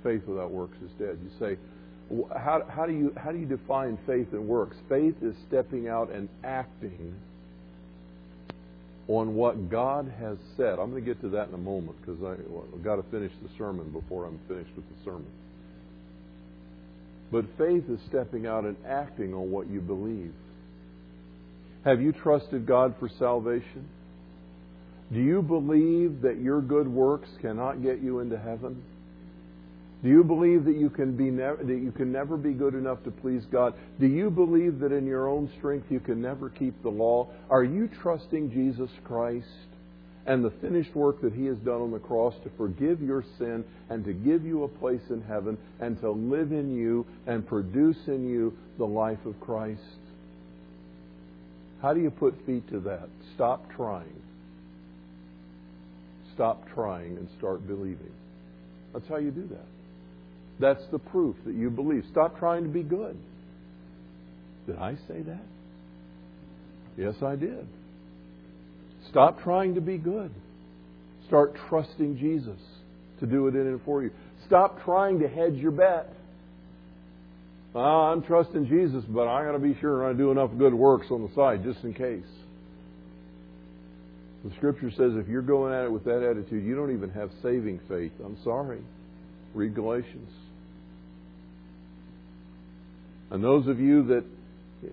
Faith 0.03 0.22
without 0.26 0.51
works 0.51 0.76
is 0.84 0.90
dead. 0.99 1.18
You 1.22 1.30
say, 1.38 1.59
how, 2.34 2.64
how, 2.68 2.86
do 2.86 2.92
you, 2.92 3.12
how 3.16 3.32
do 3.32 3.38
you 3.38 3.46
define 3.46 3.99
faith 4.07 4.28
and 4.32 4.46
works? 4.46 4.76
Faith 4.88 5.16
is 5.22 5.34
stepping 5.49 5.88
out 5.88 6.11
and 6.11 6.28
acting 6.42 7.14
on 9.09 9.34
what 9.34 9.70
God 9.70 10.12
has 10.18 10.36
said. 10.57 10.78
I'm 10.78 10.90
going 10.90 11.03
to 11.05 11.14
get 11.14 11.20
to 11.22 11.30
that 11.30 11.49
in 11.49 11.55
a 11.55 11.59
moment 11.59 11.96
because 12.01 12.22
I've 12.22 12.84
got 12.84 12.96
to 12.96 13.03
finish 13.11 13.32
the 13.42 13.49
sermon 13.57 13.90
before 13.90 14.26
I'm 14.26 14.38
finished 14.46 14.70
with 14.76 14.84
the 14.88 15.05
sermon. 15.05 15.26
But 17.30 17.44
faith 17.59 17.84
is 17.90 18.01
stepping 18.09 18.46
out 18.46 18.64
and 18.64 18.76
acting 18.86 19.34
on 19.34 19.51
what 19.51 19.68
you 19.68 19.80
believe. 19.80 20.32
Have 21.84 22.01
you 22.01 22.12
trusted 22.12 22.66
God 22.66 22.94
for 22.99 23.09
salvation? 23.18 23.88
Do 25.12 25.20
you 25.20 25.40
believe 25.42 26.22
that 26.22 26.38
your 26.38 26.61
good 26.61 26.88
works 26.88 27.28
cannot 27.40 27.82
get 27.82 28.03
you 28.03 28.20
into 28.20 28.38
heaven? 28.38 28.82
Do 30.03 30.09
you 30.09 30.22
believe 30.22 30.64
that 30.66 30.76
you 30.76 30.90
can 30.90 31.16
be 31.16 31.28
that 31.30 31.66
you 31.66 31.92
can 31.96 32.12
never 32.12 32.36
be 32.36 32.53
good 32.53 32.74
enough 32.74 33.03
to 33.03 33.11
please 33.11 33.44
God? 33.51 33.74
Do 33.99 34.07
you 34.07 34.30
believe 34.30 34.78
that 34.78 34.92
in 34.92 35.07
your 35.07 35.28
own 35.28 35.51
strength 35.59 35.86
you 35.90 35.99
can 35.99 36.22
never 36.22 36.51
keep 36.51 36.80
the 36.82 36.88
law? 36.88 37.28
Are 37.51 37.64
you 37.64 37.88
trusting 38.01 38.53
Jesus 38.53 38.90
Christ 39.05 39.46
and 40.24 40.44
the 40.44 40.53
finished 40.61 40.94
work 40.94 41.20
that 41.22 41.32
he 41.32 41.46
has 41.46 41.57
done 41.59 41.80
on 41.80 41.90
the 41.90 41.99
cross 41.99 42.34
to 42.44 42.51
forgive 42.57 43.03
your 43.03 43.24
sin 43.38 43.64
and 43.90 44.05
to 44.05 44.12
give 44.12 44.44
you 44.44 44.62
a 44.62 44.68
place 44.68 45.03
in 45.11 45.20
heaven 45.22 45.59
and 45.80 46.01
to 46.01 46.11
live 46.12 46.53
in 46.53 46.76
you 46.76 47.05
and 47.26 47.44
produce 47.44 47.99
in 48.07 48.28
you 48.28 48.57
the 48.78 48.86
life 48.86 49.24
of 49.26 49.40
Christ? 49.40 49.80
How 51.82 51.92
do 51.92 52.01
you 52.01 52.11
put 52.11 52.34
feet 52.46 52.68
to 52.70 52.78
that? 52.80 53.09
Stop 53.34 53.68
trying. 53.74 54.22
Stop 56.34 56.68
trying 56.72 57.16
and 57.16 57.28
start 57.36 57.66
believing. 57.66 58.12
That's 58.92 59.09
how 59.09 59.16
you 59.16 59.32
do 59.32 59.49
that. 59.49 59.78
That's 60.61 60.82
the 60.90 60.98
proof 60.98 61.36
that 61.46 61.54
you 61.54 61.70
believe. 61.70 62.04
Stop 62.11 62.38
trying 62.38 62.64
to 62.64 62.68
be 62.68 62.82
good. 62.82 63.16
Did 64.66 64.76
I 64.76 64.94
say 65.06 65.22
that? 65.22 65.42
Yes, 66.96 67.14
I 67.22 67.36
did. 67.36 67.66
Stop 69.11 69.40
trying 69.42 69.76
to 69.76 69.80
be 69.80 69.98
good. 69.98 70.30
Start 71.26 71.54
trusting 71.68 72.18
Jesus 72.18 72.59
to 73.20 73.26
do 73.26 73.46
it 73.46 73.54
in 73.54 73.66
and 73.66 73.80
for 73.84 74.02
you. 74.02 74.11
Stop 74.46 74.82
trying 74.84 75.20
to 75.20 75.28
hedge 75.28 75.54
your 75.54 75.70
bet. 75.70 76.12
Oh, 77.74 77.80
I'm 77.80 78.22
trusting 78.22 78.66
Jesus, 78.66 79.04
but 79.09 79.28
I 79.28 79.44
got 79.44 79.52
to 79.52 79.59
be 79.59 79.76
sure 79.80 80.09
I 80.09 80.12
do 80.12 80.30
enough 80.30 80.50
good 80.59 80.74
works 80.74 81.06
on 81.11 81.22
the 81.22 81.34
side 81.34 81.62
just 81.62 81.84
in 81.84 81.94
case. 81.94 82.24
The 84.44 84.50
Scripture 84.56 84.90
says 84.90 85.12
if 85.14 85.28
you're 85.28 85.42
going 85.42 85.74
at 85.74 85.84
it 85.84 85.92
with 85.92 86.04
that 86.04 86.22
attitude, 86.22 86.64
you 86.64 86.74
don't 86.74 86.92
even 86.92 87.11
have 87.11 87.30
saving 87.42 87.80
faith. 87.88 88.12
I'm 88.24 88.38
sorry. 88.42 88.80
Read 89.54 89.74
Galatians. 89.74 90.30
And 93.31 93.43
those 93.43 93.66
of 93.66 93.79
you 93.79 94.05
that 94.09 94.24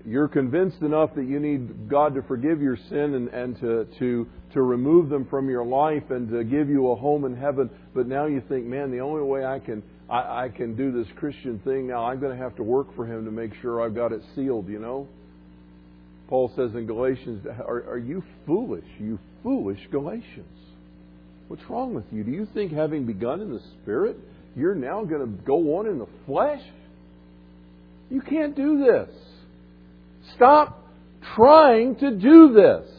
you're 0.05 0.27
convinced 0.27 0.81
enough 0.81 1.13
that 1.15 1.25
you 1.25 1.39
need 1.39 1.89
God 1.89 2.15
to 2.15 2.21
forgive 2.23 2.61
your 2.61 2.77
sin 2.89 3.13
and, 3.13 3.27
and 3.29 3.59
to, 3.59 3.85
to, 3.99 4.27
to 4.53 4.61
remove 4.61 5.09
them 5.09 5.25
from 5.29 5.49
your 5.49 5.63
life 5.63 6.09
and 6.09 6.29
to 6.29 6.43
give 6.43 6.69
you 6.69 6.89
a 6.91 6.95
home 6.95 7.25
in 7.25 7.35
heaven, 7.35 7.69
but 7.93 8.07
now 8.07 8.25
you 8.25 8.41
think, 8.49 8.65
man, 8.65 8.91
the 8.91 8.99
only 8.99 9.21
way 9.21 9.45
I 9.45 9.59
can 9.59 9.83
I, 10.09 10.45
I 10.45 10.49
can 10.49 10.75
do 10.75 10.91
this 10.91 11.07
Christian 11.17 11.59
thing 11.59 11.87
now, 11.87 12.05
I'm 12.05 12.19
going 12.19 12.35
to 12.35 12.43
have 12.43 12.55
to 12.57 12.63
work 12.63 12.95
for 12.95 13.05
Him 13.05 13.25
to 13.25 13.31
make 13.31 13.51
sure 13.61 13.81
I've 13.81 13.95
got 13.95 14.11
it 14.11 14.21
sealed, 14.35 14.67
you 14.67 14.79
know? 14.79 15.07
Paul 16.27 16.51
says 16.55 16.71
in 16.73 16.85
Galatians, 16.85 17.45
are, 17.45 17.89
are 17.89 17.97
you 17.97 18.23
foolish, 18.45 18.85
you 18.99 19.19
foolish 19.43 19.79
Galatians? 19.91 20.59
What's 21.47 21.63
wrong 21.69 21.93
with 21.93 22.05
you? 22.11 22.23
Do 22.23 22.31
you 22.31 22.47
think 22.53 22.71
having 22.71 23.05
begun 23.05 23.41
in 23.41 23.51
the 23.51 23.61
Spirit, 23.81 24.17
you're 24.55 24.75
now 24.75 25.03
going 25.03 25.21
to 25.21 25.43
go 25.43 25.77
on 25.77 25.87
in 25.87 25.99
the 25.99 26.07
flesh? 26.25 26.61
You 28.15 28.21
can't 28.21 28.55
do 28.55 28.79
this. 28.79 29.13
Stop 30.37 30.81
trying 31.35 31.97
to 31.97 32.11
do 32.11 32.53
this. 32.53 32.89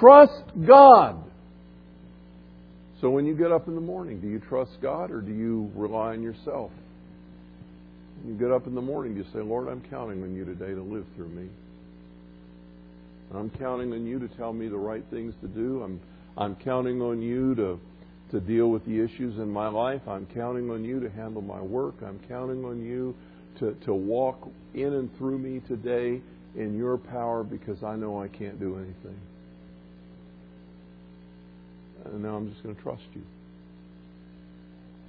Trust 0.00 0.42
God. 0.66 1.22
So 3.02 3.10
when 3.10 3.26
you 3.26 3.36
get 3.36 3.52
up 3.52 3.68
in 3.68 3.74
the 3.74 3.80
morning, 3.82 4.22
do 4.22 4.26
you 4.26 4.40
trust 4.40 4.70
God 4.80 5.10
or 5.10 5.20
do 5.20 5.34
you 5.34 5.70
rely 5.74 6.12
on 6.14 6.22
yourself? 6.22 6.70
You 8.26 8.32
get 8.38 8.50
up 8.50 8.66
in 8.66 8.74
the 8.74 8.80
morning, 8.80 9.14
you 9.14 9.24
say, 9.34 9.40
Lord, 9.40 9.68
I'm 9.68 9.82
counting 9.90 10.22
on 10.22 10.34
you 10.34 10.46
today 10.46 10.72
to 10.72 10.80
live 10.80 11.04
through 11.14 11.28
me? 11.28 11.50
I'm 13.34 13.50
counting 13.50 13.92
on 13.92 14.06
you 14.06 14.18
to 14.18 14.28
tell 14.28 14.54
me 14.54 14.68
the 14.68 14.78
right 14.78 15.04
things 15.10 15.34
to 15.42 15.46
do. 15.46 15.82
I'm, 15.82 16.00
I'm 16.38 16.56
counting 16.56 17.02
on 17.02 17.20
you 17.20 17.54
to, 17.56 17.78
to 18.30 18.40
deal 18.40 18.70
with 18.70 18.86
the 18.86 18.98
issues 18.98 19.36
in 19.36 19.50
my 19.50 19.68
life. 19.68 20.00
I'm 20.08 20.26
counting 20.34 20.70
on 20.70 20.86
you 20.86 21.00
to 21.00 21.10
handle 21.10 21.42
my 21.42 21.60
work. 21.60 21.96
I'm 22.02 22.18
counting 22.30 22.64
on 22.64 22.82
you 22.82 23.14
to, 23.58 23.74
to 23.84 23.94
walk 23.94 24.48
in 24.74 24.92
and 24.94 25.16
through 25.18 25.38
me 25.38 25.60
today 25.66 26.20
in 26.56 26.76
your 26.76 26.96
power 26.96 27.42
because 27.44 27.82
I 27.82 27.96
know 27.96 28.22
I 28.22 28.28
can't 28.28 28.58
do 28.58 28.76
anything. 28.76 29.20
And 32.04 32.22
now 32.22 32.36
I'm 32.36 32.50
just 32.50 32.62
going 32.62 32.74
to 32.74 32.82
trust 32.82 33.02
you. 33.14 33.22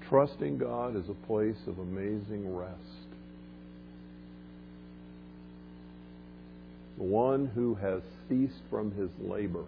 Trusting 0.10 0.58
God 0.58 0.96
is 0.96 1.08
a 1.08 1.28
place 1.28 1.58
of 1.68 1.80
amazing 1.80 2.56
rest. 2.56 2.74
The 6.98 7.04
one 7.04 7.46
who 7.56 7.76
has 7.76 8.02
ceased 8.28 8.62
from 8.70 8.92
his 8.92 9.10
labor 9.20 9.66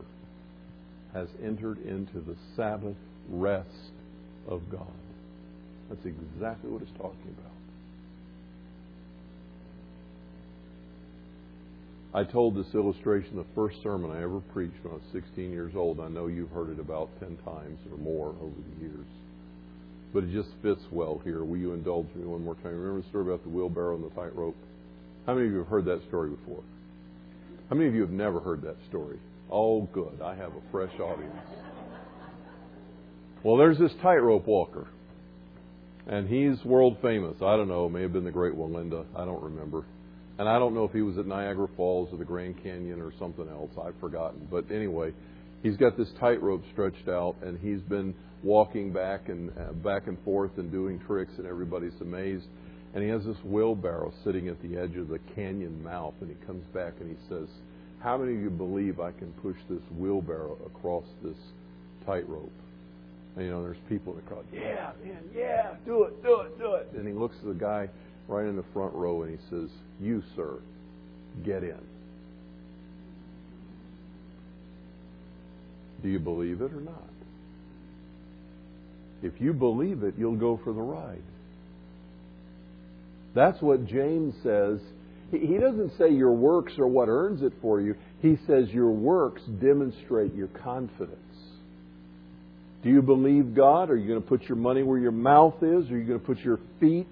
has 1.13 1.29
entered 1.43 1.77
into 1.85 2.19
the 2.19 2.35
Sabbath 2.55 2.95
rest 3.29 3.91
of 4.47 4.69
God. 4.69 4.87
That's 5.89 6.05
exactly 6.05 6.69
what 6.69 6.81
it's 6.81 6.91
talking 6.97 7.35
about. 7.37 7.60
I 12.13 12.25
told 12.25 12.55
this 12.55 12.73
illustration 12.73 13.37
the 13.37 13.45
first 13.55 13.81
sermon 13.81 14.11
I 14.11 14.21
ever 14.21 14.41
preached 14.51 14.75
when 14.83 14.93
I 14.93 14.95
was 14.95 15.05
16 15.13 15.49
years 15.51 15.73
old. 15.75 16.01
I 16.01 16.09
know 16.09 16.27
you've 16.27 16.51
heard 16.51 16.69
it 16.69 16.79
about 16.79 17.09
10 17.21 17.37
times 17.37 17.79
or 17.89 17.97
more 17.97 18.35
over 18.41 18.55
the 18.75 18.81
years. 18.81 19.05
But 20.13 20.25
it 20.25 20.33
just 20.33 20.49
fits 20.61 20.81
well 20.91 21.21
here. 21.23 21.45
Will 21.45 21.57
you 21.57 21.71
indulge 21.71 22.07
me 22.15 22.25
one 22.25 22.43
more 22.43 22.55
time? 22.55 22.77
Remember 22.77 23.01
the 23.01 23.07
story 23.07 23.27
about 23.27 23.43
the 23.43 23.49
wheelbarrow 23.49 23.95
and 23.95 24.03
the 24.03 24.13
tightrope? 24.13 24.57
How 25.25 25.35
many 25.35 25.47
of 25.47 25.53
you 25.53 25.59
have 25.59 25.67
heard 25.67 25.85
that 25.85 26.01
story 26.09 26.31
before? 26.31 26.63
How 27.69 27.77
many 27.77 27.87
of 27.87 27.95
you 27.95 28.01
have 28.01 28.11
never 28.11 28.41
heard 28.41 28.61
that 28.63 28.75
story? 28.89 29.17
Oh, 29.49 29.83
good. 29.93 30.21
I 30.21 30.35
have 30.35 30.51
a 30.51 30.71
fresh 30.71 30.93
audience. 30.99 31.35
Well, 33.43 33.55
there's 33.55 33.79
this 33.79 33.93
tightrope 34.01 34.47
walker. 34.47 34.87
And 36.07 36.27
he's 36.27 36.63
world 36.65 36.97
famous. 37.01 37.37
I 37.37 37.55
don't 37.55 37.69
know, 37.69 37.87
may 37.87 38.01
have 38.01 38.11
been 38.11 38.25
the 38.25 38.31
great 38.31 38.53
Wallenda. 38.53 39.05
I 39.15 39.23
don't 39.23 39.41
remember. 39.41 39.85
And 40.41 40.49
I 40.49 40.57
don't 40.57 40.73
know 40.73 40.85
if 40.85 40.91
he 40.91 41.03
was 41.03 41.19
at 41.19 41.27
Niagara 41.27 41.67
Falls 41.77 42.09
or 42.11 42.17
the 42.17 42.25
Grand 42.25 42.55
Canyon 42.63 42.99
or 42.99 43.13
something 43.19 43.47
else. 43.47 43.69
I've 43.79 43.93
forgotten. 43.99 44.47
But 44.49 44.71
anyway, 44.71 45.13
he's 45.61 45.77
got 45.77 45.95
this 45.99 46.07
tightrope 46.19 46.63
stretched 46.71 47.07
out, 47.07 47.35
and 47.43 47.59
he's 47.59 47.81
been 47.81 48.15
walking 48.41 48.91
back 48.91 49.29
and 49.29 49.51
uh, 49.51 49.71
back 49.71 50.07
and 50.07 50.17
forth 50.25 50.49
and 50.57 50.71
doing 50.71 50.99
tricks, 51.05 51.31
and 51.37 51.45
everybody's 51.45 51.93
amazed. 52.01 52.45
And 52.95 53.03
he 53.03 53.09
has 53.11 53.23
this 53.23 53.37
wheelbarrow 53.45 54.11
sitting 54.23 54.47
at 54.47 54.59
the 54.63 54.79
edge 54.79 54.97
of 54.97 55.09
the 55.09 55.19
canyon 55.35 55.83
mouth, 55.83 56.15
and 56.21 56.29
he 56.31 56.45
comes 56.47 56.65
back 56.73 56.93
and 56.99 57.15
he 57.15 57.17
says, 57.29 57.47
"How 57.99 58.17
many 58.17 58.33
of 58.33 58.41
you 58.41 58.49
believe 58.49 58.99
I 58.99 59.11
can 59.11 59.31
push 59.43 59.57
this 59.69 59.83
wheelbarrow 59.95 60.57
across 60.65 61.05
this 61.23 61.37
tightrope?" 62.03 62.49
And, 63.35 63.45
you 63.45 63.51
know, 63.51 63.61
there's 63.61 63.77
people 63.87 64.13
in 64.13 64.21
the 64.21 64.25
crowd, 64.25 64.45
yeah, 64.51 64.89
man, 65.05 65.21
yeah, 65.35 65.75
do 65.85 66.05
it, 66.05 66.23
do 66.23 66.39
it, 66.41 66.57
do 66.57 66.73
it. 66.73 66.89
And 66.97 67.07
he 67.07 67.13
looks 67.13 67.35
at 67.43 67.47
the 67.47 67.53
guy 67.53 67.89
right 68.27 68.47
in 68.47 68.55
the 68.55 68.65
front 68.73 68.93
row 68.95 69.21
and 69.21 69.31
he 69.31 69.45
says, 69.49 69.69
You, 70.01 70.23
sir, 70.35 70.55
get 71.45 71.63
in. 71.63 71.79
Do 76.01 76.09
you 76.09 76.19
believe 76.19 76.61
it 76.61 76.73
or 76.73 76.81
not? 76.81 77.09
If 79.21 79.39
you 79.39 79.53
believe 79.53 80.01
it, 80.03 80.15
you'll 80.17 80.37
go 80.37 80.59
for 80.63 80.73
the 80.73 80.81
ride. 80.81 81.21
That's 83.35 83.61
what 83.61 83.85
James 83.85 84.33
says. 84.43 84.79
He 85.29 85.57
doesn't 85.57 85.93
say 85.97 86.11
your 86.11 86.33
works 86.33 86.73
are 86.79 86.87
what 86.87 87.07
earns 87.07 87.43
it 87.43 87.53
for 87.61 87.79
you. 87.79 87.95
He 88.21 88.37
says 88.47 88.69
your 88.69 88.91
works 88.91 89.41
demonstrate 89.61 90.33
your 90.33 90.47
confidence. 90.47 91.17
Do 92.83 92.89
you 92.89 93.01
believe 93.01 93.55
God? 93.55 93.89
Are 93.91 93.95
you 93.95 94.07
going 94.07 94.21
to 94.21 94.27
put 94.27 94.43
your 94.43 94.57
money 94.57 94.81
where 94.81 94.97
your 94.97 95.11
mouth 95.11 95.61
is? 95.61 95.89
Are 95.89 95.97
you 95.97 96.03
going 96.03 96.19
to 96.19 96.25
put 96.25 96.39
your 96.39 96.59
feet 96.79 97.07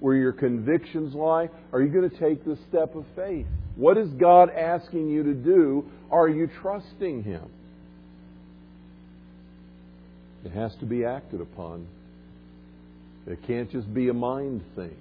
where 0.00 0.16
your 0.16 0.32
convictions 0.32 1.14
lie? 1.14 1.48
Are 1.72 1.80
you 1.80 1.88
going 1.88 2.08
to 2.08 2.18
take 2.18 2.44
the 2.44 2.58
step 2.68 2.94
of 2.94 3.04
faith? 3.14 3.46
What 3.76 3.96
is 3.96 4.08
God 4.10 4.50
asking 4.50 5.08
you 5.08 5.22
to 5.22 5.34
do? 5.34 5.84
Are 6.10 6.28
you 6.28 6.48
trusting 6.60 7.22
Him? 7.22 7.48
It 10.44 10.52
has 10.52 10.74
to 10.80 10.86
be 10.86 11.04
acted 11.04 11.40
upon. 11.40 11.86
It 13.26 13.38
can't 13.46 13.70
just 13.70 13.92
be 13.92 14.08
a 14.08 14.14
mind 14.14 14.62
thing. 14.74 14.96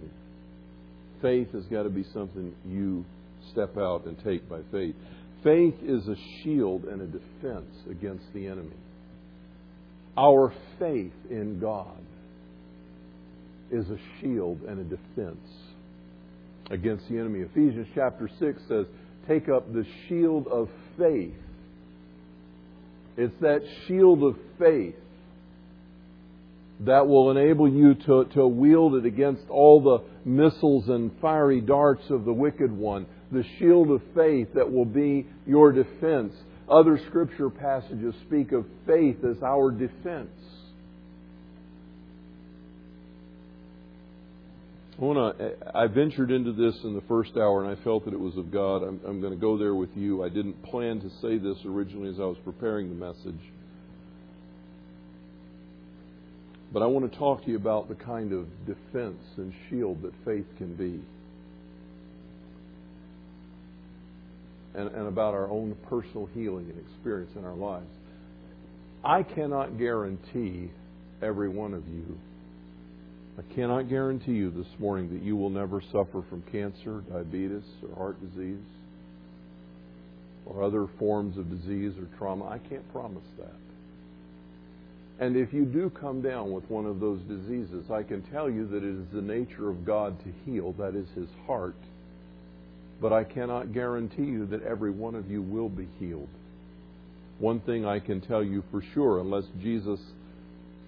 Faith 1.22 1.52
has 1.54 1.64
got 1.66 1.84
to 1.84 1.90
be 1.90 2.04
something 2.14 2.54
you 2.66 3.06
step 3.52 3.78
out 3.78 4.06
and 4.06 4.22
take 4.24 4.48
by 4.50 4.60
faith. 4.72 4.96
Faith 5.44 5.76
is 5.82 6.08
a 6.08 6.16
shield 6.44 6.84
and 6.84 7.02
a 7.02 7.06
defense 7.06 7.74
against 7.90 8.26
the 8.34 8.48
enemy. 8.48 8.76
Our 10.18 10.54
faith 10.78 11.14
in 11.30 11.60
God 11.60 11.98
is 13.72 13.86
a 13.90 13.98
shield 14.20 14.62
and 14.68 14.80
a 14.80 14.84
defense 14.84 15.48
against 16.70 17.08
the 17.10 17.18
enemy. 17.18 17.40
Ephesians 17.42 17.88
chapter 17.96 18.30
6 18.40 18.62
says, 18.68 18.86
Take 19.28 19.50
up 19.50 19.72
the 19.74 19.86
shield 20.08 20.48
of 20.48 20.70
faith. 20.98 21.34
It's 23.18 23.36
that 23.42 23.62
shield 23.88 24.24
of 24.24 24.36
faith 24.58 24.96
that 26.82 27.08
will 27.08 27.32
enable 27.32 27.70
you 27.70 27.94
to, 27.94 28.26
to 28.34 28.48
wield 28.48 28.96
it 28.96 29.06
against 29.06 29.44
all 29.50 29.82
the 29.82 30.30
missiles 30.30 30.88
and 30.88 31.12
fiery 31.22 31.60
darts 31.60 32.10
of 32.10 32.24
the 32.24 32.34
wicked 32.34 32.72
one. 32.72 33.06
The 33.32 33.44
shield 33.58 33.92
of 33.92 34.02
faith 34.16 34.48
that 34.56 34.72
will 34.72 34.86
be 34.86 35.28
your 35.46 35.72
defense. 35.72 36.34
Other 36.70 37.00
scripture 37.10 37.50
passages 37.50 38.16
speak 38.26 38.52
of 38.52 38.66
faith 38.88 39.18
as 39.24 39.44
our 39.44 39.72
defense. 39.72 40.30
I, 45.00 45.06
wanna, 45.06 45.34
I 45.74 45.88
ventured 45.88 46.30
into 46.30 46.52
this 46.52 46.76
in 46.84 46.94
the 46.94 47.02
first 47.08 47.38
hour 47.38 47.64
and 47.64 47.72
I 47.78 47.82
felt 47.84 48.04
that 48.04 48.14
it 48.14 48.20
was 48.20 48.36
of 48.36 48.52
God. 48.52 48.84
I'm, 48.84 49.00
I'm 49.08 49.22
going 49.22 49.32
to 49.32 49.40
go 49.40 49.58
there 49.58 49.74
with 49.74 49.96
you. 49.96 50.24
I 50.24 50.30
didn't 50.30 50.62
plan 50.64 51.00
to 51.00 51.10
say 51.22 51.38
this 51.38 51.58
originally 51.66 52.10
as 52.10 52.20
I 52.20 52.26
was 52.26 52.38
preparing 52.44 52.90
the 52.90 52.96
message. 52.96 53.40
But 56.74 56.84
I 56.84 56.86
want 56.88 57.10
to 57.12 57.18
talk 57.18 57.46
to 57.46 57.50
you 57.50 57.56
about 57.56 57.88
the 57.88 57.96
kind 57.96 58.34
of 58.34 58.46
defense 58.66 59.24
and 59.38 59.54
shield 59.70 60.02
that 60.02 60.14
faith 60.26 60.46
can 60.58 60.76
be. 60.76 61.02
And, 64.76 64.90
and, 64.90 65.08
about 65.08 65.34
our 65.34 65.50
own 65.50 65.76
personal 65.90 66.28
healing 66.28 66.70
and 66.70 66.80
experience 66.80 67.32
in 67.36 67.44
our 67.44 67.56
lives. 67.56 67.90
I 69.04 69.24
cannot 69.24 69.80
guarantee 69.80 70.70
every 71.24 71.50
one 71.50 71.74
of 71.74 71.88
you, 71.88 72.20
I 73.40 73.56
cannot 73.56 73.88
guarantee 73.88 74.34
you 74.34 74.52
this 74.52 74.68
morning 74.80 75.14
that 75.14 75.24
you 75.24 75.38
will 75.38 75.50
never 75.50 75.82
suffer 75.94 76.24
from 76.30 76.44
cancer, 76.52 77.02
diabetes, 77.10 77.64
or 77.88 77.96
heart 77.96 78.18
disease, 78.20 78.60
or 80.46 80.62
other 80.62 80.88
forms 81.00 81.38
of 81.38 81.50
disease 81.50 81.94
or 81.98 82.18
trauma. 82.18 82.50
I 82.50 82.58
can't 82.58 82.92
promise 82.92 83.24
that. 83.38 83.56
And 85.26 85.38
if 85.38 85.54
you 85.54 85.64
do 85.64 85.90
come 85.90 86.22
down 86.22 86.52
with 86.52 86.70
one 86.70 86.86
of 86.86 87.00
those 87.00 87.22
diseases, 87.30 87.90
I 87.90 88.04
can 88.04 88.24
tell 88.24 88.50
you 88.50 88.68
that 88.68 88.78
it 88.78 88.84
is 88.84 89.06
the 89.14 89.22
nature 89.22 89.70
of 89.70 89.86
God 89.86 90.18
to 90.26 90.34
heal. 90.46 90.74
That 90.74 90.96
is 90.96 91.08
His 91.16 91.30
heart. 91.48 91.76
But 93.02 93.14
I 93.14 93.24
cannot 93.24 93.74
guarantee 93.74 94.26
you 94.26 94.48
that 94.48 94.64
every 94.64 94.92
one 94.92 95.16
of 95.16 95.32
you 95.32 95.42
will 95.42 95.70
be 95.70 95.88
healed. 95.98 96.28
One 97.38 97.62
thing 97.62 97.86
I 97.86 98.00
can 98.00 98.20
tell 98.20 98.44
you 98.44 98.66
for 98.70 98.84
sure, 98.94 99.22
unless 99.22 99.46
Jesus 99.62 100.00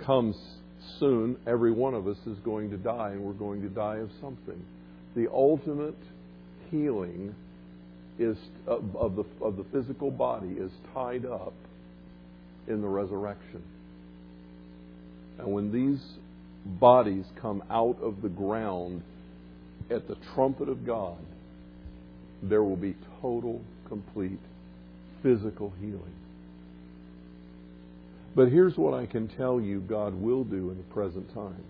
comes 0.05 0.35
soon, 0.99 1.37
every 1.47 1.71
one 1.71 1.93
of 1.93 2.07
us 2.07 2.17
is 2.25 2.37
going 2.39 2.69
to 2.71 2.77
die, 2.77 3.11
and 3.11 3.21
we're 3.21 3.33
going 3.33 3.61
to 3.61 3.69
die 3.69 3.97
of 3.97 4.09
something. 4.19 4.63
The 5.15 5.27
ultimate 5.31 5.97
healing 6.69 7.35
is 8.17 8.37
of, 8.67 8.95
of 8.95 9.15
the, 9.15 9.25
of 9.41 9.57
the 9.57 9.65
physical 9.71 10.11
body 10.11 10.49
is 10.49 10.71
tied 10.93 11.25
up 11.25 11.53
in 12.67 12.81
the 12.81 12.87
resurrection. 12.87 13.63
And 15.39 15.51
when 15.51 15.71
these 15.71 16.01
bodies 16.65 17.25
come 17.41 17.63
out 17.69 17.97
of 18.01 18.21
the 18.21 18.29
ground 18.29 19.01
at 19.89 20.07
the 20.07 20.15
trumpet 20.33 20.69
of 20.69 20.85
God, 20.85 21.17
there 22.43 22.63
will 22.63 22.75
be 22.75 22.95
total, 23.21 23.61
complete 23.87 24.39
physical 25.21 25.73
healing. 25.79 26.15
But 28.35 28.49
here's 28.49 28.77
what 28.77 28.93
I 28.93 29.05
can 29.05 29.27
tell 29.27 29.59
you 29.59 29.81
God 29.81 30.13
will 30.13 30.43
do 30.43 30.71
in 30.71 30.77
the 30.77 30.93
present 30.93 31.33
time. 31.33 31.63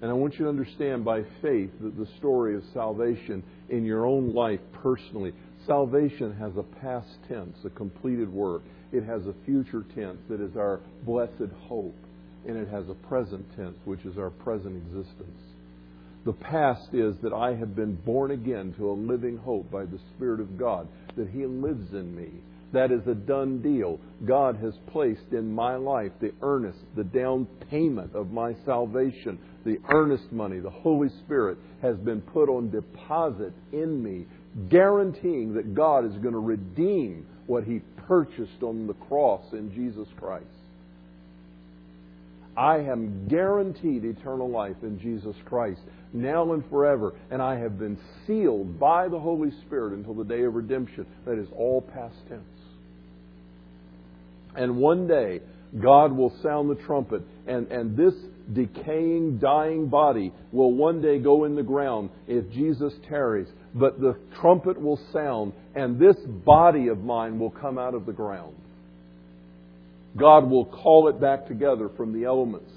And 0.00 0.10
I 0.10 0.14
want 0.14 0.34
you 0.34 0.44
to 0.44 0.48
understand 0.48 1.04
by 1.04 1.22
faith 1.42 1.70
that 1.80 1.98
the 1.98 2.06
story 2.18 2.54
of 2.54 2.62
salvation 2.72 3.42
in 3.68 3.84
your 3.84 4.06
own 4.06 4.32
life 4.32 4.60
personally, 4.72 5.32
salvation 5.66 6.34
has 6.36 6.52
a 6.56 6.62
past 6.80 7.08
tense, 7.26 7.56
a 7.64 7.70
completed 7.70 8.32
work. 8.32 8.62
It 8.92 9.04
has 9.04 9.26
a 9.26 9.34
future 9.44 9.84
tense 9.94 10.18
that 10.30 10.40
is 10.40 10.56
our 10.56 10.80
blessed 11.04 11.52
hope 11.66 11.96
and 12.46 12.56
it 12.56 12.68
has 12.68 12.88
a 12.88 12.94
present 12.94 13.44
tense, 13.56 13.76
which 13.84 14.04
is 14.04 14.16
our 14.16 14.30
present 14.30 14.76
existence. 14.76 15.40
The 16.24 16.32
past 16.32 16.94
is 16.94 17.16
that 17.22 17.32
I 17.32 17.54
have 17.54 17.74
been 17.74 17.94
born 17.94 18.30
again 18.30 18.74
to 18.78 18.90
a 18.90 18.92
living 18.92 19.36
hope 19.38 19.70
by 19.70 19.84
the 19.84 19.98
Spirit 20.14 20.40
of 20.40 20.58
God, 20.58 20.88
that 21.16 21.28
He 21.28 21.46
lives 21.46 21.92
in 21.92 22.14
me. 22.14 22.28
That 22.72 22.92
is 22.92 23.06
a 23.06 23.14
done 23.14 23.62
deal. 23.62 23.98
God 24.26 24.56
has 24.56 24.74
placed 24.92 25.32
in 25.32 25.52
my 25.54 25.76
life 25.76 26.12
the 26.20 26.32
earnest, 26.42 26.78
the 26.96 27.04
down 27.04 27.46
payment 27.70 28.14
of 28.14 28.30
my 28.30 28.54
salvation, 28.66 29.38
the 29.64 29.78
earnest 29.90 30.30
money. 30.32 30.60
The 30.60 30.70
Holy 30.70 31.08
Spirit 31.24 31.58
has 31.80 31.96
been 31.96 32.20
put 32.20 32.48
on 32.48 32.70
deposit 32.70 33.52
in 33.72 34.02
me, 34.02 34.26
guaranteeing 34.68 35.54
that 35.54 35.74
God 35.74 36.04
is 36.04 36.12
going 36.18 36.34
to 36.34 36.40
redeem 36.40 37.26
what 37.46 37.64
He 37.64 37.80
purchased 38.06 38.62
on 38.62 38.86
the 38.86 38.94
cross 38.94 39.44
in 39.52 39.72
Jesus 39.72 40.08
Christ. 40.18 40.44
I 42.56 42.78
am 42.78 43.28
guaranteed 43.28 44.04
eternal 44.04 44.50
life 44.50 44.76
in 44.82 44.98
Jesus 44.98 45.36
Christ, 45.44 45.80
now 46.12 46.52
and 46.52 46.68
forever. 46.68 47.14
And 47.30 47.40
I 47.40 47.56
have 47.56 47.78
been 47.78 47.96
sealed 48.26 48.80
by 48.80 49.06
the 49.06 49.18
Holy 49.18 49.52
Spirit 49.64 49.92
until 49.92 50.14
the 50.14 50.24
day 50.24 50.42
of 50.42 50.54
redemption. 50.54 51.06
That 51.24 51.38
is 51.38 51.46
all 51.56 51.80
past 51.80 52.16
tense. 52.28 52.42
And 54.58 54.76
one 54.76 55.06
day, 55.06 55.40
God 55.80 56.12
will 56.12 56.34
sound 56.42 56.68
the 56.68 56.74
trumpet, 56.74 57.22
and, 57.46 57.70
and 57.70 57.96
this 57.96 58.14
decaying, 58.52 59.38
dying 59.38 59.86
body 59.86 60.32
will 60.50 60.72
one 60.72 61.00
day 61.00 61.20
go 61.20 61.44
in 61.44 61.54
the 61.54 61.62
ground 61.62 62.10
if 62.26 62.50
Jesus 62.50 62.92
tarries. 63.08 63.46
But 63.72 64.00
the 64.00 64.18
trumpet 64.40 64.80
will 64.80 65.00
sound, 65.12 65.52
and 65.76 66.00
this 66.00 66.16
body 66.26 66.88
of 66.88 67.04
mine 67.04 67.38
will 67.38 67.50
come 67.50 67.78
out 67.78 67.94
of 67.94 68.04
the 68.04 68.12
ground. 68.12 68.56
God 70.16 70.50
will 70.50 70.64
call 70.64 71.08
it 71.08 71.20
back 71.20 71.46
together 71.46 71.88
from 71.96 72.12
the 72.12 72.26
elements. 72.26 72.72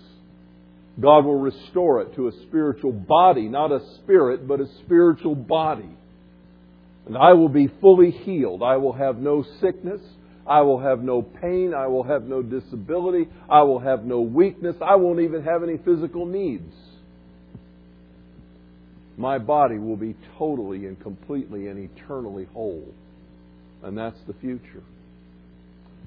God 1.00 1.26
will 1.26 1.40
restore 1.40 2.02
it 2.02 2.14
to 2.16 2.28
a 2.28 2.32
spiritual 2.44 2.92
body, 2.92 3.48
not 3.48 3.72
a 3.72 3.80
spirit, 3.96 4.48
but 4.48 4.60
a 4.60 4.68
spiritual 4.86 5.34
body. 5.34 5.90
And 7.08 7.18
I 7.18 7.34
will 7.34 7.50
be 7.50 7.72
fully 7.80 8.12
healed. 8.12 8.62
I 8.62 8.78
will 8.78 8.94
have 8.94 9.18
no 9.18 9.44
sickness. 9.60 10.02
I 10.52 10.60
will 10.64 10.80
have 10.80 11.02
no 11.02 11.22
pain. 11.22 11.74
I 11.74 11.88
will 11.88 12.04
have 12.04 12.24
no 12.24 12.42
disability. 12.42 13.30
I 13.50 13.62
will 13.62 13.80
have 13.80 14.04
no 14.04 14.20
weakness. 14.20 14.76
I 14.82 14.96
won't 14.96 15.22
even 15.22 15.46
have 15.46 15.64
any 15.64 15.78
physical 15.78 16.26
needs. 16.26 16.74
My 19.16 19.38
body 19.38 19.78
will 19.78 19.96
be 19.96 20.14
totally 20.38 20.88
and 20.88 21.02
completely 21.02 21.70
and 21.70 21.80
eternally 21.80 22.50
whole. 22.54 22.86
And 23.82 23.98
that's 23.98 24.20
the 24.28 24.34
future. 24.34 24.84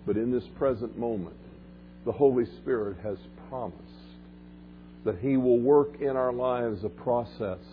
But 0.05 0.19
in 0.19 0.31
this 0.31 0.45
present 0.59 0.99
moment, 0.99 1.37
the 2.05 2.13
Holy 2.13 2.45
Spirit 2.61 2.99
has 3.03 3.17
promised 3.49 3.81
that 5.07 5.21
He 5.21 5.39
will 5.39 5.59
work 5.59 6.03
in 6.03 6.19
our 6.19 6.35
lives 6.35 6.85
a 6.85 6.91
process 6.91 7.65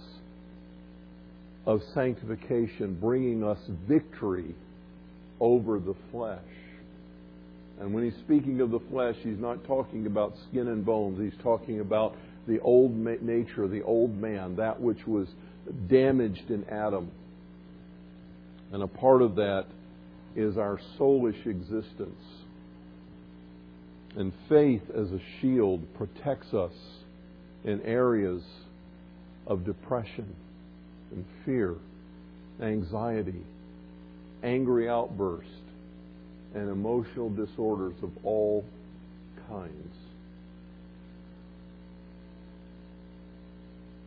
of 1.66 1.82
sanctification, 1.94 2.98
bringing 2.98 3.44
us 3.44 3.60
victory 3.90 4.56
over 5.42 5.78
the 5.78 5.96
flesh 6.12 6.40
And 7.82 7.96
when 7.96 8.04
he's 8.04 8.20
speaking 8.20 8.62
of 8.62 8.70
the 8.70 8.80
flesh, 8.92 9.16
he's 9.24 9.40
not 9.40 9.64
talking 9.66 10.06
about 10.06 10.36
skin 10.48 10.68
and 10.68 10.86
bones. 10.86 11.20
He's 11.20 11.42
talking 11.42 11.80
about 11.80 12.16
the 12.48 12.60
old 12.60 12.96
nature, 12.96 13.68
the 13.68 13.82
old 13.82 14.16
man, 14.16 14.56
that 14.58 14.80
which 14.80 15.08
was 15.08 15.28
damaged 15.90 16.52
in 16.52 16.64
Adam. 16.70 17.10
And 18.72 18.84
a 18.84 18.88
part 18.88 19.24
of 19.24 19.36
that 19.36 19.66
is 20.36 20.58
our 20.58 20.80
soulish 21.00 21.48
existence. 21.48 22.22
And 24.16 24.32
faith 24.48 24.84
as 24.96 25.12
a 25.12 25.20
shield 25.40 25.82
protects 25.96 26.54
us 26.54 26.74
in 27.64 27.82
areas 27.82 28.44
of 29.48 29.66
depression 29.66 30.36
and 31.12 31.26
fear, 31.46 31.76
anxiety, 32.62 33.42
angry 34.44 34.88
outburst, 34.88 35.50
and 36.54 36.70
emotional 36.70 37.30
disorders 37.30 37.96
of 38.04 38.12
all 38.24 38.66
kinds. 39.48 39.96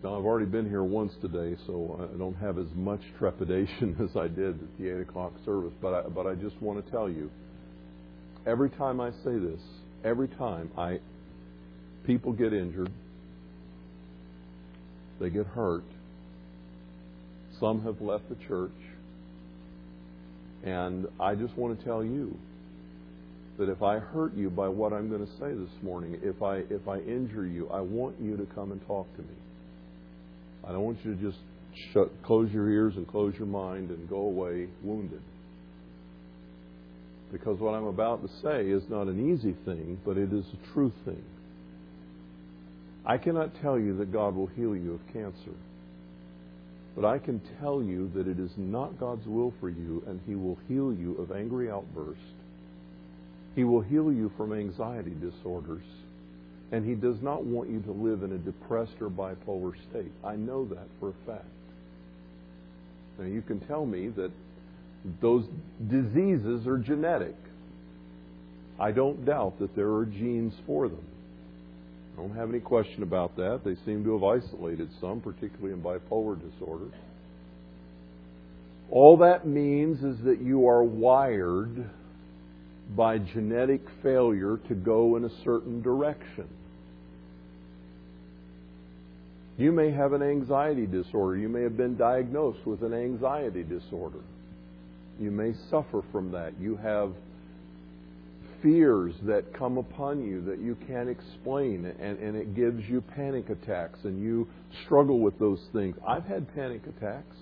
Now, 0.02 0.18
I've 0.18 0.24
already 0.26 0.44
been 0.44 0.68
here 0.68 0.82
once 0.82 1.14
today, 1.22 1.56
so 1.66 2.10
I 2.12 2.18
don't 2.18 2.36
have 2.36 2.58
as 2.58 2.66
much 2.74 3.00
trepidation 3.18 3.96
as 4.02 4.14
I 4.14 4.28
did 4.28 4.54
at 4.60 4.78
the 4.78 4.94
8 4.96 5.00
o'clock 5.00 5.32
service, 5.46 5.72
but 5.80 5.94
I, 5.94 6.08
but 6.08 6.26
I 6.26 6.34
just 6.34 6.60
want 6.60 6.84
to 6.84 6.90
tell 6.90 7.08
you 7.08 7.30
every 8.46 8.68
time 8.68 9.00
I 9.00 9.10
say 9.24 9.38
this, 9.38 9.60
every 10.04 10.28
time 10.28 10.70
I 10.76 11.00
people 12.04 12.32
get 12.32 12.52
injured, 12.52 12.90
they 15.20 15.30
get 15.30 15.46
hurt, 15.46 15.84
some 17.58 17.82
have 17.84 18.02
left 18.02 18.28
the 18.28 18.36
church, 18.46 18.72
and 20.64 21.06
I 21.20 21.34
just 21.34 21.56
want 21.56 21.78
to 21.78 21.84
tell 21.84 22.02
you 22.02 22.36
that 23.58 23.68
if 23.68 23.82
I 23.82 23.98
hurt 23.98 24.34
you 24.34 24.50
by 24.50 24.68
what 24.68 24.92
I'm 24.92 25.08
going 25.08 25.24
to 25.24 25.32
say 25.34 25.52
this 25.52 25.82
morning, 25.82 26.18
if 26.22 26.42
I 26.42 26.56
if 26.70 26.88
I 26.88 26.98
injure 26.98 27.46
you, 27.46 27.68
I 27.68 27.80
want 27.80 28.16
you 28.20 28.36
to 28.36 28.46
come 28.54 28.72
and 28.72 28.84
talk 28.86 29.06
to 29.16 29.22
me. 29.22 29.36
I 30.66 30.72
don't 30.72 30.82
want 30.82 30.98
you 31.04 31.14
to 31.14 31.22
just 31.22 31.38
shut, 31.92 32.10
close 32.22 32.50
your 32.50 32.70
ears 32.70 32.94
and 32.96 33.06
close 33.06 33.34
your 33.38 33.46
mind 33.46 33.90
and 33.90 34.08
go 34.08 34.16
away 34.16 34.68
wounded. 34.82 35.20
Because 37.30 37.58
what 37.58 37.74
I'm 37.74 37.86
about 37.86 38.22
to 38.22 38.28
say 38.42 38.70
is 38.70 38.82
not 38.88 39.06
an 39.06 39.32
easy 39.32 39.54
thing, 39.64 39.98
but 40.04 40.16
it 40.16 40.32
is 40.32 40.44
a 40.44 40.72
true 40.72 40.92
thing. 41.04 41.22
I 43.04 43.18
cannot 43.18 43.50
tell 43.60 43.78
you 43.78 43.96
that 43.98 44.12
God 44.12 44.34
will 44.34 44.46
heal 44.46 44.74
you 44.74 44.94
of 44.94 45.12
cancer. 45.12 45.54
But 46.94 47.04
I 47.04 47.18
can 47.18 47.40
tell 47.60 47.82
you 47.82 48.10
that 48.14 48.28
it 48.28 48.38
is 48.38 48.52
not 48.56 49.00
God's 49.00 49.26
will 49.26 49.52
for 49.60 49.68
you, 49.68 50.02
and 50.06 50.20
He 50.26 50.36
will 50.36 50.58
heal 50.68 50.92
you 50.92 51.16
of 51.18 51.32
angry 51.32 51.70
outbursts. 51.70 52.22
He 53.56 53.64
will 53.64 53.80
heal 53.80 54.12
you 54.12 54.30
from 54.36 54.52
anxiety 54.52 55.14
disorders. 55.20 55.84
And 56.70 56.86
He 56.86 56.94
does 56.94 57.20
not 57.20 57.44
want 57.44 57.68
you 57.68 57.80
to 57.80 57.92
live 57.92 58.22
in 58.22 58.32
a 58.32 58.38
depressed 58.38 59.00
or 59.00 59.10
bipolar 59.10 59.74
state. 59.90 60.12
I 60.24 60.36
know 60.36 60.64
that 60.66 60.86
for 61.00 61.10
a 61.10 61.26
fact. 61.26 61.44
Now, 63.18 63.26
you 63.26 63.42
can 63.42 63.60
tell 63.60 63.86
me 63.86 64.08
that 64.08 64.30
those 65.20 65.44
diseases 65.88 66.66
are 66.66 66.78
genetic. 66.78 67.36
I 68.78 68.90
don't 68.90 69.24
doubt 69.24 69.58
that 69.60 69.76
there 69.76 69.92
are 69.94 70.06
genes 70.06 70.54
for 70.66 70.88
them. 70.88 71.04
I 72.14 72.20
don't 72.20 72.36
have 72.36 72.48
any 72.48 72.60
question 72.60 73.02
about 73.02 73.36
that. 73.36 73.62
They 73.64 73.74
seem 73.84 74.04
to 74.04 74.12
have 74.12 74.24
isolated 74.24 74.88
some, 75.00 75.20
particularly 75.20 75.72
in 75.72 75.82
bipolar 75.82 76.38
disorder. 76.50 76.86
All 78.90 79.16
that 79.18 79.46
means 79.46 80.02
is 80.04 80.22
that 80.24 80.40
you 80.40 80.68
are 80.68 80.84
wired 80.84 81.90
by 82.94 83.18
genetic 83.18 83.80
failure 84.02 84.58
to 84.68 84.74
go 84.74 85.16
in 85.16 85.24
a 85.24 85.30
certain 85.42 85.82
direction. 85.82 86.48
You 89.56 89.72
may 89.72 89.90
have 89.90 90.12
an 90.12 90.22
anxiety 90.22 90.86
disorder. 90.86 91.36
You 91.36 91.48
may 91.48 91.62
have 91.62 91.76
been 91.76 91.96
diagnosed 91.96 92.66
with 92.66 92.82
an 92.82 92.92
anxiety 92.92 93.62
disorder. 93.62 94.20
You 95.18 95.30
may 95.30 95.54
suffer 95.70 96.02
from 96.12 96.32
that. 96.32 96.60
You 96.60 96.76
have 96.76 97.12
fears 98.64 99.12
that 99.24 99.52
come 99.52 99.76
upon 99.76 100.24
you 100.24 100.40
that 100.40 100.58
you 100.58 100.74
can't 100.88 101.08
explain, 101.08 101.84
and, 102.00 102.18
and 102.18 102.34
it 102.34 102.54
gives 102.56 102.82
you 102.88 103.02
panic 103.02 103.50
attacks, 103.50 103.98
and 104.04 104.20
you 104.20 104.48
struggle 104.86 105.20
with 105.20 105.38
those 105.38 105.60
things. 105.74 105.94
I've 106.08 106.24
had 106.24 106.52
panic 106.54 106.80
attacks. 106.86 107.36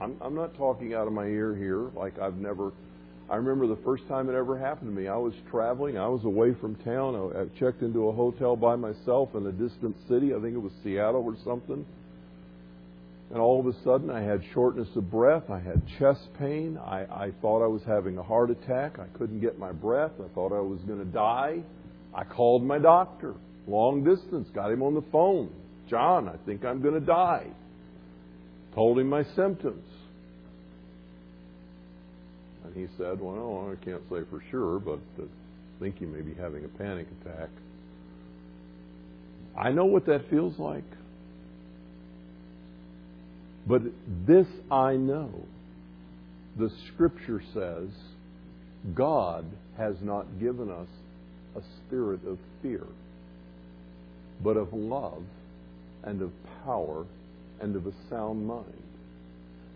I'm, 0.00 0.16
I'm 0.22 0.34
not 0.34 0.56
talking 0.56 0.94
out 0.94 1.06
of 1.06 1.12
my 1.12 1.26
ear 1.26 1.54
here, 1.54 1.90
like 1.94 2.18
I've 2.18 2.36
never. 2.36 2.72
I 3.30 3.36
remember 3.36 3.66
the 3.66 3.80
first 3.84 4.08
time 4.08 4.28
it 4.28 4.34
ever 4.34 4.58
happened 4.58 4.94
to 4.94 5.00
me. 5.00 5.08
I 5.08 5.16
was 5.16 5.34
traveling. 5.50 5.96
I 5.98 6.08
was 6.08 6.24
away 6.24 6.54
from 6.54 6.74
town. 6.76 7.14
I, 7.14 7.42
I 7.42 7.44
checked 7.60 7.82
into 7.82 8.08
a 8.08 8.12
hotel 8.12 8.56
by 8.56 8.74
myself 8.74 9.34
in 9.34 9.46
a 9.46 9.52
distant 9.52 9.94
city. 10.08 10.34
I 10.34 10.40
think 10.40 10.54
it 10.54 10.62
was 10.62 10.72
Seattle 10.82 11.22
or 11.22 11.36
something 11.44 11.84
and 13.32 13.40
all 13.40 13.58
of 13.58 13.66
a 13.66 13.72
sudden, 13.82 14.10
I 14.10 14.20
had 14.20 14.42
shortness 14.52 14.88
of 14.94 15.10
breath. 15.10 15.48
I 15.48 15.58
had 15.58 15.80
chest 15.98 16.28
pain. 16.38 16.76
I, 16.76 17.04
I 17.04 17.32
thought 17.40 17.64
I 17.64 17.66
was 17.66 17.80
having 17.86 18.18
a 18.18 18.22
heart 18.22 18.50
attack. 18.50 18.98
I 18.98 19.06
couldn't 19.16 19.40
get 19.40 19.58
my 19.58 19.72
breath. 19.72 20.12
I 20.22 20.28
thought 20.34 20.52
I 20.52 20.60
was 20.60 20.80
going 20.80 20.98
to 20.98 21.06
die. 21.06 21.62
I 22.14 22.24
called 22.24 22.62
my 22.62 22.78
doctor, 22.78 23.34
long 23.66 24.04
distance, 24.04 24.48
got 24.54 24.70
him 24.70 24.82
on 24.82 24.92
the 24.92 25.04
phone. 25.10 25.50
John, 25.88 26.28
I 26.28 26.36
think 26.44 26.62
I'm 26.62 26.82
going 26.82 26.92
to 26.92 27.00
die. 27.00 27.46
Told 28.74 28.98
him 28.98 29.08
my 29.08 29.24
symptoms. 29.34 29.86
And 32.66 32.74
he 32.74 32.86
said, 32.98 33.18
Well, 33.18 33.72
I 33.72 33.82
can't 33.82 34.02
say 34.10 34.20
for 34.28 34.42
sure, 34.50 34.78
but 34.78 35.00
I 35.18 35.24
think 35.80 36.02
you 36.02 36.06
may 36.06 36.20
be 36.20 36.34
having 36.34 36.66
a 36.66 36.68
panic 36.68 37.06
attack. 37.22 37.48
I 39.58 39.70
know 39.70 39.86
what 39.86 40.04
that 40.04 40.28
feels 40.28 40.58
like. 40.58 40.84
But 43.66 43.82
this 44.26 44.46
I 44.70 44.96
know. 44.96 45.30
The 46.56 46.70
Scripture 46.92 47.42
says 47.54 47.88
God 48.94 49.44
has 49.76 49.96
not 50.02 50.40
given 50.40 50.70
us 50.70 50.88
a 51.56 51.60
spirit 51.78 52.20
of 52.26 52.38
fear, 52.60 52.84
but 54.42 54.56
of 54.56 54.72
love 54.72 55.22
and 56.02 56.20
of 56.20 56.32
power 56.64 57.06
and 57.60 57.76
of 57.76 57.86
a 57.86 57.92
sound 58.10 58.46
mind. 58.46 58.82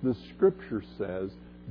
The 0.03 0.16
Scripture 0.34 0.82
says, 0.99 1.30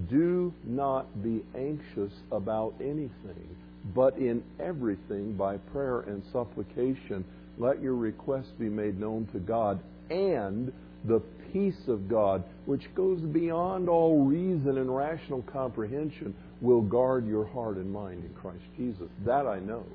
Do 0.09 0.53
not 0.63 1.21
be 1.21 1.43
anxious 1.55 2.13
about 2.31 2.73
anything, 2.79 3.55
but 3.93 4.17
in 4.17 4.43
everything 4.59 5.33
by 5.33 5.57
prayer 5.57 6.01
and 6.01 6.23
supplication, 6.31 7.25
let 7.57 7.81
your 7.81 7.95
requests 7.95 8.51
be 8.57 8.69
made 8.69 8.99
known 8.99 9.27
to 9.33 9.39
God, 9.39 9.79
and 10.09 10.71
the 11.05 11.21
peace 11.55 11.87
of 11.87 12.09
God, 12.09 12.43
which 12.65 12.83
goes 12.95 13.21
beyond 13.21 13.87
all 13.87 14.25
reason 14.25 14.77
and 14.77 14.93
rational 14.93 15.41
comprehension, 15.43 16.35
will 16.59 16.81
guard 16.81 17.25
your 17.25 17.45
heart 17.45 17.77
and 17.77 17.89
mind 17.89 18.25
in 18.25 18.33
Christ 18.33 18.65
Jesus. 18.75 19.07
That 19.25 19.47
I 19.47 19.59
know. 19.59 19.85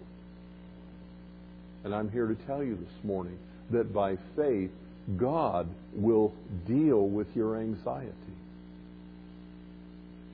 And 1.85 1.95
I'm 1.95 2.11
here 2.11 2.27
to 2.27 2.35
tell 2.47 2.65
you 2.65 2.77
this 2.77 3.05
morning 3.05 3.39
that 3.71 3.93
by 3.93 4.17
faith, 4.37 4.71
God 5.19 5.69
will 5.95 6.33
deal 6.67 7.09
with 7.09 7.27
your 7.35 7.59
anxiety. 7.59 8.15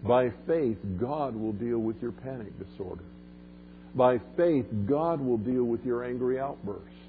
By 0.04 0.30
faith, 0.46 0.78
God 1.00 1.34
will 1.34 1.54
deal 1.54 1.78
with 1.78 2.00
your 2.00 2.12
panic 2.12 2.52
disorder. 2.56 3.02
By 3.96 4.20
faith, 4.36 4.66
God 4.88 5.20
will 5.20 5.38
deal 5.38 5.64
with 5.64 5.84
your 5.84 6.04
angry 6.04 6.38
outbursts 6.38 7.05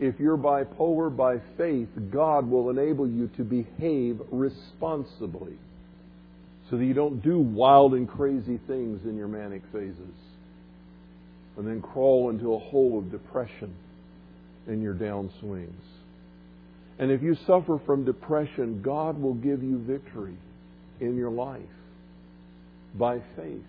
if 0.00 0.18
you're 0.18 0.36
bipolar 0.36 1.14
by 1.14 1.38
faith, 1.56 1.88
God 2.10 2.48
will 2.48 2.70
enable 2.70 3.08
you 3.08 3.28
to 3.36 3.44
behave 3.44 4.20
responsibly 4.30 5.54
so 6.70 6.76
that 6.76 6.84
you 6.84 6.94
don't 6.94 7.22
do 7.22 7.38
wild 7.38 7.94
and 7.94 8.08
crazy 8.08 8.58
things 8.66 9.04
in 9.04 9.16
your 9.16 9.28
manic 9.28 9.62
phases 9.72 10.14
and 11.56 11.66
then 11.66 11.80
crawl 11.80 12.30
into 12.30 12.54
a 12.54 12.58
hole 12.58 12.98
of 12.98 13.10
depression 13.10 13.74
in 14.66 14.82
your 14.82 14.94
downswings. 14.94 15.70
And 16.98 17.10
if 17.10 17.22
you 17.22 17.36
suffer 17.46 17.80
from 17.86 18.04
depression, 18.04 18.82
God 18.82 19.20
will 19.20 19.34
give 19.34 19.62
you 19.62 19.78
victory 19.78 20.36
in 21.00 21.16
your 21.16 21.30
life 21.30 21.62
by 22.94 23.20
faith. 23.36 23.62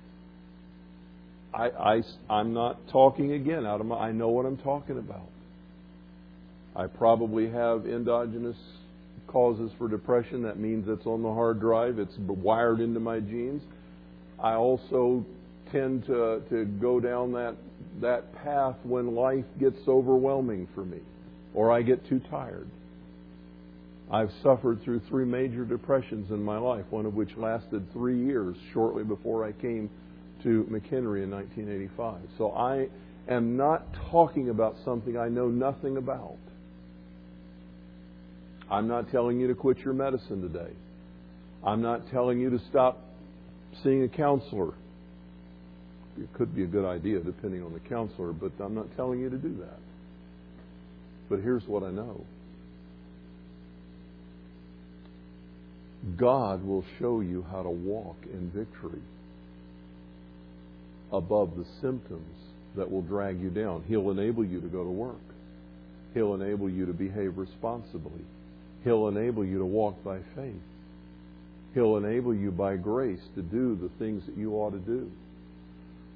I, 1.54 1.70
I, 1.70 2.02
I'm 2.30 2.54
not 2.54 2.88
talking 2.90 3.34
again 3.34 3.66
out 3.66 3.82
of 3.82 3.88
my, 3.88 3.98
I 3.98 4.12
know 4.12 4.30
what 4.30 4.46
I'm 4.46 4.58
talking 4.58 4.98
about. 4.98 5.30
I 6.76 6.88
probably 6.88 7.50
have 7.50 7.86
endogenous 7.86 8.58
causes 9.28 9.72
for 9.78 9.88
depression. 9.88 10.44
That 10.44 10.60
means 10.60 10.88
it's 10.88 11.06
on 11.06 11.24
the 11.24 11.34
hard 11.34 11.60
drive, 11.60 12.00
it's 12.00 12.16
wired 12.18 12.80
into 12.80 13.00
my 13.00 13.20
genes. 13.20 13.62
I 14.42 14.54
also 14.54 15.26
tend 15.72 16.06
to, 16.06 16.42
to 16.50 16.66
go 16.66 17.00
down 17.00 17.32
that, 17.34 17.56
that 18.02 18.34
path 18.44 18.76
when 18.84 19.16
life 19.16 19.46
gets 19.60 19.80
overwhelming 19.88 20.68
for 20.76 20.84
me 20.84 21.00
or 21.56 21.72
I 21.72 21.82
get 21.82 22.08
too 22.08 22.22
tired. 22.30 22.68
I've 24.12 24.32
suffered 24.44 24.84
through 24.84 25.02
three 25.10 25.26
major 25.26 25.66
depressions 25.66 26.30
in 26.30 26.44
my 26.44 26.58
life, 26.58 26.86
one 26.92 27.08
of 27.08 27.16
which 27.16 27.36
lasted 27.38 27.92
three 27.92 28.24
years 28.24 28.56
shortly 28.72 29.04
before 29.04 29.44
I 29.44 29.52
came 29.54 29.90
to 30.44 30.64
McHenry 30.70 31.24
in 31.24 31.32
1985. 31.32 32.18
So 32.38 32.52
I 32.52 32.88
am 33.28 33.58
not 33.58 33.88
talking 34.12 34.50
about 34.50 34.76
something 34.86 35.18
I 35.18 35.28
know 35.30 35.48
nothing 35.48 35.98
about. 35.98 36.38
I'm 38.70 38.88
not 38.88 39.12
telling 39.12 39.40
you 39.40 39.48
to 39.48 39.56
quit 39.56 39.80
your 39.80 39.94
medicine 39.94 40.42
today. 40.42 40.72
I'm 41.64 41.82
not 41.82 42.10
telling 42.12 42.40
you 42.40 42.50
to 42.52 42.60
stop 42.70 43.02
seeing 43.84 44.04
a 44.04 44.10
counselor. 44.10 44.74
It 46.18 46.32
could 46.34 46.56
be 46.56 46.64
a 46.64 46.68
good 46.68 46.86
idea 46.86 47.20
depending 47.20 47.64
on 47.64 47.74
the 47.74 47.80
counselor, 47.80 48.32
but 48.32 48.52
I'm 48.60 48.74
not 48.74 48.88
telling 48.96 49.20
you 49.20 49.30
to 49.30 49.38
do 49.38 49.56
that. 49.60 49.80
But 51.30 51.40
here's 51.40 51.64
what 51.68 51.84
I 51.84 51.92
know 51.92 52.22
God 56.18 56.64
will 56.64 56.86
show 57.00 57.22
you 57.22 57.46
how 57.50 57.64
to 57.64 57.70
walk 57.70 58.18
in 58.32 58.52
victory 58.52 59.02
above 61.12 61.58
the 61.58 61.66
symptoms 61.82 62.36
that 62.76 62.90
will 62.90 63.02
drag 63.02 63.40
you 63.42 63.50
down. 63.50 63.84
He'll 63.88 64.12
enable 64.12 64.46
you 64.46 64.62
to 64.62 64.68
go 64.68 64.84
to 64.84 64.90
work. 64.90 65.16
He'll 66.14 66.36
enable 66.36 66.70
you 66.70 66.86
to 66.86 66.94
behave 66.94 67.38
responsibly. 67.38 68.22
He'll 68.86 69.08
enable 69.08 69.44
you 69.44 69.58
to 69.58 69.66
walk 69.66 70.02
by 70.04 70.20
faith. 70.36 70.62
He'll 71.74 71.98
enable 71.98 72.34
you 72.34 72.52
by 72.52 72.78
grace 72.78 73.20
to 73.36 73.42
do 73.42 73.76
the 73.76 73.90
things 74.00 74.24
that 74.28 74.38
you 74.38 74.54
ought 74.54 74.72
to 74.72 74.80
do. 74.80 75.12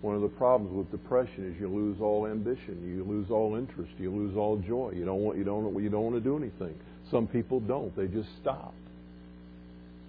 One 0.01 0.15
of 0.15 0.22
the 0.22 0.30
problems 0.30 0.74
with 0.74 0.91
depression 0.91 1.51
is 1.51 1.59
you 1.59 1.67
lose 1.67 1.97
all 1.99 2.28
ambition, 2.28 2.88
you 2.88 3.03
lose 3.03 3.30
all 3.30 3.55
interest, 3.55 3.91
you 3.97 4.11
lose 4.11 4.38
all 4.38 4.57
joy. 4.57 4.93
You 4.95 5.03
don't 5.03 5.20
want 5.20 5.38
you 5.38 5.43
don't 5.43 5.84
you 5.84 5.89
don't 5.89 6.03
want 6.03 6.15
to 6.15 6.22
do 6.22 6.38
anything. 6.38 6.80
Some 7.11 7.28
people 7.28 7.59
don't; 7.59 7.93
they 7.97 8.07
just 8.07 8.30
stop. 8.41 8.74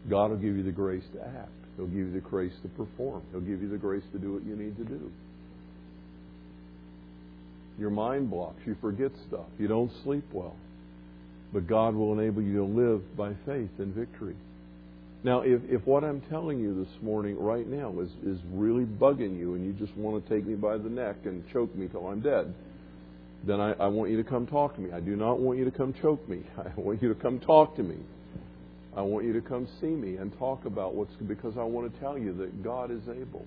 God 0.08 0.30
will 0.30 0.36
give 0.36 0.54
you 0.54 0.62
the 0.62 0.70
grace 0.70 1.02
to 1.14 1.26
act. 1.26 1.50
He'll 1.76 1.86
give 1.86 1.96
you 1.96 2.12
the 2.12 2.20
grace 2.20 2.52
to 2.62 2.68
perform. 2.68 3.22
He'll 3.32 3.40
give 3.40 3.62
you 3.62 3.68
the 3.68 3.78
grace 3.78 4.04
to 4.12 4.18
do 4.18 4.34
what 4.34 4.44
you 4.44 4.54
need 4.54 4.76
to 4.76 4.84
do. 4.84 5.10
Your 7.78 7.90
mind 7.90 8.30
blocks. 8.30 8.60
You 8.66 8.76
forget 8.80 9.10
stuff. 9.28 9.46
You 9.58 9.66
don't 9.66 9.90
sleep 10.04 10.24
well. 10.32 10.56
But 11.52 11.66
God 11.66 11.94
will 11.94 12.18
enable 12.18 12.42
you 12.42 12.56
to 12.56 12.64
live 12.64 13.16
by 13.16 13.34
faith 13.44 13.70
in 13.78 13.92
victory. 13.92 14.36
Now, 15.22 15.42
if, 15.42 15.60
if 15.68 15.86
what 15.86 16.02
I'm 16.02 16.22
telling 16.22 16.60
you 16.60 16.82
this 16.82 17.02
morning, 17.02 17.38
right 17.38 17.66
now, 17.66 17.92
is, 18.00 18.10
is 18.24 18.40
really 18.52 18.84
bugging 18.84 19.38
you 19.38 19.54
and 19.54 19.64
you 19.64 19.72
just 19.72 19.94
want 19.96 20.24
to 20.24 20.34
take 20.34 20.46
me 20.46 20.54
by 20.54 20.78
the 20.78 20.88
neck 20.88 21.16
and 21.24 21.44
choke 21.52 21.74
me 21.74 21.88
till 21.88 22.06
I'm 22.06 22.20
dead, 22.20 22.54
then 23.44 23.60
I, 23.60 23.72
I 23.72 23.86
want 23.88 24.10
you 24.10 24.22
to 24.22 24.28
come 24.28 24.46
talk 24.46 24.76
to 24.76 24.80
me. 24.80 24.92
I 24.92 25.00
do 25.00 25.16
not 25.16 25.38
want 25.38 25.58
you 25.58 25.64
to 25.64 25.70
come 25.70 25.94
choke 26.00 26.26
me. 26.28 26.42
I 26.58 26.80
want 26.80 27.02
you 27.02 27.12
to 27.12 27.20
come 27.20 27.38
talk 27.38 27.76
to 27.76 27.82
me. 27.82 27.96
I 28.96 29.02
want 29.02 29.24
you 29.24 29.32
to 29.34 29.40
come 29.40 29.68
see 29.80 29.86
me 29.86 30.16
and 30.16 30.36
talk 30.38 30.64
about 30.64 30.94
what's 30.94 31.14
because 31.26 31.54
I 31.56 31.62
want 31.62 31.92
to 31.92 32.00
tell 32.00 32.18
you 32.18 32.32
that 32.34 32.62
God 32.62 32.90
is 32.90 33.02
able. 33.08 33.46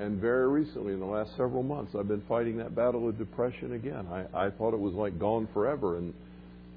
And 0.00 0.20
very 0.20 0.48
recently, 0.48 0.92
in 0.92 1.00
the 1.00 1.06
last 1.06 1.30
several 1.36 1.62
months, 1.62 1.94
I've 1.96 2.08
been 2.08 2.22
fighting 2.28 2.56
that 2.56 2.74
battle 2.74 3.08
of 3.08 3.16
depression 3.16 3.74
again. 3.74 4.06
I, 4.10 4.46
I 4.46 4.50
thought 4.50 4.74
it 4.74 4.80
was 4.80 4.94
like 4.94 5.18
gone 5.20 5.48
forever, 5.54 5.98
and 5.98 6.12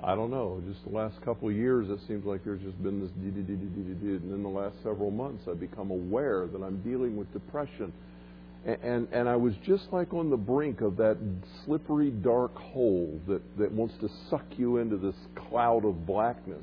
I 0.04 0.14
don't 0.14 0.30
know. 0.30 0.62
Just 0.68 0.84
the 0.86 0.96
last 0.96 1.20
couple 1.26 1.50
of 1.50 1.56
years, 1.56 1.90
it 1.90 2.00
seems 2.08 2.26
like 2.26 2.46
there's 2.46 2.62
just 2.62 2.82
been 2.84 3.02
this. 3.02 3.12
And 3.18 4.34
in 4.34 4.44
the 4.44 4.50
last 4.50 4.76
several 4.84 5.10
months, 5.10 5.44
I've 5.50 5.60
become 5.60 5.90
aware 5.90 6.46
that 6.46 6.62
I'm 6.62 6.78
dealing 6.84 7.18
with 7.18 7.32
depression. 7.34 7.92
And, 8.66 8.78
and, 8.84 9.08
and 9.12 9.30
I 9.30 9.36
was 9.36 9.54
just 9.66 9.86
like 9.92 10.14
on 10.14 10.30
the 10.30 10.38
brink 10.38 10.82
of 10.82 10.98
that 10.98 11.18
slippery, 11.66 12.12
dark 12.12 12.56
hole 12.56 13.20
that, 13.28 13.42
that 13.58 13.72
wants 13.72 13.96
to 14.02 14.10
suck 14.30 14.46
you 14.58 14.78
into 14.78 14.98
this 14.98 15.16
cloud 15.50 15.86
of 15.86 16.06
blackness. 16.06 16.62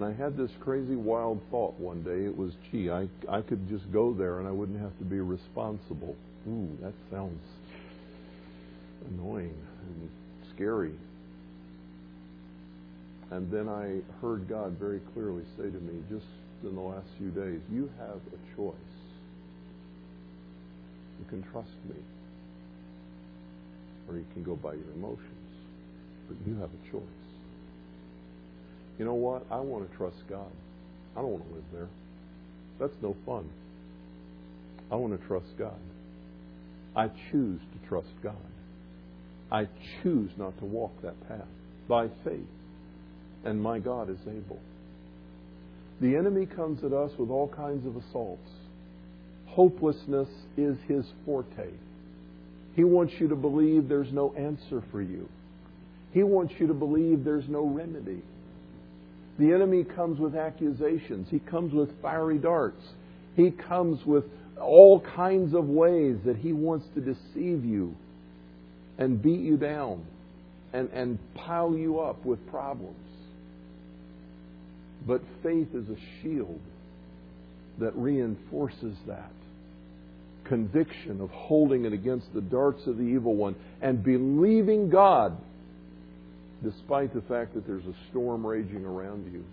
And 0.00 0.08
I 0.08 0.16
had 0.16 0.34
this 0.34 0.50
crazy, 0.60 0.96
wild 0.96 1.42
thought 1.50 1.78
one 1.78 2.02
day. 2.02 2.24
It 2.24 2.34
was, 2.34 2.54
gee, 2.72 2.90
I, 2.90 3.06
I 3.28 3.42
could 3.42 3.68
just 3.68 3.92
go 3.92 4.14
there 4.14 4.38
and 4.38 4.48
I 4.48 4.50
wouldn't 4.50 4.80
have 4.80 4.96
to 4.96 5.04
be 5.04 5.20
responsible. 5.20 6.16
Ooh, 6.48 6.74
that 6.80 6.94
sounds 7.10 7.42
annoying 9.10 9.54
and 9.86 10.10
scary. 10.54 10.94
And 13.30 13.50
then 13.52 13.68
I 13.68 14.00
heard 14.22 14.48
God 14.48 14.78
very 14.78 15.00
clearly 15.12 15.44
say 15.58 15.64
to 15.64 15.80
me, 15.80 16.02
just 16.08 16.24
in 16.62 16.74
the 16.74 16.80
last 16.80 17.06
few 17.18 17.28
days, 17.28 17.60
you 17.70 17.90
have 17.98 18.16
a 18.32 18.56
choice. 18.56 18.74
You 21.18 21.26
can 21.28 21.42
trust 21.42 21.76
me, 21.86 21.96
or 24.08 24.16
you 24.16 24.24
can 24.32 24.44
go 24.44 24.56
by 24.56 24.72
your 24.72 24.92
emotions. 24.96 25.28
But 26.26 26.38
you 26.46 26.54
have 26.58 26.70
a 26.70 26.90
choice. 26.90 27.19
You 29.00 29.06
know 29.06 29.14
what? 29.14 29.46
I 29.50 29.58
want 29.60 29.90
to 29.90 29.96
trust 29.96 30.18
God. 30.28 30.52
I 31.16 31.22
don't 31.22 31.30
want 31.30 31.48
to 31.48 31.54
live 31.54 31.64
there. 31.72 31.88
That's 32.78 32.92
no 33.00 33.16
fun. 33.24 33.48
I 34.92 34.96
want 34.96 35.18
to 35.18 35.26
trust 35.26 35.46
God. 35.58 35.78
I 36.94 37.08
choose 37.32 37.60
to 37.62 37.88
trust 37.88 38.10
God. 38.22 38.36
I 39.50 39.68
choose 40.02 40.30
not 40.36 40.58
to 40.58 40.66
walk 40.66 40.92
that 41.00 41.18
path 41.28 41.48
by 41.88 42.08
faith. 42.24 42.44
And 43.42 43.62
my 43.62 43.78
God 43.78 44.10
is 44.10 44.18
able. 44.26 44.60
The 46.02 46.14
enemy 46.14 46.44
comes 46.44 46.84
at 46.84 46.92
us 46.92 47.10
with 47.18 47.30
all 47.30 47.48
kinds 47.48 47.86
of 47.86 47.96
assaults. 47.96 48.50
Hopelessness 49.46 50.28
is 50.58 50.76
his 50.88 51.06
forte. 51.24 51.70
He 52.76 52.84
wants 52.84 53.14
you 53.18 53.28
to 53.28 53.36
believe 53.36 53.88
there's 53.88 54.12
no 54.12 54.34
answer 54.34 54.82
for 54.90 55.00
you. 55.00 55.26
He 56.12 56.22
wants 56.22 56.52
you 56.58 56.66
to 56.66 56.74
believe 56.74 57.24
there's 57.24 57.48
no 57.48 57.64
remedy. 57.64 58.20
The 59.40 59.54
enemy 59.54 59.84
comes 59.84 60.20
with 60.20 60.36
accusations. 60.36 61.28
He 61.30 61.38
comes 61.38 61.72
with 61.72 61.88
fiery 62.02 62.36
darts. 62.36 62.82
He 63.36 63.50
comes 63.50 64.04
with 64.04 64.24
all 64.60 65.00
kinds 65.16 65.54
of 65.54 65.64
ways 65.66 66.18
that 66.26 66.36
he 66.36 66.52
wants 66.52 66.86
to 66.94 67.00
deceive 67.00 67.64
you 67.64 67.96
and 68.98 69.22
beat 69.22 69.40
you 69.40 69.56
down 69.56 70.04
and, 70.74 70.90
and 70.90 71.18
pile 71.34 71.74
you 71.74 72.00
up 72.00 72.22
with 72.26 72.46
problems. 72.50 72.94
But 75.06 75.22
faith 75.42 75.68
is 75.74 75.88
a 75.88 75.96
shield 76.20 76.60
that 77.78 77.96
reinforces 77.96 78.94
that 79.06 79.32
conviction 80.44 81.22
of 81.22 81.30
holding 81.30 81.86
it 81.86 81.94
against 81.94 82.26
the 82.34 82.42
darts 82.42 82.86
of 82.86 82.98
the 82.98 83.04
evil 83.04 83.36
one 83.36 83.54
and 83.80 84.04
believing 84.04 84.90
God 84.90 85.34
despite 86.62 87.14
the 87.14 87.22
fact 87.22 87.54
that 87.54 87.66
there's 87.66 87.86
a 87.86 87.94
storm 88.10 88.46
raging 88.46 88.84
around 88.84 89.32
you. 89.32 89.44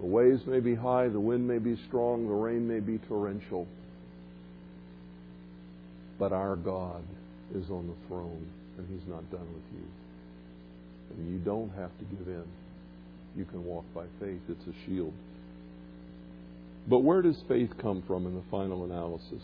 The 0.00 0.06
waves 0.06 0.46
may 0.46 0.60
be 0.60 0.74
high, 0.74 1.08
the 1.08 1.20
wind 1.20 1.46
may 1.46 1.58
be 1.58 1.76
strong, 1.88 2.26
the 2.26 2.34
rain 2.34 2.66
may 2.66 2.80
be 2.80 2.98
torrential, 3.06 3.66
but 6.18 6.32
our 6.32 6.56
God 6.56 7.02
is 7.54 7.68
on 7.70 7.86
the 7.86 8.08
throne 8.08 8.46
and 8.78 8.88
He's 8.88 9.06
not 9.08 9.30
done 9.30 9.46
with 9.52 9.64
you. 9.74 9.86
And 11.16 11.32
you 11.32 11.38
don't 11.38 11.70
have 11.70 11.90
to 11.98 12.04
give 12.04 12.28
in. 12.28 12.44
You 13.36 13.44
can 13.44 13.64
walk 13.64 13.84
by 13.94 14.04
faith, 14.18 14.40
it's 14.48 14.66
a 14.66 14.86
shield. 14.86 15.12
But 16.88 17.00
where 17.00 17.20
does 17.20 17.36
faith 17.46 17.70
come 17.80 18.02
from 18.06 18.26
in 18.26 18.34
the 18.34 18.42
final 18.50 18.84
analysis? 18.84 19.42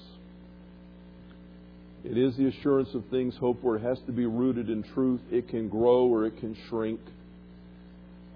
It 2.04 2.16
is 2.16 2.36
the 2.36 2.46
assurance 2.46 2.90
of 2.94 3.04
things 3.06 3.34
hoped 3.36 3.62
for. 3.62 3.76
It 3.76 3.82
has 3.82 3.98
to 4.06 4.12
be 4.12 4.26
rooted 4.26 4.70
in 4.70 4.82
truth. 4.94 5.20
It 5.30 5.48
can 5.48 5.68
grow 5.68 6.06
or 6.06 6.26
it 6.26 6.38
can 6.38 6.56
shrink. 6.68 7.00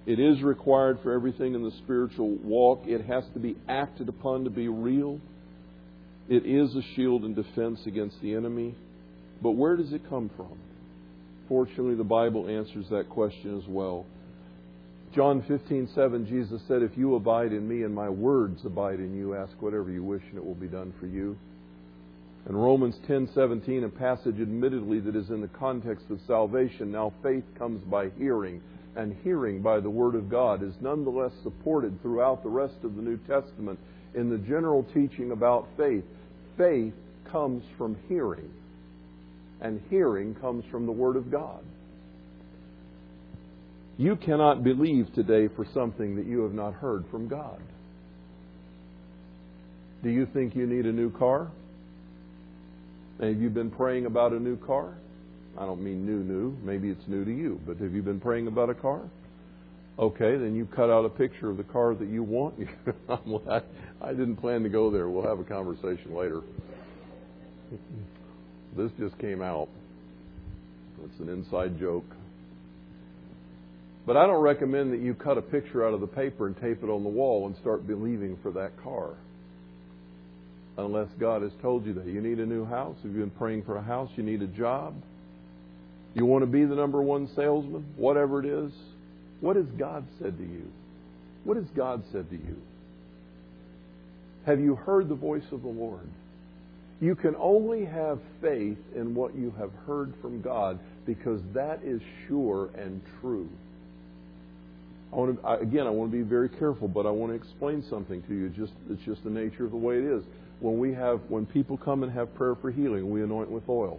It 0.06 0.18
is 0.18 0.42
required 0.42 0.98
for 1.02 1.12
everything 1.12 1.54
in 1.54 1.62
the 1.62 1.70
spiritual 1.84 2.30
walk. 2.36 2.82
It 2.86 3.04
has 3.06 3.24
to 3.34 3.38
be 3.38 3.56
acted 3.68 4.08
upon 4.08 4.44
to 4.44 4.50
be 4.50 4.68
real. 4.68 5.20
It 6.28 6.46
is 6.46 6.74
a 6.74 6.82
shield 6.94 7.24
and 7.24 7.36
defense 7.36 7.80
against 7.86 8.20
the 8.20 8.34
enemy. 8.34 8.74
But 9.42 9.52
where 9.52 9.76
does 9.76 9.92
it 9.92 10.08
come 10.08 10.30
from? 10.36 10.58
Fortunately, 11.48 11.94
the 11.94 12.04
Bible 12.04 12.48
answers 12.48 12.86
that 12.90 13.08
question 13.08 13.58
as 13.58 13.66
well. 13.68 14.06
John 15.14 15.42
15:7 15.42 16.26
Jesus 16.26 16.62
said, 16.68 16.82
"If 16.82 16.96
you 16.96 17.16
abide 17.16 17.52
in 17.52 17.66
me 17.66 17.82
and 17.82 17.92
my 17.92 18.08
words 18.08 18.64
abide 18.64 19.00
in 19.00 19.14
you, 19.14 19.34
ask 19.34 19.60
whatever 19.60 19.90
you 19.90 20.04
wish 20.04 20.22
and 20.30 20.38
it 20.38 20.44
will 20.44 20.54
be 20.54 20.68
done 20.68 20.92
for 21.00 21.06
you." 21.06 21.36
In 22.48 22.56
Romans 22.56 22.98
10:17, 23.06 23.84
a 23.84 23.88
passage 23.88 24.40
admittedly 24.40 25.00
that 25.00 25.14
is 25.14 25.30
in 25.30 25.40
the 25.40 25.48
context 25.48 26.10
of 26.10 26.20
salvation, 26.26 26.90
now 26.90 27.12
faith 27.22 27.44
comes 27.56 27.82
by 27.84 28.08
hearing, 28.10 28.60
and 28.96 29.14
hearing 29.22 29.62
by 29.62 29.78
the 29.80 29.90
word 29.90 30.14
of 30.14 30.28
God 30.28 30.62
is 30.62 30.74
nonetheless 30.80 31.32
supported 31.42 32.00
throughout 32.02 32.42
the 32.42 32.48
rest 32.48 32.82
of 32.82 32.96
the 32.96 33.02
New 33.02 33.18
Testament 33.18 33.78
in 34.14 34.30
the 34.30 34.38
general 34.38 34.82
teaching 34.94 35.30
about 35.32 35.68
faith. 35.76 36.04
Faith 36.56 36.94
comes 37.30 37.62
from 37.76 37.96
hearing 38.08 38.50
and 39.60 39.80
hearing 39.90 40.34
comes 40.34 40.64
from 40.70 40.86
the 40.86 40.92
Word 40.92 41.16
of 41.16 41.30
God. 41.30 41.62
You 43.98 44.16
cannot 44.16 44.64
believe 44.64 45.12
today 45.14 45.48
for 45.54 45.66
something 45.74 46.16
that 46.16 46.26
you 46.26 46.40
have 46.42 46.54
not 46.54 46.72
heard 46.72 47.04
from 47.10 47.28
God. 47.28 47.60
Do 50.02 50.08
you 50.08 50.26
think 50.32 50.56
you 50.56 50.66
need 50.66 50.86
a 50.86 50.92
new 50.92 51.10
car? 51.10 51.50
Have 53.20 53.40
you 53.40 53.50
been 53.50 53.70
praying 53.70 54.06
about 54.06 54.32
a 54.32 54.40
new 54.40 54.56
car? 54.56 54.94
I 55.58 55.66
don't 55.66 55.82
mean 55.82 56.06
new, 56.06 56.24
new. 56.24 56.56
Maybe 56.62 56.88
it's 56.88 57.06
new 57.06 57.24
to 57.24 57.30
you, 57.30 57.60
but 57.66 57.76
have 57.76 57.92
you 57.92 58.02
been 58.02 58.20
praying 58.20 58.46
about 58.46 58.70
a 58.70 58.74
car? 58.74 59.02
Okay, 59.98 60.38
then 60.38 60.54
you 60.54 60.64
cut 60.64 60.88
out 60.88 61.04
a 61.04 61.10
picture 61.10 61.50
of 61.50 61.58
the 61.58 61.64
car 61.64 61.94
that 61.94 62.08
you 62.08 62.22
want. 62.22 62.54
I, 64.00 64.10
didn't 64.12 64.36
plan 64.36 64.62
to 64.62 64.70
go 64.70 64.90
there. 64.90 65.10
We'll 65.10 65.26
have 65.26 65.38
a 65.38 65.44
conversation 65.44 66.14
later. 66.14 66.40
This 68.74 68.90
just 68.98 69.18
came 69.18 69.42
out. 69.42 69.68
It's 71.04 71.20
an 71.20 71.28
inside 71.28 71.78
joke. 71.78 72.06
But 74.06 74.16
I 74.16 74.26
don't 74.26 74.40
recommend 74.40 74.94
that 74.94 75.00
you 75.00 75.12
cut 75.12 75.36
a 75.36 75.42
picture 75.42 75.86
out 75.86 75.92
of 75.92 76.00
the 76.00 76.06
paper 76.06 76.46
and 76.46 76.56
tape 76.58 76.82
it 76.82 76.88
on 76.88 77.02
the 77.02 77.10
wall 77.10 77.46
and 77.46 77.56
start 77.56 77.86
believing 77.86 78.38
for 78.42 78.50
that 78.52 78.82
car. 78.82 79.10
Unless 80.84 81.08
God 81.18 81.42
has 81.42 81.52
told 81.62 81.86
you 81.86 81.92
that. 81.94 82.06
You 82.06 82.20
need 82.20 82.38
a 82.38 82.46
new 82.46 82.64
house. 82.64 82.96
Have 83.02 83.12
you 83.12 83.20
been 83.20 83.30
praying 83.30 83.64
for 83.64 83.76
a 83.76 83.82
house? 83.82 84.10
You 84.16 84.22
need 84.22 84.42
a 84.42 84.46
job. 84.46 84.94
You 86.14 86.26
want 86.26 86.42
to 86.42 86.46
be 86.46 86.64
the 86.64 86.74
number 86.74 87.02
one 87.02 87.28
salesman? 87.36 87.84
Whatever 87.96 88.40
it 88.40 88.46
is. 88.46 88.72
What 89.40 89.56
has 89.56 89.66
God 89.78 90.04
said 90.20 90.36
to 90.38 90.44
you? 90.44 90.70
What 91.44 91.56
has 91.56 91.66
God 91.76 92.02
said 92.12 92.28
to 92.30 92.36
you? 92.36 92.56
Have 94.46 94.60
you 94.60 94.74
heard 94.74 95.08
the 95.08 95.14
voice 95.14 95.44
of 95.52 95.62
the 95.62 95.68
Lord? 95.68 96.08
You 97.00 97.14
can 97.14 97.34
only 97.36 97.84
have 97.84 98.18
faith 98.42 98.78
in 98.94 99.14
what 99.14 99.34
you 99.34 99.54
have 99.58 99.70
heard 99.86 100.12
from 100.20 100.42
God 100.42 100.78
because 101.06 101.40
that 101.54 101.80
is 101.82 102.00
sure 102.28 102.70
and 102.76 103.00
true. 103.20 103.48
I 105.12 105.16
want 105.16 105.40
to, 105.40 105.48
again, 105.48 105.86
I 105.86 105.90
want 105.90 106.12
to 106.12 106.16
be 106.16 106.22
very 106.22 106.48
careful, 106.48 106.88
but 106.88 107.06
I 107.06 107.10
want 107.10 107.32
to 107.32 107.36
explain 107.36 107.82
something 107.88 108.22
to 108.22 108.34
you. 108.34 108.48
Just 108.50 108.72
it's 108.90 109.02
just 109.02 109.24
the 109.24 109.30
nature 109.30 109.64
of 109.64 109.70
the 109.70 109.76
way 109.76 109.96
it 109.96 110.04
is. 110.04 110.22
When 110.60 110.78
we 110.78 110.92
have 110.94 111.20
when 111.28 111.46
people 111.46 111.76
come 111.76 112.02
and 112.02 112.12
have 112.12 112.34
prayer 112.34 112.54
for 112.54 112.70
healing, 112.70 113.10
we 113.10 113.22
anoint 113.22 113.50
with 113.50 113.68
oil. 113.68 113.98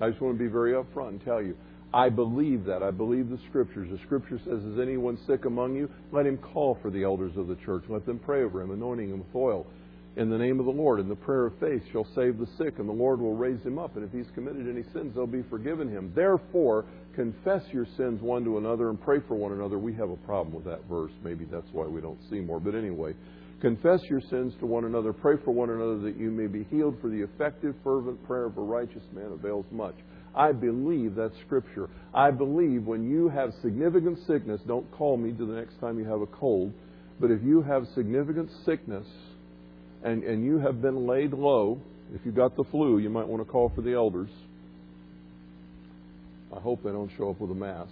I 0.00 0.10
just 0.10 0.20
want 0.20 0.36
to 0.36 0.38
be 0.38 0.50
very 0.50 0.72
upfront 0.72 1.08
and 1.08 1.24
tell 1.24 1.42
you, 1.42 1.56
I 1.92 2.10
believe 2.10 2.64
that. 2.66 2.82
I 2.82 2.90
believe 2.90 3.30
the 3.30 3.38
Scriptures. 3.48 3.88
The 3.90 3.98
Scripture 4.04 4.38
says, 4.44 4.62
Is 4.62 4.78
anyone 4.78 5.18
sick 5.26 5.44
among 5.46 5.74
you? 5.74 5.88
Let 6.12 6.26
him 6.26 6.38
call 6.38 6.78
for 6.82 6.90
the 6.90 7.02
elders 7.02 7.36
of 7.36 7.48
the 7.48 7.56
church. 7.56 7.84
Let 7.88 8.04
them 8.04 8.18
pray 8.18 8.42
over 8.42 8.60
him, 8.60 8.70
anointing 8.70 9.08
him 9.08 9.18
with 9.20 9.34
oil. 9.34 9.66
In 10.16 10.30
the 10.30 10.38
name 10.38 10.58
of 10.58 10.66
the 10.66 10.72
Lord, 10.72 10.98
and 10.98 11.10
the 11.10 11.16
prayer 11.16 11.46
of 11.46 11.58
faith 11.60 11.82
shall 11.92 12.06
save 12.14 12.38
the 12.38 12.48
sick, 12.58 12.78
and 12.78 12.88
the 12.88 12.92
Lord 12.92 13.20
will 13.20 13.36
raise 13.36 13.62
him 13.62 13.78
up. 13.78 13.96
And 13.96 14.04
if 14.04 14.12
he's 14.12 14.30
committed 14.34 14.68
any 14.68 14.82
sins, 14.92 15.14
they'll 15.14 15.26
be 15.26 15.44
forgiven 15.48 15.88
him. 15.88 16.12
Therefore, 16.14 16.84
confess 17.14 17.62
your 17.72 17.86
sins 17.96 18.20
one 18.20 18.44
to 18.44 18.58
another 18.58 18.90
and 18.90 19.00
pray 19.00 19.20
for 19.26 19.36
one 19.36 19.52
another. 19.52 19.78
We 19.78 19.94
have 19.94 20.10
a 20.10 20.16
problem 20.16 20.54
with 20.54 20.64
that 20.64 20.84
verse. 20.88 21.12
Maybe 21.22 21.44
that's 21.44 21.68
why 21.72 21.86
we 21.86 22.00
don't 22.00 22.18
see 22.28 22.40
more. 22.40 22.58
But 22.58 22.74
anyway, 22.74 23.14
confess 23.60 24.00
your 24.08 24.20
sins 24.20 24.54
to 24.60 24.66
one 24.66 24.84
another, 24.84 25.12
pray 25.12 25.36
for 25.44 25.52
one 25.52 25.70
another 25.70 25.98
that 25.98 26.16
you 26.16 26.30
may 26.30 26.46
be 26.46 26.64
healed, 26.64 26.96
for 27.00 27.08
the 27.08 27.20
effective, 27.20 27.74
fervent 27.82 28.24
prayer 28.26 28.44
of 28.44 28.56
a 28.56 28.62
righteous 28.62 29.02
man 29.12 29.32
avails 29.32 29.66
much. 29.70 29.94
I 30.34 30.52
believe 30.52 31.14
that's 31.14 31.34
Scripture. 31.46 31.88
I 32.14 32.30
believe 32.30 32.84
when 32.84 33.10
you 33.10 33.28
have 33.28 33.52
significant 33.62 34.18
sickness, 34.26 34.60
don't 34.66 34.88
call 34.92 35.16
me 35.16 35.32
to 35.32 35.46
the 35.46 35.54
next 35.54 35.80
time 35.80 35.98
you 35.98 36.04
have 36.04 36.20
a 36.20 36.26
cold, 36.26 36.72
but 37.18 37.30
if 37.30 37.42
you 37.42 37.62
have 37.62 37.86
significant 37.94 38.50
sickness 38.64 39.06
and, 40.04 40.22
and 40.22 40.44
you 40.44 40.58
have 40.58 40.80
been 40.80 41.06
laid 41.06 41.32
low, 41.32 41.80
if 42.14 42.20
you 42.24 42.32
got 42.32 42.56
the 42.56 42.64
flu, 42.64 42.98
you 42.98 43.10
might 43.10 43.26
want 43.26 43.44
to 43.44 43.50
call 43.50 43.72
for 43.74 43.82
the 43.82 43.92
elders. 43.92 44.30
I 46.56 46.60
hope 46.60 46.82
they 46.82 46.90
don't 46.90 47.10
show 47.18 47.30
up 47.30 47.40
with 47.40 47.50
a 47.50 47.54
mask. 47.54 47.90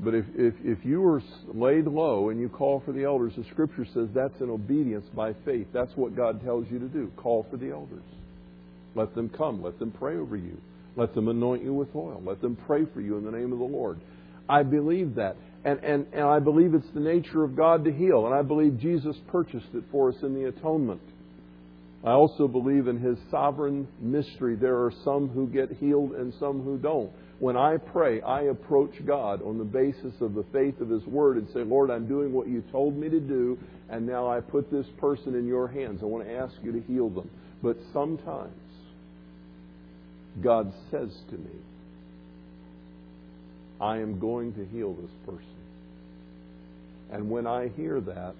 But 0.00 0.14
if, 0.14 0.24
if, 0.36 0.54
if 0.62 0.84
you 0.84 1.04
are 1.06 1.22
laid 1.52 1.86
low 1.86 2.28
and 2.28 2.40
you 2.40 2.48
call 2.48 2.82
for 2.84 2.92
the 2.92 3.04
elders, 3.04 3.32
the 3.36 3.44
Scripture 3.50 3.84
says 3.92 4.08
that's 4.14 4.40
an 4.40 4.48
obedience 4.48 5.06
by 5.14 5.32
faith. 5.44 5.66
That's 5.72 5.90
what 5.96 6.14
God 6.14 6.42
tells 6.44 6.66
you 6.70 6.78
to 6.78 6.88
do. 6.88 7.10
Call 7.16 7.46
for 7.50 7.56
the 7.56 7.70
elders. 7.70 8.04
Let 8.94 9.14
them 9.14 9.28
come. 9.28 9.62
Let 9.62 9.78
them 9.78 9.90
pray 9.90 10.16
over 10.16 10.36
you. 10.36 10.56
Let 10.96 11.14
them 11.14 11.28
anoint 11.28 11.64
you 11.64 11.74
with 11.74 11.94
oil. 11.96 12.22
Let 12.24 12.40
them 12.40 12.56
pray 12.66 12.84
for 12.92 13.00
you 13.00 13.18
in 13.18 13.24
the 13.24 13.30
name 13.30 13.52
of 13.52 13.58
the 13.58 13.64
Lord. 13.64 14.00
I 14.48 14.62
believe 14.62 15.16
that. 15.16 15.36
And, 15.64 15.82
and, 15.82 16.06
and 16.12 16.22
I 16.22 16.38
believe 16.38 16.74
it's 16.74 16.90
the 16.94 17.00
nature 17.00 17.42
of 17.42 17.56
God 17.56 17.84
to 17.84 17.92
heal. 17.92 18.26
And 18.26 18.34
I 18.34 18.42
believe 18.42 18.78
Jesus 18.78 19.16
purchased 19.28 19.74
it 19.74 19.84
for 19.90 20.10
us 20.10 20.16
in 20.22 20.32
the 20.34 20.48
atonement. 20.48 21.02
I 22.04 22.10
also 22.10 22.46
believe 22.46 22.86
in 22.86 22.98
His 23.00 23.18
sovereign 23.30 23.88
mystery. 24.00 24.54
There 24.54 24.76
are 24.84 24.92
some 25.04 25.28
who 25.28 25.48
get 25.48 25.72
healed 25.72 26.12
and 26.12 26.32
some 26.38 26.62
who 26.62 26.78
don't. 26.78 27.10
When 27.38 27.56
I 27.56 27.76
pray, 27.76 28.20
I 28.20 28.42
approach 28.42 28.94
God 29.06 29.42
on 29.42 29.58
the 29.58 29.64
basis 29.64 30.20
of 30.20 30.34
the 30.34 30.44
faith 30.52 30.80
of 30.80 30.88
His 30.88 31.04
Word 31.06 31.36
and 31.36 31.48
say, 31.54 31.60
Lord, 31.60 31.90
I'm 31.90 32.08
doing 32.08 32.32
what 32.32 32.48
you 32.48 32.62
told 32.72 32.96
me 32.96 33.08
to 33.08 33.20
do, 33.20 33.56
and 33.88 34.06
now 34.06 34.28
I 34.28 34.40
put 34.40 34.70
this 34.70 34.86
person 34.98 35.36
in 35.36 35.46
your 35.46 35.68
hands. 35.68 36.00
I 36.02 36.06
want 36.06 36.26
to 36.26 36.34
ask 36.34 36.54
you 36.62 36.72
to 36.72 36.80
heal 36.80 37.08
them. 37.08 37.30
But 37.62 37.76
sometimes 37.92 38.52
God 40.42 40.72
says 40.90 41.16
to 41.30 41.36
me, 41.36 41.50
I 43.80 43.98
am 43.98 44.18
going 44.18 44.54
to 44.54 44.66
heal 44.66 44.94
this 44.94 45.10
person. 45.24 45.44
And 47.12 47.30
when 47.30 47.46
I 47.46 47.68
hear 47.68 48.00
that, 48.00 48.34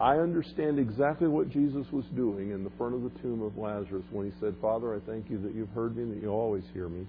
I 0.00 0.16
understand 0.16 0.78
exactly 0.78 1.28
what 1.28 1.50
Jesus 1.50 1.86
was 1.92 2.06
doing 2.16 2.52
in 2.52 2.64
the 2.64 2.70
front 2.78 2.94
of 2.94 3.02
the 3.02 3.10
tomb 3.20 3.42
of 3.42 3.58
Lazarus 3.58 4.04
when 4.10 4.24
he 4.24 4.32
said, 4.40 4.54
Father, 4.62 4.94
I 4.94 5.00
thank 5.00 5.28
you 5.28 5.38
that 5.42 5.54
you've 5.54 5.68
heard 5.70 5.94
me 5.94 6.04
and 6.04 6.16
that 6.16 6.22
you 6.22 6.30
always 6.30 6.64
hear 6.72 6.88
me. 6.88 7.06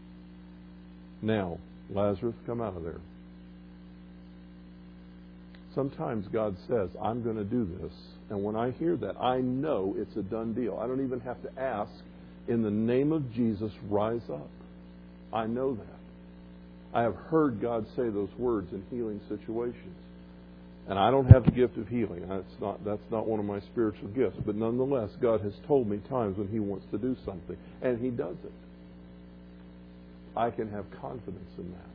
Now, 1.21 1.57
Lazarus, 1.89 2.35
come 2.45 2.59
out 2.59 2.75
of 2.75 2.83
there. 2.83 2.99
Sometimes 5.73 6.27
God 6.33 6.57
says, 6.67 6.89
I'm 7.01 7.23
going 7.23 7.37
to 7.37 7.45
do 7.45 7.65
this. 7.81 7.93
And 8.29 8.43
when 8.43 8.57
I 8.57 8.71
hear 8.71 8.97
that, 8.97 9.15
I 9.21 9.39
know 9.39 9.95
it's 9.97 10.17
a 10.17 10.21
done 10.21 10.53
deal. 10.53 10.77
I 10.77 10.85
don't 10.85 11.03
even 11.03 11.21
have 11.21 11.41
to 11.43 11.61
ask 11.61 11.91
in 12.49 12.61
the 12.61 12.71
name 12.71 13.13
of 13.13 13.31
Jesus, 13.33 13.71
rise 13.89 14.29
up. 14.29 14.49
I 15.31 15.47
know 15.47 15.75
that. 15.75 15.85
I 16.93 17.03
have 17.03 17.15
heard 17.15 17.61
God 17.61 17.85
say 17.95 18.09
those 18.09 18.29
words 18.37 18.73
in 18.73 18.83
healing 18.89 19.21
situations. 19.29 19.95
And 20.91 20.99
I 20.99 21.09
don't 21.09 21.31
have 21.31 21.45
the 21.45 21.51
gift 21.51 21.77
of 21.77 21.87
healing. 21.87 22.27
That's 22.27 22.59
not, 22.59 22.83
that's 22.83 23.09
not 23.09 23.25
one 23.25 23.39
of 23.39 23.45
my 23.45 23.61
spiritual 23.61 24.09
gifts. 24.09 24.35
But 24.45 24.57
nonetheless, 24.57 25.09
God 25.21 25.39
has 25.39 25.53
told 25.65 25.87
me 25.87 26.01
times 26.09 26.37
when 26.37 26.49
He 26.49 26.59
wants 26.59 26.85
to 26.91 26.97
do 26.97 27.15
something. 27.25 27.55
And 27.81 27.97
He 27.97 28.09
does 28.09 28.35
it. 28.43 28.51
I 30.35 30.51
can 30.51 30.69
have 30.69 30.83
confidence 30.99 31.49
in 31.57 31.71
that. 31.71 31.85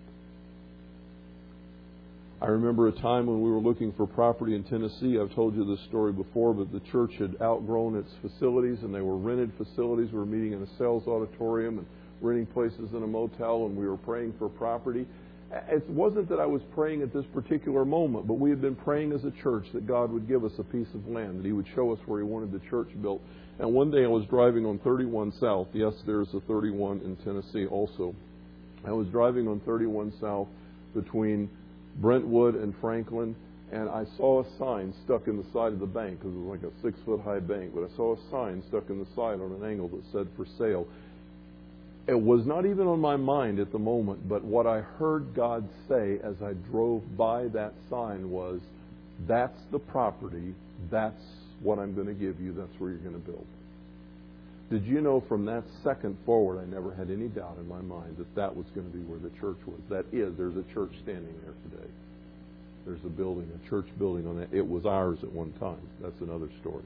I 2.40 2.47
remember 2.47 2.88
a 2.88 2.92
time 2.92 3.26
when 3.26 3.42
we 3.42 3.51
were 3.51 3.61
looking 3.61 3.92
for 3.99 4.07
property 4.07 4.55
in 4.55 4.64
Tennessee. 4.64 5.18
I've 5.20 5.34
told 5.34 5.55
you 5.55 5.66
this 5.66 5.84
story 5.88 6.14
before, 6.14 6.55
but 6.55 6.72
the 6.72 6.80
church 6.90 7.12
had 7.18 7.36
outgrown 7.42 7.97
its 7.97 8.12
facilities 8.22 8.78
and 8.80 8.94
they 8.94 9.03
were 9.03 9.18
rented 9.18 9.53
facilities. 9.59 10.11
We 10.11 10.20
were 10.20 10.24
meeting 10.24 10.55
in 10.55 10.62
a 10.62 10.78
sales 10.78 11.07
auditorium 11.07 11.80
and 11.80 11.86
renting 12.22 12.47
places 12.47 12.94
in 12.94 13.03
a 13.03 13.07
motel, 13.07 13.66
and 13.66 13.76
we 13.76 13.86
were 13.86 13.99
praying 13.99 14.32
for 14.38 14.49
property. 14.49 15.07
It 15.53 15.88
wasn't 15.88 16.28
that 16.28 16.40
I 16.40 16.47
was 16.47 16.61
praying 16.74 17.03
at 17.03 17.12
this 17.12 17.24
particular 17.32 17.84
moment, 17.84 18.26
but 18.26 18.34
we 18.34 18.51
had 18.51 18.61
been 18.61 18.74
praying 18.74 19.12
as 19.12 19.24
a 19.24 19.30
church 19.42 19.64
that 19.74 19.86
God 19.86 20.11
would 20.11 20.26
give 20.26 20.44
us 20.44 20.53
a 20.59 20.64
piece 20.64 20.88
of 20.94 21.07
land, 21.07 21.38
that 21.38 21.47
He 21.47 21.53
would 21.53 21.66
show 21.74 21.92
us 21.92 21.99
where 22.07 22.18
He 22.18 22.24
wanted 22.24 22.53
the 22.53 22.61
church 22.68 22.88
built. 23.01 23.20
And 23.59 23.72
one 23.72 23.90
day 23.90 24.05
I 24.05 24.09
was 24.09 24.24
driving 24.26 24.66
on 24.66 24.78
31 24.80 25.32
South. 25.40 25.68
Yes, 25.72 25.94
there's 26.05 26.28
a 26.34 26.40
31 26.40 27.01
in 27.01 27.16
Tennessee 27.24 27.66
also. 27.66 28.14
I 28.84 28.92
was 28.92 29.07
driving 29.09 29.49
on 29.49 29.61
31 29.61 30.12
South 30.20 30.49
between 30.94 31.49
Brentwood 31.97 32.57
and 32.57 32.74
Franklin, 32.80 33.34
and 33.72 33.88
I 33.88 34.05
saw 34.16 34.42
a 34.42 34.59
sign 34.59 34.92
stuck 35.05 35.26
in 35.26 35.36
the 35.36 35.47
side 35.53 35.72
of 35.72 35.80
the 35.80 35.86
bank 35.86 36.18
because 36.18 36.34
it 36.34 36.38
was 36.38 36.61
like 36.61 36.70
a 36.70 36.74
six 36.82 36.99
foot 37.05 37.20
high 37.20 37.40
bank. 37.40 37.72
But 37.74 37.84
I 37.84 37.97
saw 37.97 38.14
a 38.14 38.30
sign 38.30 38.62
stuck 38.68 38.90
in 38.90 38.99
the 38.99 39.07
side 39.16 39.40
on 39.40 39.53
an 39.61 39.64
angle 39.64 39.88
that 39.88 40.03
said 40.12 40.28
for 40.36 40.47
sale. 40.59 40.86
It 42.09 42.20
was 42.20 42.46
not 42.46 42.66
even 42.66 42.86
on 42.86 43.00
my 43.00 43.16
mind 43.16 43.59
at 43.59 43.72
the 43.72 43.78
moment, 43.78 44.28
but 44.28 44.44
what 44.44 44.66
I 44.66 44.80
heard 44.80 45.34
God 45.34 45.68
say 45.88 46.18
as 46.22 46.36
I 46.40 46.52
drove 46.70 47.02
by 47.16 47.48
that 47.48 47.74
sign 47.90 48.30
was, 48.30 48.61
That's 49.26 49.59
the 49.72 49.78
property, 49.78 50.54
that's 50.90 51.22
what 51.61 51.78
I'm 51.78 51.94
going 51.94 52.07
to 52.07 52.14
give 52.14 52.40
you, 52.40 52.52
that's 52.52 52.78
where 52.78 52.90
you're 52.90 53.00
going 53.00 53.14
to 53.14 53.30
build. 53.30 53.46
Did 54.70 54.84
you 54.84 55.00
know 55.00 55.20
from 55.28 55.44
that 55.46 55.64
second 55.84 56.16
forward, 56.26 56.61
I 56.61 56.66
never 56.66 56.92
had 56.92 57.11
any 57.11 57.28
doubt 57.28 57.57
in 57.59 57.68
my 57.68 57.80
mind 57.80 58.16
that 58.18 58.34
that 58.34 58.54
was 58.54 58.66
going 58.74 58.90
to 58.90 58.96
be 58.96 59.02
where 59.04 59.18
the 59.18 59.30
church 59.38 59.59
was? 59.66 59.80
That 59.88 60.07
is, 60.12 60.36
there's 60.36 60.57
a 60.57 60.64
church 60.74 60.92
standing 61.02 61.34
there 61.44 61.54
today. 61.70 61.90
There's 62.84 63.04
a 63.04 63.09
building, 63.09 63.48
a 63.64 63.68
church 63.68 63.86
building 63.98 64.26
on 64.26 64.38
that. 64.38 64.52
It 64.52 64.66
was 64.66 64.86
ours 64.86 65.18
at 65.22 65.32
one 65.32 65.52
time. 65.54 65.80
That's 66.00 66.20
another 66.20 66.48
story. 66.61 66.84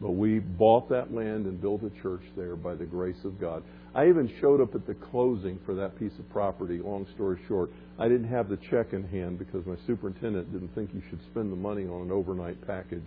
But 0.00 0.12
we 0.12 0.38
bought 0.38 0.88
that 0.88 1.12
land 1.12 1.46
and 1.46 1.60
built 1.60 1.82
a 1.82 1.90
church 2.02 2.22
there 2.36 2.56
by 2.56 2.74
the 2.74 2.86
grace 2.86 3.22
of 3.24 3.40
God. 3.40 3.62
I 3.94 4.08
even 4.08 4.32
showed 4.40 4.60
up 4.60 4.74
at 4.74 4.86
the 4.86 4.94
closing 4.94 5.58
for 5.66 5.74
that 5.74 5.98
piece 5.98 6.16
of 6.18 6.28
property. 6.30 6.78
Long 6.78 7.06
story 7.14 7.38
short, 7.48 7.70
I 7.98 8.08
didn't 8.08 8.28
have 8.28 8.48
the 8.48 8.58
check 8.70 8.92
in 8.92 9.04
hand 9.08 9.38
because 9.38 9.66
my 9.66 9.76
superintendent 9.86 10.52
didn't 10.52 10.74
think 10.74 10.90
you 10.94 11.02
should 11.10 11.20
spend 11.30 11.50
the 11.50 11.56
money 11.56 11.86
on 11.86 12.02
an 12.02 12.12
overnight 12.12 12.64
package 12.66 13.02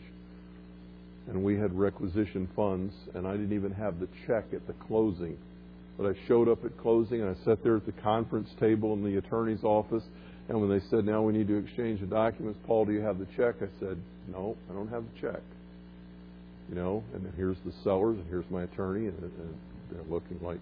and 1.27 1.43
we 1.43 1.57
had 1.57 1.77
requisition 1.77 2.49
funds, 2.55 2.93
and 3.13 3.27
I 3.27 3.31
didn't 3.31 3.53
even 3.53 3.71
have 3.73 3.99
the 3.99 4.07
check 4.27 4.45
at 4.53 4.67
the 4.67 4.73
closing. 4.73 5.37
But 5.97 6.07
I 6.07 6.13
showed 6.27 6.49
up 6.49 6.65
at 6.65 6.77
closing, 6.77 7.21
and 7.21 7.29
I 7.35 7.45
sat 7.45 7.63
there 7.63 7.77
at 7.77 7.85
the 7.85 7.93
conference 7.93 8.49
table 8.59 8.93
in 8.93 9.03
the 9.03 9.17
attorney's 9.17 9.63
office. 9.63 10.03
And 10.49 10.59
when 10.59 10.69
they 10.69 10.81
said, 10.89 11.05
"Now 11.05 11.21
we 11.21 11.31
need 11.31 11.47
to 11.47 11.57
exchange 11.57 12.01
the 12.01 12.07
documents," 12.07 12.59
Paul, 12.65 12.85
do 12.85 12.91
you 12.91 13.01
have 13.01 13.19
the 13.19 13.27
check? 13.37 13.55
I 13.61 13.69
said, 13.79 13.97
"No, 14.27 14.57
I 14.69 14.73
don't 14.73 14.89
have 14.89 15.03
the 15.03 15.19
check." 15.19 15.41
You 16.69 16.75
know, 16.75 17.03
and 17.13 17.31
here's 17.37 17.59
the 17.59 17.71
sellers, 17.83 18.17
and 18.17 18.27
here's 18.27 18.49
my 18.49 18.63
attorney, 18.63 19.07
and, 19.07 19.17
and 19.23 19.57
they're 19.93 20.03
looking 20.09 20.39
like 20.41 20.59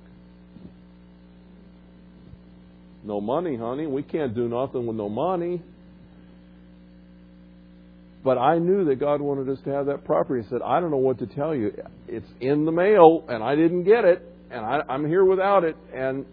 No 3.04 3.20
money, 3.20 3.56
honey. 3.56 3.88
We 3.88 4.04
can't 4.04 4.36
do 4.36 4.48
nothing 4.48 4.86
with 4.86 4.96
no 4.96 5.10
money. 5.10 5.62
But 8.24 8.38
I 8.38 8.60
knew 8.60 8.86
that 8.86 9.00
God 9.00 9.20
wanted 9.20 9.50
us 9.50 9.58
to 9.66 9.72
have 9.72 9.88
that 9.88 10.06
property. 10.06 10.44
He 10.44 10.50
said, 10.50 10.60
I 10.64 10.80
don't 10.80 10.92
know 10.92 10.98
what 10.98 11.18
to 11.20 11.26
tell 11.26 11.56
you. 11.56 11.72
It's 12.08 12.28
in 12.40 12.66
the 12.66 12.72
mail, 12.72 13.24
and 13.28 13.44
I 13.44 13.56
didn't 13.56 13.84
get 13.84 14.06
it, 14.06 14.22
and 14.52 14.64
I, 14.64 14.82
I'm 14.88 15.08
here 15.08 15.26
without 15.26 15.64
it. 15.64 15.76
And 15.92 16.26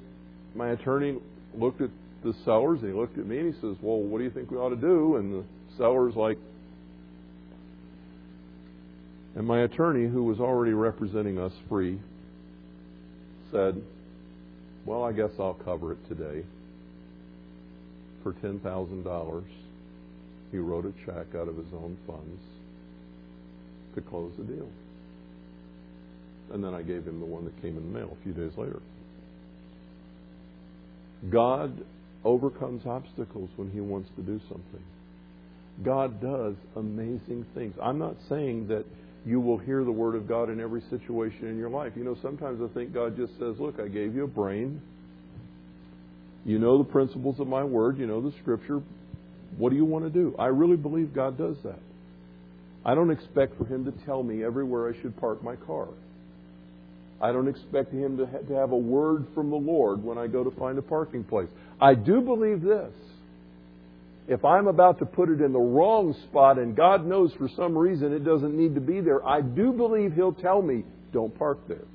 my 0.55 0.73
attorney 0.73 1.19
looked 1.55 1.81
at 1.81 1.89
the 2.23 2.35
sellers, 2.45 2.81
and 2.83 2.93
he 2.93 2.99
looked 2.99 3.17
at 3.17 3.27
me, 3.27 3.39
and 3.39 3.55
he 3.55 3.61
says, 3.61 3.77
Well, 3.81 4.01
what 4.01 4.19
do 4.19 4.25
you 4.25 4.31
think 4.31 4.51
we 4.51 4.59
ought 4.59 4.69
to 4.69 4.77
do? 4.77 5.17
And 5.17 5.33
the 5.33 5.45
seller's 5.79 6.15
like, 6.15 6.37
and 9.35 9.47
my 9.47 9.63
attorney, 9.63 10.09
who 10.09 10.25
was 10.25 10.41
already 10.41 10.73
representing 10.73 11.39
us 11.39 11.53
free, 11.69 11.99
said, 13.51 13.83
Well, 14.85 15.05
I 15.05 15.13
guess 15.13 15.31
I'll 15.39 15.55
cover 15.55 15.93
it 15.93 16.09
today 16.09 16.45
for 18.23 18.33
$10,000. 18.35 19.45
He 20.51 20.59
wrote 20.59 20.87
a 20.87 20.93
check 21.05 21.35
out 21.35 21.49
of 21.49 21.57
his 21.57 21.73
own 21.75 21.97
funds 22.07 22.41
to 23.95 24.01
close 24.01 24.33
the 24.39 24.45
deal. 24.45 24.69
And 26.53 26.65
then 26.65 26.75
I 26.75 26.83
gave 26.83 27.07
him 27.07 27.21
the 27.21 27.27
one 27.27 27.45
that 27.45 27.61
came 27.61 27.77
in 27.77 27.93
the 27.93 27.99
mail 27.99 28.17
a 28.19 28.23
few 28.25 28.33
days 28.33 28.57
later. 28.57 28.81
God 31.31 31.85
overcomes 32.25 32.87
obstacles 32.87 33.51
when 33.57 33.71
He 33.71 33.81
wants 33.81 34.11
to 34.17 34.23
do 34.23 34.41
something. 34.49 34.83
God 35.83 36.21
does 36.21 36.55
amazing 36.77 37.47
things. 37.55 37.75
I'm 37.83 37.99
not 37.99 38.17
saying 38.29 38.69
that 38.69 38.85
you 39.27 39.41
will 39.41 39.59
hear 39.59 39.85
the 39.85 39.93
Word 39.93 40.15
of 40.15 40.29
God 40.29 40.51
in 40.51 40.61
every 40.61 40.83
situation 40.91 41.49
in 41.49 41.59
your 41.59 41.71
life. 41.71 41.93
You 41.97 42.05
know, 42.05 42.17
sometimes 42.23 42.61
I 42.63 42.73
think 42.73 42.93
God 42.93 43.17
just 43.17 43.33
says, 43.39 43.57
Look, 43.59 43.81
I 43.81 43.89
gave 43.89 44.15
you 44.15 44.25
a 44.25 44.29
brain. 44.29 44.81
You 46.45 46.59
know 46.59 46.79
the 46.79 46.85
principles 46.85 47.41
of 47.41 47.47
my 47.47 47.65
Word. 47.65 47.99
You 47.99 48.07
know 48.07 48.21
the 48.21 48.33
Scripture. 48.41 48.81
What 49.57 49.71
do 49.71 49.77
you 49.77 49.85
want 49.85 50.05
to 50.05 50.11
do? 50.11 50.35
I 50.39 50.47
really 50.47 50.77
believe 50.77 51.15
God 51.15 51.37
does 51.37 51.57
that. 51.65 51.81
I 52.85 52.95
don't 52.95 53.11
expect 53.11 53.59
for 53.59 53.67
Him 53.67 53.85
to 53.85 53.93
tell 54.07 54.23
me 54.23 54.45
everywhere 54.45 54.89
I 54.89 55.01
should 55.01 55.17
park 55.19 55.43
my 55.43 55.57
car. 55.57 55.89
I 57.21 57.33
don't 57.33 57.49
expect 57.49 57.93
Him 57.93 58.17
to, 58.19 58.27
have 58.55 58.73
a 58.73 58.77
word 58.77 59.27
from 59.35 59.51
the 59.51 59.57
Lord 59.57 60.03
when 60.03 60.19
I 60.19 60.27
go 60.27 60.45
to 60.45 60.51
find 60.53 60.79
a 60.79 60.83
parking 60.83 61.25
place. 61.25 61.49
I 61.81 61.95
do 61.95 62.21
believe 62.21 62.63
this. 62.63 62.93
If 64.29 64.45
I'm 64.45 64.67
about 64.67 64.99
to 64.99 65.07
put 65.07 65.31
it 65.31 65.41
in 65.41 65.53
the 65.53 65.59
wrong 65.59 66.15
spot 66.29 66.59
and 66.59 66.77
God 66.77 67.07
knows 67.07 67.33
for 67.39 67.49
some 67.57 67.77
reason 67.77 68.13
it 68.13 68.25
doesn't 68.25 68.55
need 68.55 68.75
to 68.75 68.81
be 68.81 69.01
there, 69.01 69.27
I 69.27 69.41
do 69.41 69.73
believe 69.73 70.13
He'll 70.13 70.35
tell 70.35 70.61
me, 70.61 70.85
don't 71.13 71.37
park 71.39 71.67
there. 71.67 71.87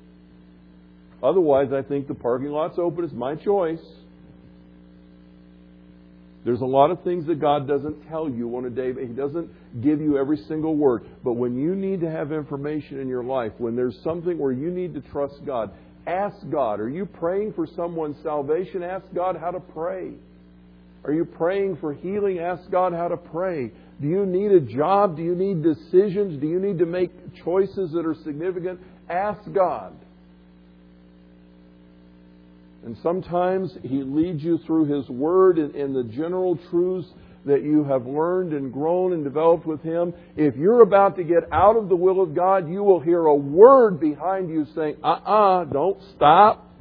Otherwise, 1.22 1.72
I 1.72 1.82
think 1.82 2.08
the 2.08 2.14
parking 2.14 2.48
lot's 2.48 2.78
open. 2.78 3.04
It's 3.04 3.14
my 3.14 3.36
choice. 3.36 3.80
There's 6.44 6.60
a 6.60 6.66
lot 6.66 6.90
of 6.90 7.02
things 7.02 7.26
that 7.26 7.40
God 7.40 7.66
doesn't 7.66 8.06
tell 8.08 8.28
you 8.28 8.54
on 8.56 8.66
a 8.66 8.70
day. 8.70 8.92
He 8.92 9.14
doesn't 9.14 9.48
give 9.80 10.00
you 10.00 10.18
every 10.18 10.36
single 10.48 10.76
word. 10.76 11.06
But 11.22 11.34
when 11.34 11.56
you 11.56 11.74
need 11.74 12.00
to 12.00 12.10
have 12.10 12.32
information 12.32 13.00
in 13.00 13.08
your 13.08 13.24
life, 13.24 13.52
when 13.58 13.76
there's 13.76 13.98
something 14.04 14.38
where 14.38 14.52
you 14.52 14.70
need 14.70 14.92
to 14.94 15.00
trust 15.00 15.36
God, 15.46 15.70
ask 16.06 16.36
God. 16.50 16.80
Are 16.80 16.88
you 16.88 17.06
praying 17.06 17.54
for 17.54 17.66
someone's 17.74 18.22
salvation? 18.22 18.82
Ask 18.82 19.06
God 19.14 19.36
how 19.40 19.52
to 19.52 19.60
pray. 19.60 20.12
Are 21.04 21.12
you 21.12 21.24
praying 21.24 21.76
for 21.80 21.92
healing? 21.92 22.38
Ask 22.38 22.70
God 22.70 22.92
how 22.92 23.08
to 23.08 23.16
pray. 23.16 23.70
Do 24.00 24.08
you 24.08 24.24
need 24.24 24.52
a 24.52 24.60
job? 24.60 25.16
Do 25.16 25.22
you 25.22 25.34
need 25.34 25.62
decisions? 25.62 26.40
Do 26.40 26.46
you 26.46 26.58
need 26.58 26.78
to 26.78 26.86
make 26.86 27.10
choices 27.44 27.92
that 27.92 28.06
are 28.06 28.16
significant? 28.24 28.80
Ask 29.08 29.40
God. 29.52 29.94
And 32.84 32.96
sometimes 33.02 33.76
He 33.82 34.02
leads 34.02 34.42
you 34.42 34.58
through 34.66 34.86
His 34.86 35.08
Word 35.08 35.58
and, 35.58 35.94
the 35.94 36.04
general 36.04 36.58
truths 36.70 37.08
that 37.44 37.62
you 37.62 37.84
have 37.84 38.06
learned 38.06 38.54
and 38.54 38.72
grown 38.72 39.12
and 39.12 39.24
developed 39.24 39.66
with 39.66 39.82
Him. 39.82 40.14
If 40.36 40.56
you're 40.56 40.82
about 40.82 41.16
to 41.16 41.24
get 41.24 41.44
out 41.52 41.76
of 41.76 41.90
the 41.90 41.96
will 41.96 42.22
of 42.22 42.34
God, 42.34 42.68
you 42.68 42.82
will 42.82 43.00
hear 43.00 43.26
a 43.26 43.34
word 43.34 44.00
behind 44.00 44.48
you 44.48 44.66
saying, 44.74 44.96
uh 45.02 45.08
uh-uh, 45.08 45.62
uh, 45.62 45.64
do 45.64 45.74
not 45.74 45.96
stop. 46.16 46.73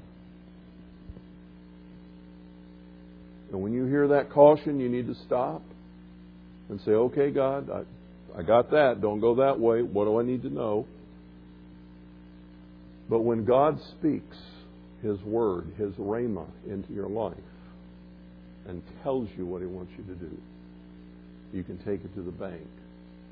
When 3.64 3.72
you 3.72 3.86
hear 3.86 4.10
that 4.10 4.30
caution, 4.30 4.78
you 4.82 4.90
need 4.90 5.08
to 5.08 5.16
stop 5.26 5.62
and 6.68 6.82
say, 6.82 6.92
okay, 6.92 7.32
God, 7.32 7.70
I, 7.70 8.40
I 8.40 8.44
got 8.44 8.72
that. 8.72 9.00
Don't 9.00 9.22
go 9.22 9.36
that 9.36 9.58
way. 9.58 9.82
What 9.82 10.04
do 10.04 10.20
I 10.20 10.24
need 10.24 10.42
to 10.42 10.50
know? 10.50 10.86
But 13.10 13.22
when 13.22 13.46
God 13.46 13.80
speaks, 13.98 14.36
his 15.02 15.22
Word, 15.22 15.68
His 15.78 15.94
Rhema 15.94 16.46
into 16.68 16.92
your 16.92 17.08
life 17.08 17.38
and 18.68 18.82
tells 19.02 19.30
you 19.38 19.46
what 19.46 19.62
He 19.62 19.68
wants 19.68 19.94
you 19.98 20.04
to 20.14 20.20
do, 20.20 20.38
you 21.54 21.64
can 21.64 21.78
take 21.80 22.04
it 22.04 22.14
to 22.16 22.22
the 22.22 22.32
bank. 22.32 22.68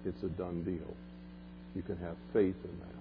It's 0.06 0.24
a 0.24 0.30
done 0.30 0.64
deal. 0.64 0.96
You 1.76 1.82
can 1.82 1.98
have 1.98 2.16
faith 2.32 2.56
in 2.64 2.80
that. 2.80 3.01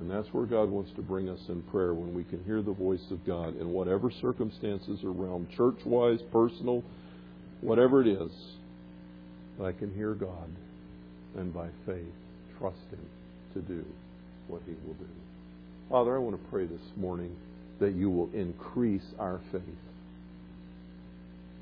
And 0.00 0.10
that's 0.10 0.28
where 0.32 0.46
God 0.46 0.70
wants 0.70 0.92
to 0.96 1.02
bring 1.02 1.28
us 1.28 1.40
in 1.48 1.62
prayer 1.62 1.92
when 1.92 2.14
we 2.14 2.24
can 2.24 2.42
hear 2.44 2.62
the 2.62 2.72
voice 2.72 3.04
of 3.10 3.24
God 3.26 3.60
in 3.60 3.72
whatever 3.72 4.10
circumstances 4.10 5.00
around, 5.04 5.50
church 5.56 5.78
wise, 5.84 6.20
personal, 6.30 6.84
whatever 7.60 8.00
it 8.00 8.08
is. 8.08 8.30
That 9.58 9.64
I 9.64 9.72
can 9.72 9.92
hear 9.94 10.14
God 10.14 10.50
and 11.36 11.52
by 11.52 11.68
faith 11.84 12.06
trust 12.58 12.78
Him 12.90 13.04
to 13.54 13.60
do 13.60 13.84
what 14.46 14.62
He 14.66 14.72
will 14.86 14.94
do. 14.94 15.08
Father, 15.90 16.14
I 16.14 16.18
want 16.18 16.40
to 16.40 16.50
pray 16.50 16.66
this 16.66 16.80
morning 16.96 17.34
that 17.80 17.94
you 17.94 18.10
will 18.10 18.30
increase 18.32 19.04
our 19.18 19.40
faith. 19.50 19.62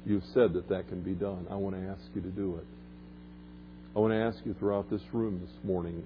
You've 0.05 0.25
said 0.35 0.53
that 0.55 0.69
that 0.69 0.89
can 0.89 1.03
be 1.03 1.13
done. 1.13 1.47
I 1.51 1.55
want 1.57 1.75
to 1.75 1.83
ask 1.83 2.03
you 2.15 2.21
to 2.23 2.29
do 2.29 2.57
it. 2.57 2.65
I 3.95 3.99
want 3.99 4.13
to 4.13 4.19
ask 4.19 4.39
you 4.45 4.55
throughout 4.59 4.91
this 4.91 5.01
room 5.13 5.41
this 5.41 5.65
morning, 5.65 6.05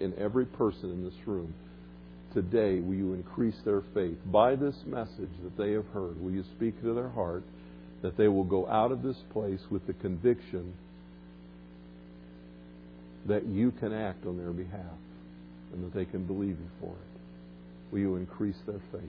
in 0.00 0.14
every 0.18 0.46
person 0.46 0.90
in 0.90 1.04
this 1.04 1.26
room, 1.26 1.54
today, 2.32 2.80
will 2.80 2.94
you 2.94 3.14
increase 3.14 3.56
their 3.64 3.82
faith? 3.94 4.18
By 4.26 4.56
this 4.56 4.76
message 4.86 5.30
that 5.42 5.56
they 5.56 5.72
have 5.72 5.86
heard, 5.88 6.20
will 6.20 6.30
you 6.30 6.44
speak 6.56 6.80
to 6.82 6.94
their 6.94 7.08
heart 7.08 7.44
that 8.02 8.16
they 8.16 8.28
will 8.28 8.44
go 8.44 8.68
out 8.68 8.92
of 8.92 9.02
this 9.02 9.16
place 9.32 9.60
with 9.70 9.86
the 9.86 9.94
conviction 9.94 10.74
that 13.26 13.46
you 13.46 13.72
can 13.72 13.92
act 13.92 14.26
on 14.26 14.36
their 14.36 14.52
behalf 14.52 14.98
and 15.72 15.84
that 15.84 15.94
they 15.94 16.04
can 16.04 16.24
believe 16.24 16.58
you 16.58 16.70
for 16.80 16.92
it? 16.92 17.92
Will 17.92 18.00
you 18.00 18.16
increase 18.16 18.56
their 18.66 18.80
faith? 18.92 19.02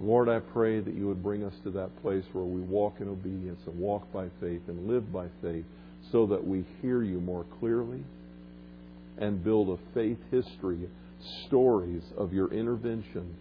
Lord, 0.00 0.28
I 0.28 0.40
pray 0.40 0.80
that 0.80 0.94
you 0.94 1.06
would 1.06 1.22
bring 1.22 1.44
us 1.44 1.54
to 1.64 1.70
that 1.72 2.02
place 2.02 2.24
where 2.32 2.44
we 2.44 2.60
walk 2.60 2.94
in 3.00 3.08
obedience 3.08 3.60
and 3.66 3.78
walk 3.78 4.12
by 4.12 4.26
faith 4.40 4.62
and 4.66 4.88
live 4.88 5.12
by 5.12 5.26
faith 5.40 5.64
so 6.10 6.26
that 6.26 6.44
we 6.44 6.64
hear 6.82 7.02
you 7.02 7.20
more 7.20 7.44
clearly 7.60 8.02
and 9.18 9.44
build 9.44 9.68
a 9.70 9.94
faith 9.94 10.18
history, 10.30 10.88
stories 11.46 12.02
of 12.16 12.32
your 12.32 12.52
intervention 12.52 13.34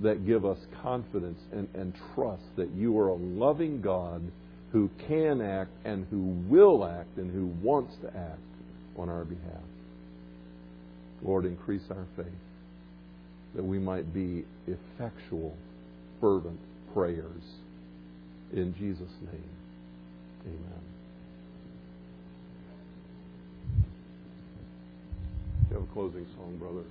that 0.00 0.26
give 0.26 0.44
us 0.44 0.58
confidence 0.82 1.40
and, 1.52 1.68
and 1.74 1.92
trust 2.14 2.44
that 2.56 2.70
you 2.72 2.98
are 2.98 3.08
a 3.08 3.14
loving 3.14 3.80
God 3.80 4.22
who 4.72 4.88
can 5.08 5.40
act 5.40 5.70
and 5.84 6.06
who 6.10 6.20
will 6.48 6.84
act 6.84 7.16
and 7.16 7.32
who 7.32 7.46
wants 7.66 7.94
to 8.02 8.08
act 8.08 8.38
on 8.96 9.08
our 9.08 9.24
behalf. 9.24 9.62
Lord, 11.22 11.44
increase 11.46 11.82
our 11.90 12.06
faith 12.16 12.26
that 13.54 13.62
we 13.62 13.78
might 13.78 14.12
be 14.12 14.44
effectual 14.66 15.56
fervent 16.20 16.60
prayers. 16.92 17.42
In 18.52 18.74
Jesus' 18.78 19.12
name, 19.32 19.50
amen. 20.46 20.82
You 25.70 25.76
have 25.76 25.84
a 25.84 25.92
closing 25.92 26.26
song, 26.36 26.56
brother. 26.58 26.88